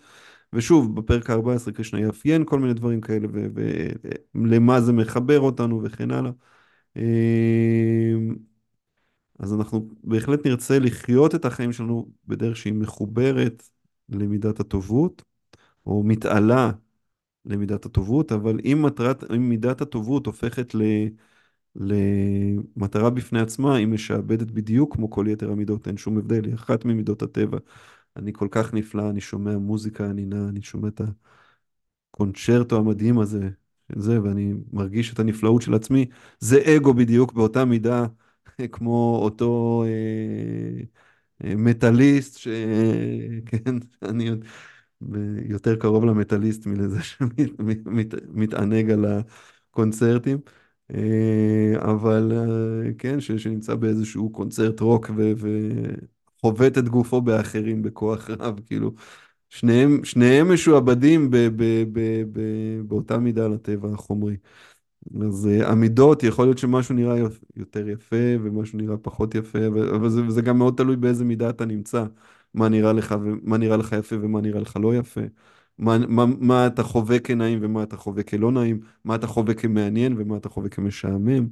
ושוב, 0.53 0.95
בפרק 0.95 1.29
ה-14 1.29 1.71
קרישנה 1.71 1.99
יאפיין 1.99 2.43
כל 2.45 2.59
מיני 2.59 2.73
דברים 2.73 3.01
כאלה, 3.01 3.27
ולמה 4.35 4.81
זה 4.81 4.93
מחבר 4.93 5.39
אותנו 5.39 5.83
וכן 5.83 6.11
הלאה. 6.11 6.31
אמ, 6.95 8.35
אז 9.39 9.53
אנחנו 9.53 9.89
בהחלט 10.03 10.47
נרצה 10.47 10.79
לחיות 10.79 11.35
את 11.35 11.45
החיים 11.45 11.71
שלנו 11.73 12.11
בדרך 12.27 12.57
שהיא 12.57 12.73
מחוברת 12.73 13.63
למידת 14.09 14.59
הטובות, 14.59 15.23
או 15.85 16.03
מתעלה 16.03 16.71
למידת 17.45 17.85
הטובות, 17.85 18.31
אבל 18.31 18.59
אם 18.65 18.81
מטרת, 18.85 19.31
אם 19.31 19.49
מידת 19.49 19.81
הטובות 19.81 20.25
הופכת 20.25 20.75
ל, 20.75 20.81
למטרה 21.75 23.09
בפני 23.09 23.39
עצמה, 23.41 23.75
היא 23.75 23.87
משעבדת 23.87 24.51
בדיוק 24.51 24.95
כמו 24.95 25.09
כל 25.09 25.25
יתר 25.29 25.51
המידות, 25.51 25.87
אין 25.87 25.97
שום 25.97 26.17
הבדל, 26.17 26.45
היא 26.45 26.53
אחת 26.55 26.85
ממידות 26.85 27.21
הטבע. 27.21 27.57
אני 28.15 28.33
כל 28.33 28.47
כך 28.51 28.73
נפלא, 28.73 29.09
אני 29.09 29.21
שומע 29.21 29.57
מוזיקה, 29.57 30.05
אני 30.05 30.25
נע, 30.25 30.49
אני 30.49 30.61
שומע 30.61 30.87
את 30.87 31.01
הקונצ'רטו 32.13 32.77
המדהים 32.77 33.19
הזה, 33.19 33.49
זה, 33.95 34.21
ואני 34.23 34.53
מרגיש 34.73 35.13
את 35.13 35.19
הנפלאות 35.19 35.61
של 35.61 35.73
עצמי. 35.73 36.05
זה 36.39 36.61
אגו 36.77 36.93
בדיוק 36.93 37.33
באותה 37.33 37.65
מידה 37.65 38.05
כמו 38.71 39.19
אותו 39.23 39.83
אה, 39.87 40.83
אה, 41.43 41.55
מטאליסט, 41.55 42.37
ש... 42.37 42.47
כן, 43.45 43.75
אני 44.09 44.29
יותר 45.49 45.75
קרוב 45.75 46.05
למטאליסט 46.05 46.65
מלזה 46.65 47.03
שמתענג 47.03 48.91
על 48.91 49.05
הקונצרטים. 49.05 50.37
אה, 50.95 51.91
אבל 51.91 52.31
אה, 52.33 52.93
כן, 52.97 53.19
ש, 53.21 53.31
שנמצא 53.31 53.75
באיזשהו 53.75 54.29
קונצרט 54.29 54.79
רוק 54.79 55.09
ו, 55.17 55.31
וחובט 55.37 56.77
את 56.77 56.89
גופו 56.89 57.21
באחרים 57.21 57.81
בכוח 57.81 58.29
רב, 58.29 58.59
כאילו, 58.65 58.93
שניהם, 59.49 60.05
שניהם 60.05 60.53
משועבדים 60.53 61.31
ב, 61.31 61.37
ב, 61.37 61.63
ב, 61.93 62.23
ב, 62.33 62.41
באותה 62.87 63.17
מידה 63.17 63.47
לטבע 63.47 63.89
החומרי. 63.93 64.37
אז 65.21 65.49
uh, 65.61 65.67
עמידות, 65.67 66.23
יכול 66.23 66.45
להיות 66.45 66.57
שמשהו 66.57 66.95
נראה 66.95 67.15
יותר 67.55 67.89
יפה 67.89 68.15
ומשהו 68.43 68.77
נראה 68.77 68.97
פחות 68.97 69.35
יפה, 69.35 69.59
אבל 69.67 70.09
זה, 70.09 70.23
וזה 70.23 70.41
גם 70.41 70.57
מאוד 70.57 70.77
תלוי 70.77 70.95
באיזה 70.95 71.25
מידה 71.25 71.49
אתה 71.49 71.65
נמצא, 71.65 72.05
מה 72.53 72.69
נראה 72.69 72.93
לך, 72.93 73.15
ומה 73.21 73.57
נראה 73.57 73.77
לך 73.77 73.91
יפה 73.99 74.15
ומה 74.21 74.41
נראה 74.41 74.59
לך 74.61 74.77
לא 74.81 74.95
יפה, 74.95 75.21
מה, 75.81 75.97
מה, 76.07 76.25
מה 76.39 76.67
אתה 76.67 76.83
חווה 76.83 77.19
כנעים 77.19 77.59
ומה 77.61 77.83
אתה 77.83 77.97
חווה 77.97 78.23
כלא 78.23 78.51
נעים, 78.51 78.81
מה 79.05 79.15
אתה 79.15 79.27
חווה 79.27 79.53
כמעניין 79.53 80.15
ומה 80.17 80.37
אתה 80.37 80.49
חווה 80.49 80.69
כמשעמם. 80.69 81.47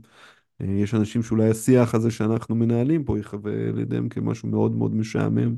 Uh, 0.63 0.65
יש 0.65 0.93
אנשים 0.95 1.23
שאולי 1.23 1.49
השיח 1.49 1.95
הזה 1.95 2.11
שאנחנו 2.11 2.55
מנהלים 2.55 3.03
פה 3.03 3.19
יחווה 3.19 3.71
לידיהם 3.71 4.09
כמשהו 4.09 4.49
מאוד 4.49 4.71
מאוד 4.75 4.95
משעמם, 4.95 5.55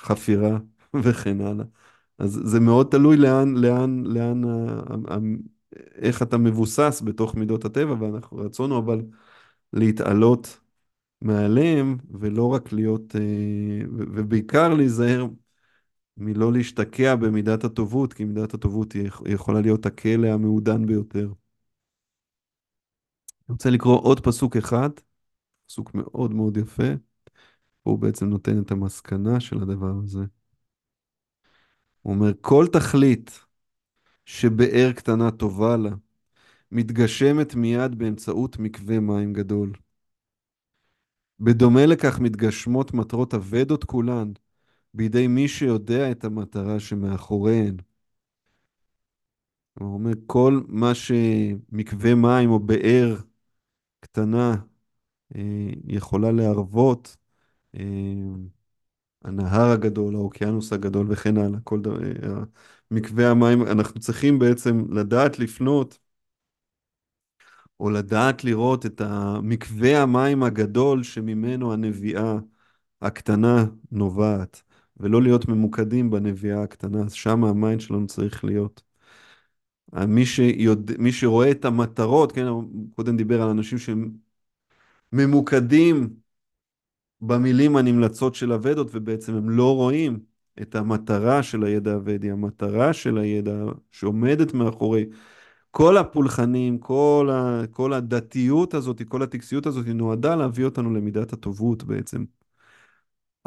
חפירה 0.00 0.58
וכן 1.02 1.40
הלאה. 1.40 1.64
אז 2.18 2.40
זה 2.44 2.60
מאוד 2.60 2.88
תלוי 2.90 3.16
לאן, 3.16 3.56
לאן, 3.56 4.04
לאן 4.04 4.42
איך 5.94 6.22
אתה 6.22 6.38
מבוסס 6.38 7.02
בתוך 7.04 7.34
מידות 7.34 7.64
הטבע, 7.64 7.94
ואנחנו 8.00 8.38
רצונו 8.38 8.78
אבל 8.78 9.02
להתעלות 9.72 10.60
מעליהם, 11.22 11.98
ולא 12.10 12.54
רק 12.54 12.72
להיות, 12.72 13.16
אה, 13.16 13.20
ובעיקר 13.92 14.74
להיזהר 14.74 15.26
מלא 16.16 16.52
להשתקע 16.52 17.16
במידת 17.16 17.64
הטובות, 17.64 18.12
כי 18.12 18.24
מידת 18.24 18.54
הטובות 18.54 18.92
היא 18.92 19.10
יכולה 19.26 19.60
להיות 19.60 19.86
הכלא 19.86 20.28
המעודן 20.28 20.86
ביותר. 20.86 21.26
אני 21.26 23.52
רוצה 23.52 23.70
לקרוא 23.70 24.00
עוד 24.00 24.20
פסוק 24.20 24.56
אחד, 24.56 24.90
פסוק 25.66 25.94
מאוד 25.94 26.34
מאוד 26.34 26.56
יפה, 26.56 26.92
הוא 27.82 27.98
בעצם 27.98 28.26
נותן 28.26 28.62
את 28.62 28.70
המסקנה 28.70 29.40
של 29.40 29.62
הדבר 29.62 29.92
הזה. 30.04 30.24
הוא 32.02 32.14
אומר, 32.14 32.32
כל 32.40 32.66
תכלית 32.72 33.40
שבאר 34.24 34.92
קטנה 34.92 35.30
טובה 35.30 35.76
לה, 35.76 35.90
מתגשמת 36.72 37.54
מיד 37.54 37.98
באמצעות 37.98 38.58
מקווה 38.58 39.00
מים 39.00 39.32
גדול. 39.32 39.72
בדומה 41.40 41.86
לכך 41.86 42.20
מתגשמות 42.20 42.94
מטרות 42.94 43.34
אבדות 43.34 43.84
כולן 43.84 44.32
בידי 44.96 45.26
מי 45.26 45.48
שיודע 45.48 46.10
את 46.10 46.24
המטרה 46.24 46.80
שמאחוריהן. 46.80 47.76
הוא 49.78 49.94
אומר, 49.94 50.12
כל 50.26 50.60
מה 50.68 50.94
שמקווה 50.94 52.14
מים 52.14 52.50
או 52.50 52.58
באר 52.58 53.16
קטנה 54.00 54.56
אה, 55.36 55.70
יכולה 55.84 56.32
להרוות, 56.32 57.16
אה, 57.76 57.82
הנהר 59.24 59.70
הגדול, 59.70 60.14
האוקיינוס 60.16 60.72
הגדול 60.72 61.06
וכן 61.12 61.36
הלאה, 61.36 61.60
כל 61.64 61.80
דבר, 61.80 62.02
אה, 62.04 62.44
מקווה 62.90 63.30
המים, 63.30 63.62
אנחנו 63.62 64.00
צריכים 64.00 64.38
בעצם 64.38 64.84
לדעת 64.94 65.38
לפנות 65.38 65.98
או 67.80 67.90
לדעת 67.90 68.44
לראות 68.44 68.86
את 68.86 69.00
מקווה 69.42 70.02
המים 70.02 70.42
הגדול 70.42 71.02
שממנו 71.02 71.72
הנביעה 71.72 72.36
הקטנה 73.02 73.64
נובעת, 73.92 74.62
ולא 75.00 75.22
להיות 75.22 75.48
ממוקדים 75.48 76.10
בנביעה 76.10 76.62
הקטנה, 76.62 77.02
אז 77.04 77.12
שם 77.12 77.44
ה 77.44 77.51
mind 77.51 77.80
שלנו 77.80 78.06
צריך 78.06 78.44
להיות. 78.44 78.82
מי, 80.08 80.26
שיוד... 80.26 80.90
מי 80.98 81.12
שרואה 81.12 81.50
את 81.50 81.64
המטרות, 81.64 82.32
כן, 82.32 82.46
קודם 82.94 83.16
דיבר 83.16 83.42
על 83.42 83.48
אנשים 83.48 83.78
שהם 83.78 84.10
ממוקדים 85.12 86.16
במילים 87.20 87.76
הנמלצות 87.76 88.34
של 88.34 88.52
הוודות, 88.52 88.88
ובעצם 88.92 89.34
הם 89.34 89.50
לא 89.50 89.74
רואים 89.74 90.18
את 90.62 90.74
המטרה 90.74 91.42
של 91.42 91.64
הידע 91.64 91.92
הוודי, 91.92 92.30
המטרה 92.30 92.92
של 92.92 93.18
הידע 93.18 93.64
שעומדת 93.90 94.54
מאחורי 94.54 95.06
כל 95.70 95.96
הפולחנים, 95.96 96.78
כל, 96.78 97.30
ה, 97.32 97.66
כל 97.70 97.92
הדתיות 97.92 98.74
הזאת, 98.74 99.02
כל 99.08 99.22
הטקסיות 99.22 99.66
הזאת, 99.66 99.86
נועדה 99.86 100.36
להביא 100.36 100.64
אותנו 100.64 100.94
למידת 100.94 101.32
הטובות 101.32 101.84
בעצם. 101.84 102.24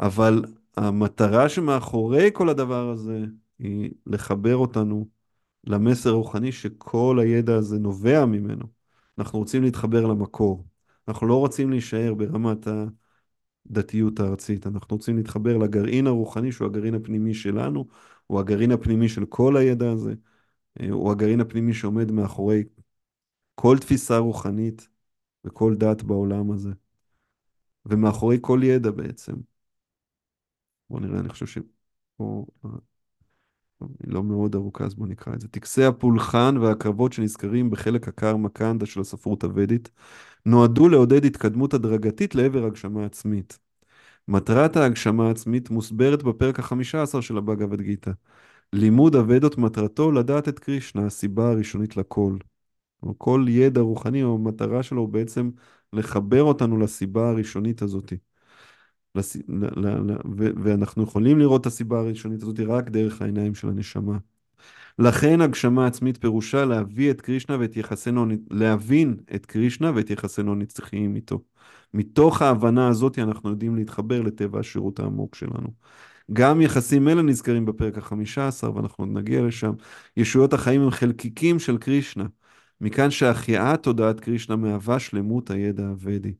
אבל 0.00 0.44
המטרה 0.76 1.48
שמאחורי 1.48 2.30
כל 2.32 2.48
הדבר 2.48 2.90
הזה 2.90 3.24
היא 3.58 3.90
לחבר 4.06 4.56
אותנו 4.56 5.08
למסר 5.64 6.10
הרוחני 6.10 6.52
שכל 6.52 7.18
הידע 7.22 7.54
הזה 7.54 7.78
נובע 7.78 8.26
ממנו. 8.26 8.64
אנחנו 9.18 9.38
רוצים 9.38 9.62
להתחבר 9.62 10.06
למקור. 10.06 10.66
אנחנו 11.08 11.26
לא 11.26 11.38
רוצים 11.38 11.70
להישאר 11.70 12.14
ברמת 12.14 12.68
הדתיות 13.66 14.20
הארצית, 14.20 14.66
אנחנו 14.66 14.96
רוצים 14.96 15.16
להתחבר 15.16 15.56
לגרעין 15.56 16.06
הרוחני 16.06 16.52
שהוא 16.52 16.66
הגרעין 16.66 16.94
הפנימי 16.94 17.34
שלנו, 17.34 17.86
הוא 18.26 18.40
הגרעין 18.40 18.72
הפנימי 18.72 19.08
של 19.08 19.24
כל 19.26 19.56
הידע 19.56 19.90
הזה. 19.90 20.14
הוא 20.90 21.10
הגרעין 21.12 21.40
הפנימי 21.40 21.74
שעומד 21.74 22.10
מאחורי 22.12 22.64
כל 23.54 23.78
תפיסה 23.78 24.18
רוחנית 24.18 24.88
וכל 25.44 25.74
דת 25.74 26.02
בעולם 26.02 26.52
הזה. 26.52 26.70
ומאחורי 27.86 28.38
כל 28.40 28.60
ידע 28.64 28.90
בעצם. 28.90 29.49
בואו 30.90 31.00
נראה, 31.00 31.20
אני 31.20 31.28
חושב 31.28 31.46
שפה... 31.46 32.46
אה, 32.64 32.70
היא 33.82 34.12
לא 34.12 34.22
מאוד 34.22 34.54
ארוכה, 34.54 34.84
אז 34.84 34.94
בואו 34.94 35.08
נקרא 35.08 35.34
את 35.34 35.40
זה. 35.40 35.48
טקסי 35.48 35.84
הפולחן 35.84 36.56
והקרבות 36.56 37.12
שנזכרים 37.12 37.70
בחלק 37.70 38.08
הקרמה 38.08 38.48
קנדה 38.48 38.86
של 38.86 39.00
הספרות 39.00 39.44
הוודית 39.44 39.90
נועדו 40.46 40.88
לעודד 40.88 41.24
התקדמות 41.24 41.74
הדרגתית 41.74 42.34
לעבר 42.34 42.64
הגשמה 42.64 43.04
עצמית. 43.04 43.58
מטרת 44.28 44.76
ההגשמה 44.76 45.26
העצמית 45.28 45.70
מוסברת 45.70 46.22
בפרק 46.22 46.58
החמישה 46.58 47.02
עשר 47.02 47.20
של 47.20 47.38
הבאגavad 47.38 47.82
גיתא. 47.82 48.10
לימוד 48.72 49.16
אבדות 49.16 49.58
מטרתו 49.58 50.12
לדעת 50.12 50.48
את 50.48 50.58
קרישנה, 50.58 51.06
הסיבה 51.06 51.50
הראשונית 51.50 51.96
לכל. 51.96 52.36
כל 53.18 53.44
ידע 53.48 53.80
רוחני 53.80 54.22
או 54.22 54.38
מטרה 54.38 54.82
שלו 54.82 55.00
הוא 55.00 55.08
בעצם 55.08 55.50
לחבר 55.92 56.42
אותנו 56.42 56.78
לסיבה 56.78 57.30
הראשונית 57.30 57.82
הזאת. 57.82 58.12
לס... 59.14 59.36
ל... 59.36 59.64
ל... 59.76 60.12
ל... 60.12 60.16
ו... 60.38 60.48
ואנחנו 60.62 61.02
יכולים 61.02 61.38
לראות 61.38 61.60
את 61.60 61.66
הסיבה 61.66 61.98
הראשונית 61.98 62.42
הזאת 62.42 62.60
רק 62.60 62.88
דרך 62.88 63.22
העיניים 63.22 63.54
של 63.54 63.68
הנשמה. 63.68 64.18
לכן 64.98 65.40
הגשמה 65.40 65.86
עצמית 65.86 66.16
פירושה 66.16 66.64
להביא 66.64 67.10
את 67.10 67.20
קרישנה 67.20 67.56
ואת 67.60 67.76
יחסינו, 67.76 68.26
להבין 68.50 69.16
את 69.34 69.46
קרישנה 69.46 69.92
ואת 69.94 70.10
יחסינו 70.10 70.52
הנצחיים 70.52 71.16
איתו. 71.16 71.40
מתוך 71.94 72.42
ההבנה 72.42 72.88
הזאת 72.88 73.18
אנחנו 73.18 73.50
יודעים 73.50 73.76
להתחבר 73.76 74.22
לטבע 74.22 74.60
השירות 74.60 75.00
העמוק 75.00 75.34
שלנו. 75.34 75.68
גם 76.32 76.60
יחסים 76.60 77.08
אלה 77.08 77.22
נזכרים 77.22 77.64
בפרק 77.66 77.98
החמישה 77.98 78.48
עשר, 78.48 78.76
ואנחנו 78.76 79.04
עוד 79.04 79.12
נגיע 79.12 79.42
לשם. 79.42 79.72
ישויות 80.16 80.52
החיים 80.52 80.80
הם 80.80 80.90
חלקיקים 80.90 81.58
של 81.58 81.78
קרישנה. 81.78 82.26
מכאן 82.80 83.10
שהחייאת 83.10 83.82
תודעת 83.82 84.20
קרישנה 84.20 84.56
מהווה 84.56 84.98
שלמות 84.98 85.50
הידע 85.50 85.88
הוודי. 85.88 86.34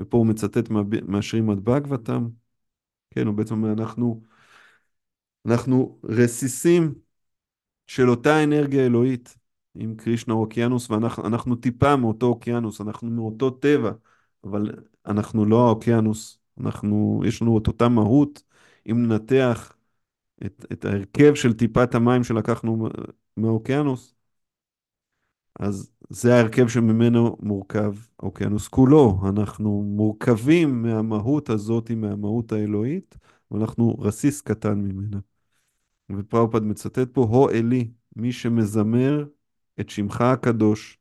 ופה 0.00 0.16
הוא 0.16 0.26
מצטט 0.26 0.70
מהשרימד 1.08 1.64
בגבתם. 1.64 2.28
כן, 3.10 3.26
הוא 3.26 3.34
בעצם 3.34 3.54
אומר, 3.54 3.72
אנחנו, 3.72 4.22
אנחנו 5.46 5.98
רסיסים 6.04 6.94
של 7.86 8.10
אותה 8.10 8.44
אנרגיה 8.44 8.86
אלוהית 8.86 9.36
עם 9.74 9.94
קרישנה 9.96 10.34
אוקיינוס, 10.34 10.90
ואנחנו 10.90 11.56
טיפה 11.56 11.96
מאותו 11.96 12.26
אוקיינוס, 12.26 12.80
אנחנו 12.80 13.10
מאותו 13.10 13.50
טבע, 13.50 13.92
אבל 14.44 14.74
אנחנו 15.06 15.44
לא 15.44 15.66
האוקיינוס, 15.66 16.38
אנחנו, 16.60 17.22
יש 17.26 17.42
לנו 17.42 17.58
את 17.58 17.66
אותה 17.66 17.88
מהות. 17.88 18.42
אם 18.90 19.06
ננתח 19.06 19.72
את, 20.46 20.64
את 20.72 20.84
ההרכב 20.84 21.34
של 21.34 21.52
טיפת 21.52 21.94
המים 21.94 22.24
שלקחנו 22.24 22.88
מהאוקיינוס, 23.36 24.14
אז 25.58 25.90
זה 26.10 26.34
ההרכב 26.34 26.68
שממנו 26.68 27.36
מורכב 27.40 27.94
האוקיינוס 28.20 28.68
כולו. 28.68 29.20
אנחנו 29.28 29.82
מורכבים 29.82 30.82
מהמהות 30.82 31.50
הזאת, 31.50 31.90
מהמהות 31.90 32.52
האלוהית, 32.52 33.16
ואנחנו 33.50 33.94
רסיס 33.98 34.40
קטן 34.40 34.78
ממנה. 34.78 35.18
ופראופד 36.10 36.62
מצטט 36.62 37.08
פה, 37.12 37.24
הו 37.30 37.48
אלי, 37.50 37.90
מי 38.16 38.32
שמזמר 38.32 39.26
את 39.80 39.90
שמך 39.90 40.20
הקדוש, 40.20 40.98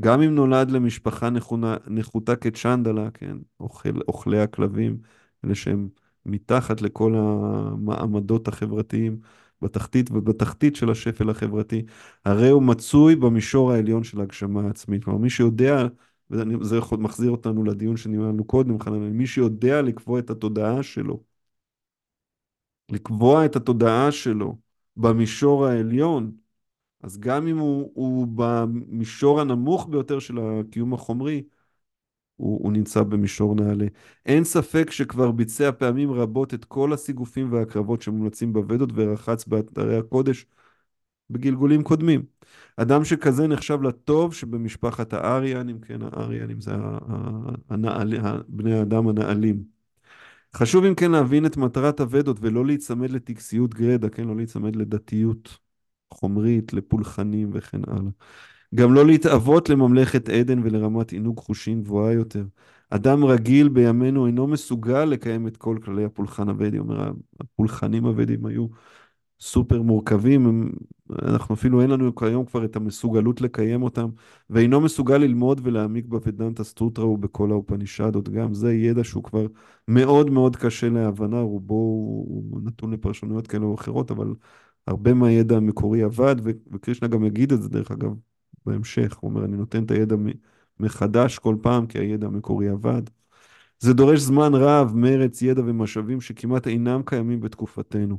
גם 0.00 0.22
אם 0.22 0.34
נולד 0.34 0.70
למשפחה 0.70 1.30
נכונה, 1.30 1.76
נחותה 1.86 2.36
כצ'נדלה, 2.36 3.10
כן, 3.10 3.36
אוכל, 3.60 4.00
אוכלי 4.08 4.40
הכלבים, 4.40 4.98
אלה 5.44 5.54
שהם 5.54 5.88
מתחת 6.26 6.82
לכל 6.82 7.14
המעמדות 7.16 8.48
החברתיים, 8.48 9.20
בתחתית 9.62 10.10
ובתחתית 10.10 10.76
של 10.76 10.90
השפל 10.90 11.30
החברתי, 11.30 11.82
הרי 12.24 12.48
הוא 12.48 12.62
מצוי 12.62 13.16
במישור 13.16 13.72
העליון 13.72 14.04
של 14.04 14.20
ההגשמה 14.20 14.62
העצמית. 14.62 15.04
כלומר, 15.04 15.18
מי 15.18 15.30
שיודע, 15.30 15.86
וזה 16.30 16.78
מחזיר 16.98 17.30
אותנו 17.30 17.64
לדיון 17.64 17.96
שניהלנו 17.96 18.44
קודם, 18.44 18.80
חנן, 18.80 19.10
מי 19.10 19.26
שיודע 19.26 19.82
לקבוע 19.82 20.18
את 20.18 20.30
התודעה 20.30 20.82
שלו, 20.82 21.22
לקבוע 22.90 23.44
את 23.44 23.56
התודעה 23.56 24.12
שלו 24.12 24.58
במישור 24.96 25.66
העליון, 25.66 26.32
אז 27.02 27.18
גם 27.18 27.46
אם 27.46 27.58
הוא, 27.58 27.90
הוא 27.94 28.26
במישור 28.34 29.40
הנמוך 29.40 29.88
ביותר 29.90 30.18
של 30.18 30.38
הקיום 30.38 30.94
החומרי, 30.94 31.42
הוא, 32.40 32.60
הוא 32.64 32.72
נמצא 32.72 33.02
במישור 33.02 33.54
נעלה. 33.54 33.86
אין 34.26 34.44
ספק 34.44 34.90
שכבר 34.90 35.30
ביצע 35.30 35.72
פעמים 35.72 36.12
רבות 36.12 36.54
את 36.54 36.64
כל 36.64 36.92
הסיגופים 36.92 37.52
והקרבות 37.52 38.02
שמומלצים 38.02 38.52
בוודות 38.52 38.90
ורחץ 38.94 39.46
באתרי 39.46 39.98
הקודש 39.98 40.46
בגלגולים 41.30 41.82
קודמים. 41.82 42.22
אדם 42.76 43.04
שכזה 43.04 43.46
נחשב 43.46 43.82
לטוב 43.82 44.34
שבמשפחת 44.34 45.12
האריאנים, 45.12 45.80
כן, 45.80 45.98
האריאנים 46.02 46.60
זה 46.60 46.72
הנעל, 47.70 48.14
בני 48.48 48.78
האדם 48.78 49.08
הנעלים. 49.08 49.64
חשוב 50.56 50.84
אם 50.84 50.94
כן 50.94 51.10
להבין 51.10 51.46
את 51.46 51.56
מטרת 51.56 52.00
הוודות 52.00 52.36
ולא 52.40 52.66
להיצמד 52.66 53.10
לטקסיות 53.10 53.74
גרדה, 53.74 54.08
כן, 54.08 54.24
לא 54.24 54.36
להיצמד 54.36 54.76
לדתיות 54.76 55.58
חומרית, 56.14 56.72
לפולחנים 56.72 57.50
וכן 57.52 57.80
הלאה. 57.86 58.10
גם 58.74 58.94
לא 58.94 59.06
להתאוות 59.06 59.68
לממלכת 59.68 60.28
עדן 60.28 60.58
ולרמת 60.62 61.12
עינוג 61.12 61.38
חושין 61.38 61.82
גבוהה 61.82 62.12
יותר. 62.12 62.44
אדם 62.90 63.24
רגיל 63.24 63.68
בימינו 63.68 64.26
אינו 64.26 64.46
מסוגל 64.46 65.04
לקיים 65.04 65.46
את 65.46 65.56
כל 65.56 65.78
כללי 65.84 66.04
הפולחן 66.04 66.48
הוודי. 66.48 66.78
אומר, 66.78 67.12
הפולחנים 67.40 68.04
הוודים 68.04 68.46
היו 68.46 68.66
סופר 69.40 69.82
מורכבים, 69.82 70.46
הם, 70.46 70.72
אנחנו 71.22 71.54
אפילו 71.54 71.82
אין 71.82 71.90
לנו 71.90 72.14
כיום 72.14 72.44
כבר 72.44 72.64
את 72.64 72.76
המסוגלות 72.76 73.40
לקיים 73.40 73.82
אותם, 73.82 74.08
ואינו 74.50 74.80
מסוגל 74.80 75.16
ללמוד 75.18 75.60
ולהעמיק 75.64 76.06
בוודנטה 76.06 76.64
סטוטרה 76.64 77.06
ובכל 77.06 77.50
האופנישדות. 77.50 78.28
גם 78.28 78.54
זה 78.54 78.72
ידע 78.74 79.04
שהוא 79.04 79.24
כבר 79.24 79.46
מאוד 79.88 80.30
מאוד 80.30 80.56
קשה 80.56 80.88
להבנה, 80.88 81.40
רובו 81.40 81.74
הוא 82.28 82.60
נתון 82.64 82.92
לפרשנויות 82.92 83.46
כאלה 83.46 83.64
או 83.64 83.74
אחרות, 83.74 84.10
אבל 84.10 84.34
הרבה 84.86 85.14
מהידע 85.14 85.56
המקורי 85.56 86.02
עבד, 86.02 86.36
וקרישנה 86.44 87.08
גם 87.08 87.24
יגיד 87.24 87.52
את 87.52 87.62
זה 87.62 87.68
דרך 87.68 87.90
אגב 87.90 88.29
בהמשך. 88.66 89.16
הוא 89.20 89.30
אומר, 89.30 89.44
אני 89.44 89.56
נותן 89.56 89.84
את 89.84 89.90
הידע 89.90 90.16
מחדש 90.80 91.38
כל 91.38 91.56
פעם, 91.62 91.86
כי 91.86 91.98
הידע 91.98 92.26
המקורי 92.26 92.68
עבד. 92.68 93.02
זה 93.78 93.94
דורש 93.94 94.20
זמן 94.20 94.54
רב, 94.54 94.92
מרץ, 94.96 95.42
ידע 95.42 95.62
ומשאבים 95.66 96.20
שכמעט 96.20 96.66
אינם 96.66 97.02
קיימים 97.04 97.40
בתקופתנו. 97.40 98.18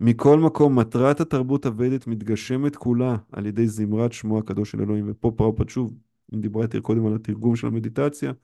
מכל 0.00 0.38
מקום, 0.40 0.78
מטרת 0.78 1.20
התרבות 1.20 1.66
הוודית 1.66 2.06
מתגשמת 2.06 2.76
כולה 2.76 3.16
על 3.32 3.46
ידי 3.46 3.66
זמרת 3.66 4.12
שמו 4.12 4.38
הקדוש 4.38 4.70
של 4.70 4.82
אלוהים. 4.82 5.06
ופה 5.10 5.32
פרופת 5.36 5.68
שוב, 5.68 5.94
אם 6.34 6.40
דיברה 6.40 6.62
איתי 6.62 6.80
קודם 6.80 7.06
על 7.06 7.14
התרגום 7.14 7.56
של 7.56 7.66
המדיטציה, 7.66 8.30
הוא 8.30 8.36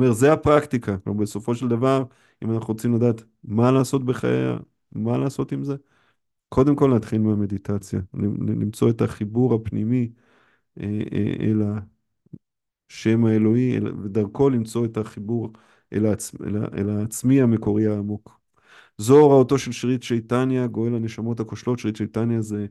אומר, 0.00 0.12
זה 0.12 0.32
הפרקטיקה. 0.32 0.98
כלומר, 0.98 1.22
בסופו 1.22 1.54
של 1.54 1.68
דבר, 1.68 2.04
אם 2.44 2.50
אנחנו 2.50 2.74
רוצים 2.74 2.94
לדעת 2.94 3.22
מה 3.44 3.70
לעשות 3.72 4.04
בחיי, 4.04 4.56
מה 4.92 5.18
לעשות 5.18 5.52
עם 5.52 5.64
זה, 5.64 5.76
קודם 6.48 6.76
כל 6.76 6.86
להתחיל 6.86 7.20
מהמדיטציה, 7.20 8.00
למצוא 8.48 8.90
את 8.90 9.02
החיבור 9.02 9.54
הפנימי 9.54 10.10
אל 10.80 11.62
השם 12.90 13.24
האלוהי, 13.24 13.80
ודרכו 14.04 14.50
למצוא 14.50 14.84
את 14.86 14.96
החיבור 14.96 15.52
אל, 15.92 16.06
העצ... 16.06 16.32
אל 16.78 16.90
העצמי 16.90 17.42
המקורי 17.42 17.86
העמוק. 17.86 18.40
זו 18.98 19.18
הוראותו 19.20 19.58
של 19.58 19.72
שרית 19.72 20.04
צ'ייטניה, 20.04 20.66
גואל 20.66 20.94
הנשמות 20.94 21.40
הכושלות. 21.40 21.78
שרית 21.78 21.96
צ'ייטניה 21.96 22.40
זה 22.40 22.66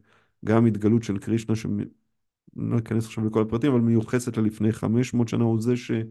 גם 0.46 0.66
התגלות 0.66 1.04
של 1.04 1.18
קרישנה, 1.18 1.56
שאני 1.56 1.84
לא 2.56 2.78
אכנס 2.78 3.06
עכשיו 3.06 3.26
לכל 3.26 3.42
הפרטים, 3.42 3.72
אבל 3.72 3.82
מיוחסת 3.82 4.38
לה 4.38 4.44
לפני 4.44 4.72
500 4.72 5.28
שנה, 5.28 5.44
הוא 5.44 5.62
זה 5.62 5.78
שהוא 5.78 6.04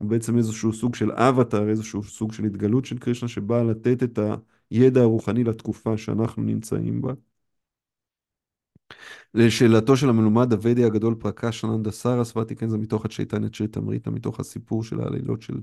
בעצם 0.00 0.38
איזשהו 0.38 0.72
סוג 0.72 0.94
של 0.94 1.12
אבטאר, 1.12 1.68
איזשהו 1.68 2.02
סוג 2.02 2.32
של 2.32 2.44
התגלות 2.44 2.84
של 2.84 2.98
קרישנה, 2.98 3.28
שבאה 3.28 3.62
לתת 3.64 4.02
את 4.02 4.18
הידע 4.70 5.00
הרוחני 5.00 5.44
לתקופה 5.44 5.96
שאנחנו 5.96 6.42
נמצאים 6.42 7.02
בה. 7.02 7.12
לשאלתו 9.34 9.96
של 9.96 10.08
המלומד 10.08 10.52
הוודי 10.52 10.84
הגדול 10.84 11.14
פרקש 11.18 11.64
אננדה 11.64 11.90
סרסוותי, 11.90 12.56
כן, 12.56 12.68
זה 12.68 12.78
מתוך 12.78 13.04
הצ'ייטניה 13.04 13.48
צ'ריטה 13.48 13.80
מתוך 14.10 14.40
הסיפור 14.40 14.84
של 14.84 15.00
העלילות 15.00 15.42
של 15.42 15.54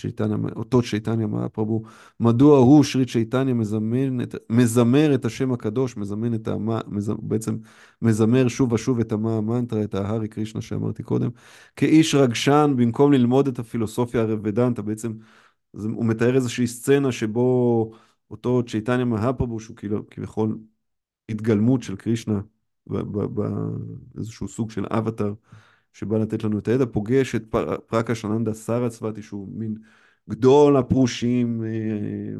צ'ייטניה, 0.00 0.36
אותו 0.56 0.82
צ'ייטניה 0.82 1.26
מהפרבו, 1.26 1.82
מדוע 2.20 2.58
הוא, 2.58 2.84
שרי 2.84 3.06
צ'ייטניה, 3.06 3.54
מזמר 4.50 5.14
את 5.14 5.24
השם 5.24 5.52
הקדוש, 5.52 5.96
מזמן 5.96 6.34
את 6.34 6.48
המה, 6.48 6.80
מז, 6.86 7.12
בעצם 7.22 7.58
מזמר 8.02 8.48
שוב 8.48 8.72
ושוב 8.72 9.00
את 9.00 9.12
המה 9.12 9.36
המנטרה, 9.36 9.84
את 9.84 9.94
ההארי 9.94 10.28
קרישנה 10.28 10.60
שאמרתי 10.60 11.02
קודם, 11.02 11.30
כאיש 11.76 12.14
רגשן, 12.14 12.74
במקום 12.76 13.12
ללמוד 13.12 13.48
את 13.48 13.58
הפילוסופיה 13.58 14.20
הרבדנטה, 14.20 14.82
בעצם 14.82 15.12
הוא 15.72 16.04
מתאר 16.04 16.34
איזושהי 16.36 16.66
סצנה 16.66 17.12
שבו 17.12 17.90
אותו 18.30 18.62
צ'ייטניה 18.62 19.04
מהפרבו, 19.04 19.60
שהוא 19.60 19.76
כאילו, 19.76 20.06
כביכול 20.10 20.58
התגלמות 21.28 21.82
של 21.82 21.96
קרישנה, 21.96 22.40
באיזשהו 22.86 24.48
סוג 24.48 24.70
של 24.70 24.86
אבטאר. 24.90 25.34
שבא 25.92 26.18
לתת 26.18 26.44
לנו 26.44 26.58
את 26.58 26.68
הידע, 26.68 26.84
פוגש 26.92 27.34
את 27.34 27.44
פרקה 27.86 28.14
שננדה 28.14 28.54
סרצבתי, 28.54 29.22
שהוא 29.22 29.48
מין 29.52 29.76
גדול 30.30 30.76
הפרושים 30.76 31.64
אה, 31.64 31.68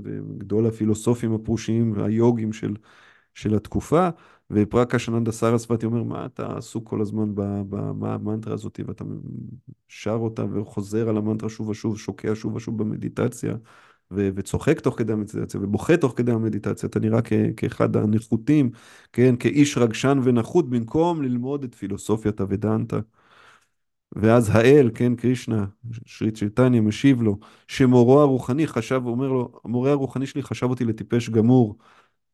וגדול 0.03 0.67
הפילוסופים 0.67 1.35
הפרושיים 1.35 1.93
והיוגים 1.97 2.53
של, 2.53 2.77
של 3.35 3.55
התקופה, 3.55 4.09
ופרקה 4.51 4.99
שננדה 4.99 5.33
סרצבתי 5.33 5.87
אומר, 5.87 6.03
מה 6.03 6.27
אתה 6.27 6.57
עסוק 6.57 6.89
כל 6.89 7.01
הזמן 7.01 7.33
במנטרה 7.99 8.55
הזאת, 8.55 8.81
ואתה 8.87 9.05
שר 9.89 10.19
אותה 10.21 10.45
וחוזר 10.53 11.09
על 11.09 11.17
המנטרה 11.17 11.49
שוב 11.49 11.69
ושוב, 11.69 11.99
שוקע 11.99 12.35
שוב 12.35 12.55
ושוב 12.55 12.79
במדיטציה. 12.79 13.55
ו- 14.11 14.29
וצוחק 14.35 14.81
תוך 14.81 14.99
כדי 14.99 15.13
המדיטציה 15.13 15.61
ובוכה 15.63 15.97
תוך 15.97 16.13
כדי 16.17 16.33
המדיטציה, 16.33 16.89
אתה 16.89 17.01
נראה 17.01 17.23
כ- 17.23 17.33
כאחד 17.57 17.97
הנחותים, 17.97 18.71
כן, 19.13 19.37
כאיש 19.37 19.79
רגשן 19.79 20.19
ונחות, 20.25 20.71
במקום 20.71 21.23
ללמוד 21.23 21.65
את 21.65 21.75
פילוסופיית 21.75 22.41
הוודנטה. 22.41 23.01
ואז 24.17 24.51
האל, 24.57 24.91
כן, 24.95 25.17
קרישנה, 25.17 25.67
שרי 26.07 26.31
צ'יטניה 26.31 26.81
משיב 26.81 27.23
לו, 27.23 27.39
שמורו 27.69 28.21
הרוחני 28.21 28.67
חשב, 28.67 29.03
אומר 29.07 29.29
לו, 29.29 29.53
המורה 29.65 29.91
הרוחני 29.91 30.27
שלי 30.27 30.43
חשב 30.43 30.67
אותי 30.71 30.85
לטיפש 30.85 31.29
גמור, 31.31 31.79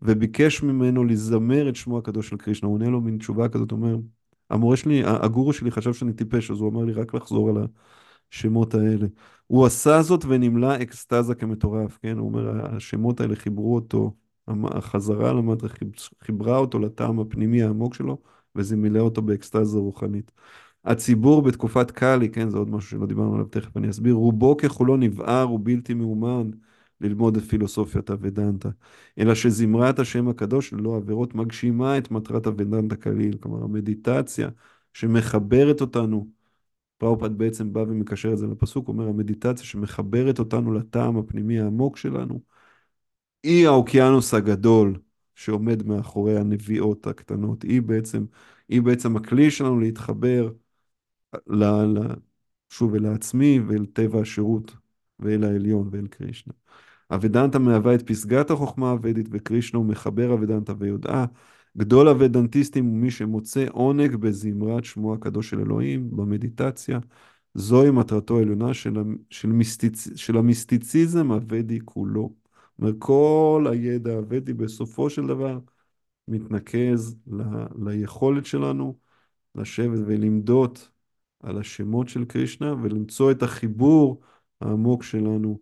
וביקש 0.02 0.62
ממנו 0.62 1.04
לזמר 1.04 1.68
את 1.68 1.76
שמו 1.76 1.98
הקדוש 1.98 2.28
של 2.28 2.36
קרישנה. 2.36 2.68
הוא 2.68 2.74
עונה 2.74 2.90
לו 2.90 3.00
מין 3.00 3.18
תשובה 3.18 3.48
כזאת, 3.48 3.72
אומר, 3.72 3.96
המורה 4.50 4.76
שלי, 4.76 5.02
הגורו 5.06 5.52
שלי 5.52 5.70
חשב 5.70 5.94
שאני 5.94 6.12
טיפש, 6.12 6.50
אז 6.50 6.60
הוא 6.60 6.70
אמר 6.70 6.84
לי 6.84 6.92
רק 6.92 7.14
לחזור 7.14 7.50
על 7.50 7.56
השמות 8.32 8.74
האלה. 8.74 9.06
הוא 9.46 9.66
עשה 9.66 10.02
זאת 10.02 10.24
ונמלא 10.28 10.76
אקסטזה 10.82 11.34
כמטורף, 11.34 11.98
כן? 12.02 12.18
הוא 12.18 12.28
אומר, 12.28 12.74
השמות 12.76 13.20
האלה 13.20 13.36
חיברו 13.36 13.74
אותו, 13.74 14.14
החזרה 14.48 15.32
למטרה 15.32 15.70
חיברה 16.22 16.58
אותו 16.58 16.78
לטעם 16.78 17.20
הפנימי 17.20 17.62
העמוק 17.62 17.94
שלו, 17.94 18.18
וזה 18.56 18.76
מילא 18.76 18.98
אותו 19.00 19.22
באקסטזה 19.22 19.78
רוחנית. 19.78 20.32
הציבור 20.84 21.42
בתקופת 21.42 21.90
קאלי, 21.90 22.28
כן, 22.28 22.50
זה 22.50 22.58
עוד 22.58 22.70
משהו 22.70 22.90
שלא 22.90 23.06
דיברנו 23.06 23.34
עליו, 23.34 23.46
תכף 23.46 23.76
אני 23.76 23.90
אסביר, 23.90 24.14
רובו 24.14 24.56
ככולו 24.56 24.96
נבער 24.96 25.52
ובלתי 25.52 25.94
מאומן 25.94 26.50
ללמוד 27.00 27.36
את 27.36 27.42
פילוסופיית 27.42 28.10
הוודנטה, 28.10 28.68
אלא 29.18 29.34
שזמרת 29.34 29.98
השם 29.98 30.28
הקדוש 30.28 30.72
ללא 30.72 30.96
עבירות 30.96 31.34
מגשימה 31.34 31.98
את 31.98 32.10
מטרת 32.10 32.46
הוודנטה 32.46 32.96
כליל, 32.96 33.36
כלומר 33.40 33.64
המדיטציה 33.64 34.48
שמחברת 34.92 35.80
אותנו, 35.80 36.26
פראופד 36.98 37.38
בעצם 37.38 37.72
בא 37.72 37.80
ומקשר 37.80 38.32
את 38.32 38.38
זה 38.38 38.46
לפסוק, 38.46 38.88
אומר 38.88 39.08
המדיטציה 39.08 39.66
שמחברת 39.66 40.38
אותנו 40.38 40.72
לטעם 40.72 41.16
הפנימי 41.18 41.60
העמוק 41.60 41.96
שלנו, 41.96 42.40
היא 43.42 43.66
האוקיינוס 43.66 44.34
הגדול 44.34 44.98
שעומד 45.34 45.82
מאחורי 45.86 46.38
הנביאות 46.38 47.06
הקטנות, 47.06 47.62
היא 47.62 47.82
בעצם, 47.82 48.24
היא 48.68 48.82
בעצם 48.82 49.16
הכלי 49.16 49.50
שלנו 49.50 49.80
להתחבר 49.80 50.52
ל, 51.46 51.64
ל, 51.64 51.98
שוב 52.68 52.94
אל 52.94 53.06
העצמי 53.06 53.60
ואל 53.68 53.86
טבע 53.86 54.20
השירות 54.20 54.76
ואל 55.18 55.44
העליון 55.44 55.88
ואל 55.92 56.06
קרישנה. 56.06 56.54
הוודנטה 57.10 57.58
מהווה 57.58 57.94
את 57.94 58.06
פסגת 58.06 58.50
החוכמה 58.50 58.90
הוודית 58.90 59.26
וקרישנה 59.30 59.78
הוא 59.78 59.86
מחבר 59.86 60.30
הוודנטה 60.30 60.72
ויודעה 60.78 61.26
גדול 61.78 62.08
הוודנטיסטים 62.08 62.84
הוא 62.86 62.96
מי 62.96 63.10
שמוצא 63.10 63.66
עונג 63.72 64.16
בזמרת 64.16 64.84
שמו 64.84 65.14
הקדוש 65.14 65.50
של 65.50 65.60
אלוהים, 65.60 66.16
במדיטציה. 66.16 66.98
זוהי 67.54 67.90
מטרתו 67.90 68.38
העליונה 68.38 68.74
של, 68.74 68.94
של, 69.30 69.48
מיסטיצ, 69.48 70.08
של 70.16 70.36
המיסטיציזם 70.36 71.32
הוודי 71.32 71.78
כולו. 71.84 72.32
כל 72.98 73.66
הידע 73.70 74.12
הוודי 74.12 74.52
בסופו 74.52 75.10
של 75.10 75.26
דבר 75.26 75.58
מתנקז 76.28 77.16
ל, 77.26 77.42
ליכולת 77.84 78.46
שלנו 78.46 78.98
לשבת 79.54 79.98
ולמדות 80.06 80.90
על 81.40 81.58
השמות 81.58 82.08
של 82.08 82.24
קרישנה 82.24 82.74
ולמצוא 82.82 83.30
את 83.30 83.42
החיבור 83.42 84.20
העמוק 84.60 85.02
שלנו 85.02 85.58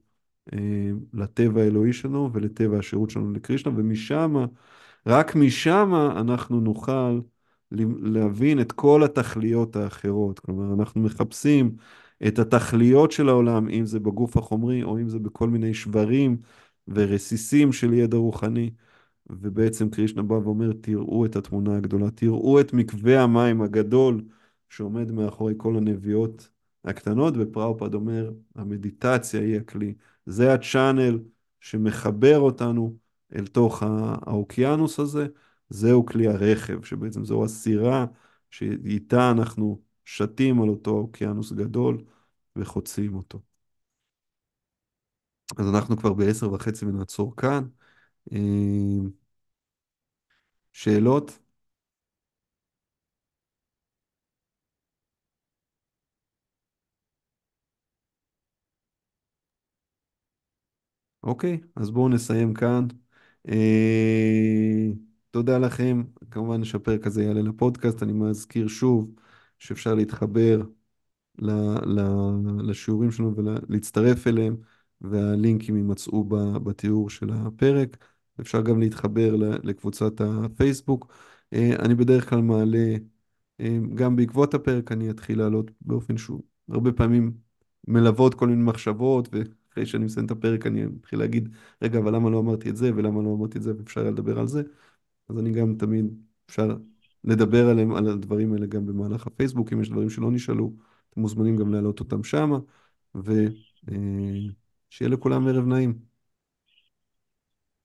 אה, 0.53 0.91
לטבע 1.13 1.63
האלוהי 1.63 1.93
שלנו 1.93 2.31
ולטבע 2.33 2.79
השירות 2.79 3.11
שלנו 3.11 3.33
לקרישנה, 3.33 3.73
ומשם, 3.77 4.35
רק 5.07 5.37
משם 5.37 5.93
אנחנו 6.17 6.61
נוכל 6.61 7.21
להבין 8.01 8.61
את 8.61 8.73
כל 8.73 9.05
התכליות 9.05 9.77
האחרות. 9.77 10.39
כלומר, 10.39 10.75
אנחנו 10.75 11.01
מחפשים 11.01 11.77
את 12.27 12.39
התכליות 12.39 13.13
של 13.13 13.29
העולם, 13.29 13.69
אם 13.69 13.87
זה 13.87 14.01
בגוף 14.01 14.37
החומרי 14.37 14.83
או 14.83 14.99
אם 14.99 15.09
זה 15.09 15.19
בכל 15.19 15.49
מיני 15.49 15.75
שברים 15.75 16.37
ורסיסים 16.89 17.73
של 17.73 17.93
ידע 17.95 18.17
רוחני. 18.17 18.71
ובעצם 19.31 19.91
קרישנה 19.91 20.23
בא 20.23 20.35
ואומר, 20.35 20.73
תראו 20.81 21.27
את 21.27 21.37
התמונה 21.37 21.77
הגדולה, 21.77 22.11
תראו 22.11 22.61
את 22.61 22.73
מקווה 22.73 23.23
המים 23.23 23.63
הגדול 23.63 24.25
שעומד 24.69 25.11
מאחורי 25.13 25.55
כל 25.57 25.77
הנביאות 25.77 26.51
הקטנות, 26.85 27.35
ופראופד 27.39 27.95
אומר, 27.95 28.33
המדיטציה 28.55 29.41
היא 29.41 29.57
הכלי. 29.57 29.95
זה 30.27 30.55
הצ'אנל 30.55 31.19
שמחבר 31.61 32.39
אותנו 32.39 32.97
אל 33.37 33.47
תוך 33.47 33.83
האוקיינוס 33.83 35.01
הזה, 35.01 35.27
זהו 35.71 36.07
כלי 36.07 36.29
הרכב, 36.29 36.85
שבעצם 36.85 37.25
זו 37.25 37.45
הסירה 37.45 38.07
שאיתה 38.51 39.31
אנחנו 39.31 39.81
שתים 40.05 40.63
על 40.63 40.69
אותו 40.69 40.91
אוקיינוס 40.91 41.53
גדול 41.53 41.99
וחוצים 42.57 43.15
אותו. 43.15 43.41
אז 45.59 45.67
אנחנו 45.75 45.97
כבר 45.97 46.13
בעשר 46.13 46.53
וחצי 46.53 46.85
ונעצור 46.87 47.37
כאן. 47.37 47.65
אה, 48.33 48.39
שאלות? 50.73 51.39
אוקיי, 61.23 61.61
אז 61.77 61.91
בואו 61.91 62.09
נסיים 62.09 62.55
כאן. 62.55 62.87
אה, 63.49 64.93
תודה 65.31 65.59
לכם. 65.59 66.03
כמובן 66.31 66.65
שהפרק 66.65 67.07
הזה 67.07 67.23
יעלה 67.25 67.43
לפודקאסט. 67.43 68.03
אני 68.03 68.13
מזכיר 68.13 68.69
שוב 68.69 69.15
שאפשר 69.59 69.95
להתחבר 69.95 70.63
לשיעורים 72.59 73.11
שלנו 73.11 73.37
ולהצטרף 73.37 74.27
אליהם, 74.27 74.57
והלינקים 75.01 75.77
יימצאו 75.77 76.25
בתיאור 76.65 77.11
של 77.11 77.31
הפרק. 77.33 78.05
אפשר 78.41 78.63
גם 78.63 78.81
להתחבר 78.81 79.37
לקבוצת 79.63 80.21
הפייסבוק. 80.21 81.13
אה, 81.53 81.77
אני 81.79 81.95
בדרך 81.95 82.31
כלל 82.31 82.41
מעלה, 82.41 82.95
אה, 83.61 83.79
גם 83.95 84.17
בעקבות 84.17 84.55
הפרק 84.55 84.93
אני 84.93 85.11
אתחיל 85.11 85.39
לעלות 85.39 85.71
באופן 85.81 86.17
שהוא 86.17 86.43
הרבה 86.71 86.93
פעמים 86.93 87.33
מלוות 87.89 88.35
כל 88.35 88.49
מיני 88.49 88.63
מחשבות, 88.63 89.29
ואחרי 89.73 89.87
שאני 89.87 90.05
מסיים 90.05 90.27
את 90.27 90.31
הפרק 90.31 90.67
אני 90.67 90.85
אתחיל 91.01 91.19
להגיד, 91.19 91.49
רגע, 91.83 91.99
אבל 91.99 92.15
למה 92.15 92.31
לא 92.31 92.39
אמרתי 92.39 92.71
את 92.71 92.77
זה, 92.77 92.91
ולמה 92.97 93.23
לא 93.23 93.35
אמרתי 93.35 93.59
את 93.59 93.63
זה, 93.63 93.73
ואפשר 93.79 94.03
לדבר 94.05 94.39
על 94.39 94.47
זה. 94.47 94.63
אז 95.29 95.39
אני 95.39 95.53
גם 95.53 95.75
תמיד, 95.79 96.07
אפשר 96.51 96.77
לדבר 97.25 97.69
עליהם, 97.69 97.95
על 97.95 98.09
הדברים 98.09 98.53
האלה 98.53 98.67
גם 98.67 98.87
במהלך 98.87 99.27
הפייסבוק, 99.27 99.73
אם 99.73 99.81
יש 99.81 99.91
דברים 99.91 100.11
שלא 100.11 100.31
נשאלו, 100.31 100.73
אתם 101.11 101.21
מוזמנים 101.21 101.57
גם 101.57 101.73
להעלות 101.73 102.01
אותם 102.01 102.25
שמה, 102.25 102.59
ושיהיה 103.15 103.51
אה, 105.03 105.09
לכולם 105.09 105.49
ערב 105.49 105.67
נעים. 105.67 105.99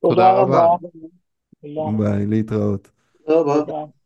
תודה 0.01 0.41
רבה. 0.41 0.67
ביי, 1.97 2.25
להתראות. 2.25 2.91
תודה 3.25 3.61
רבה. 3.61 3.96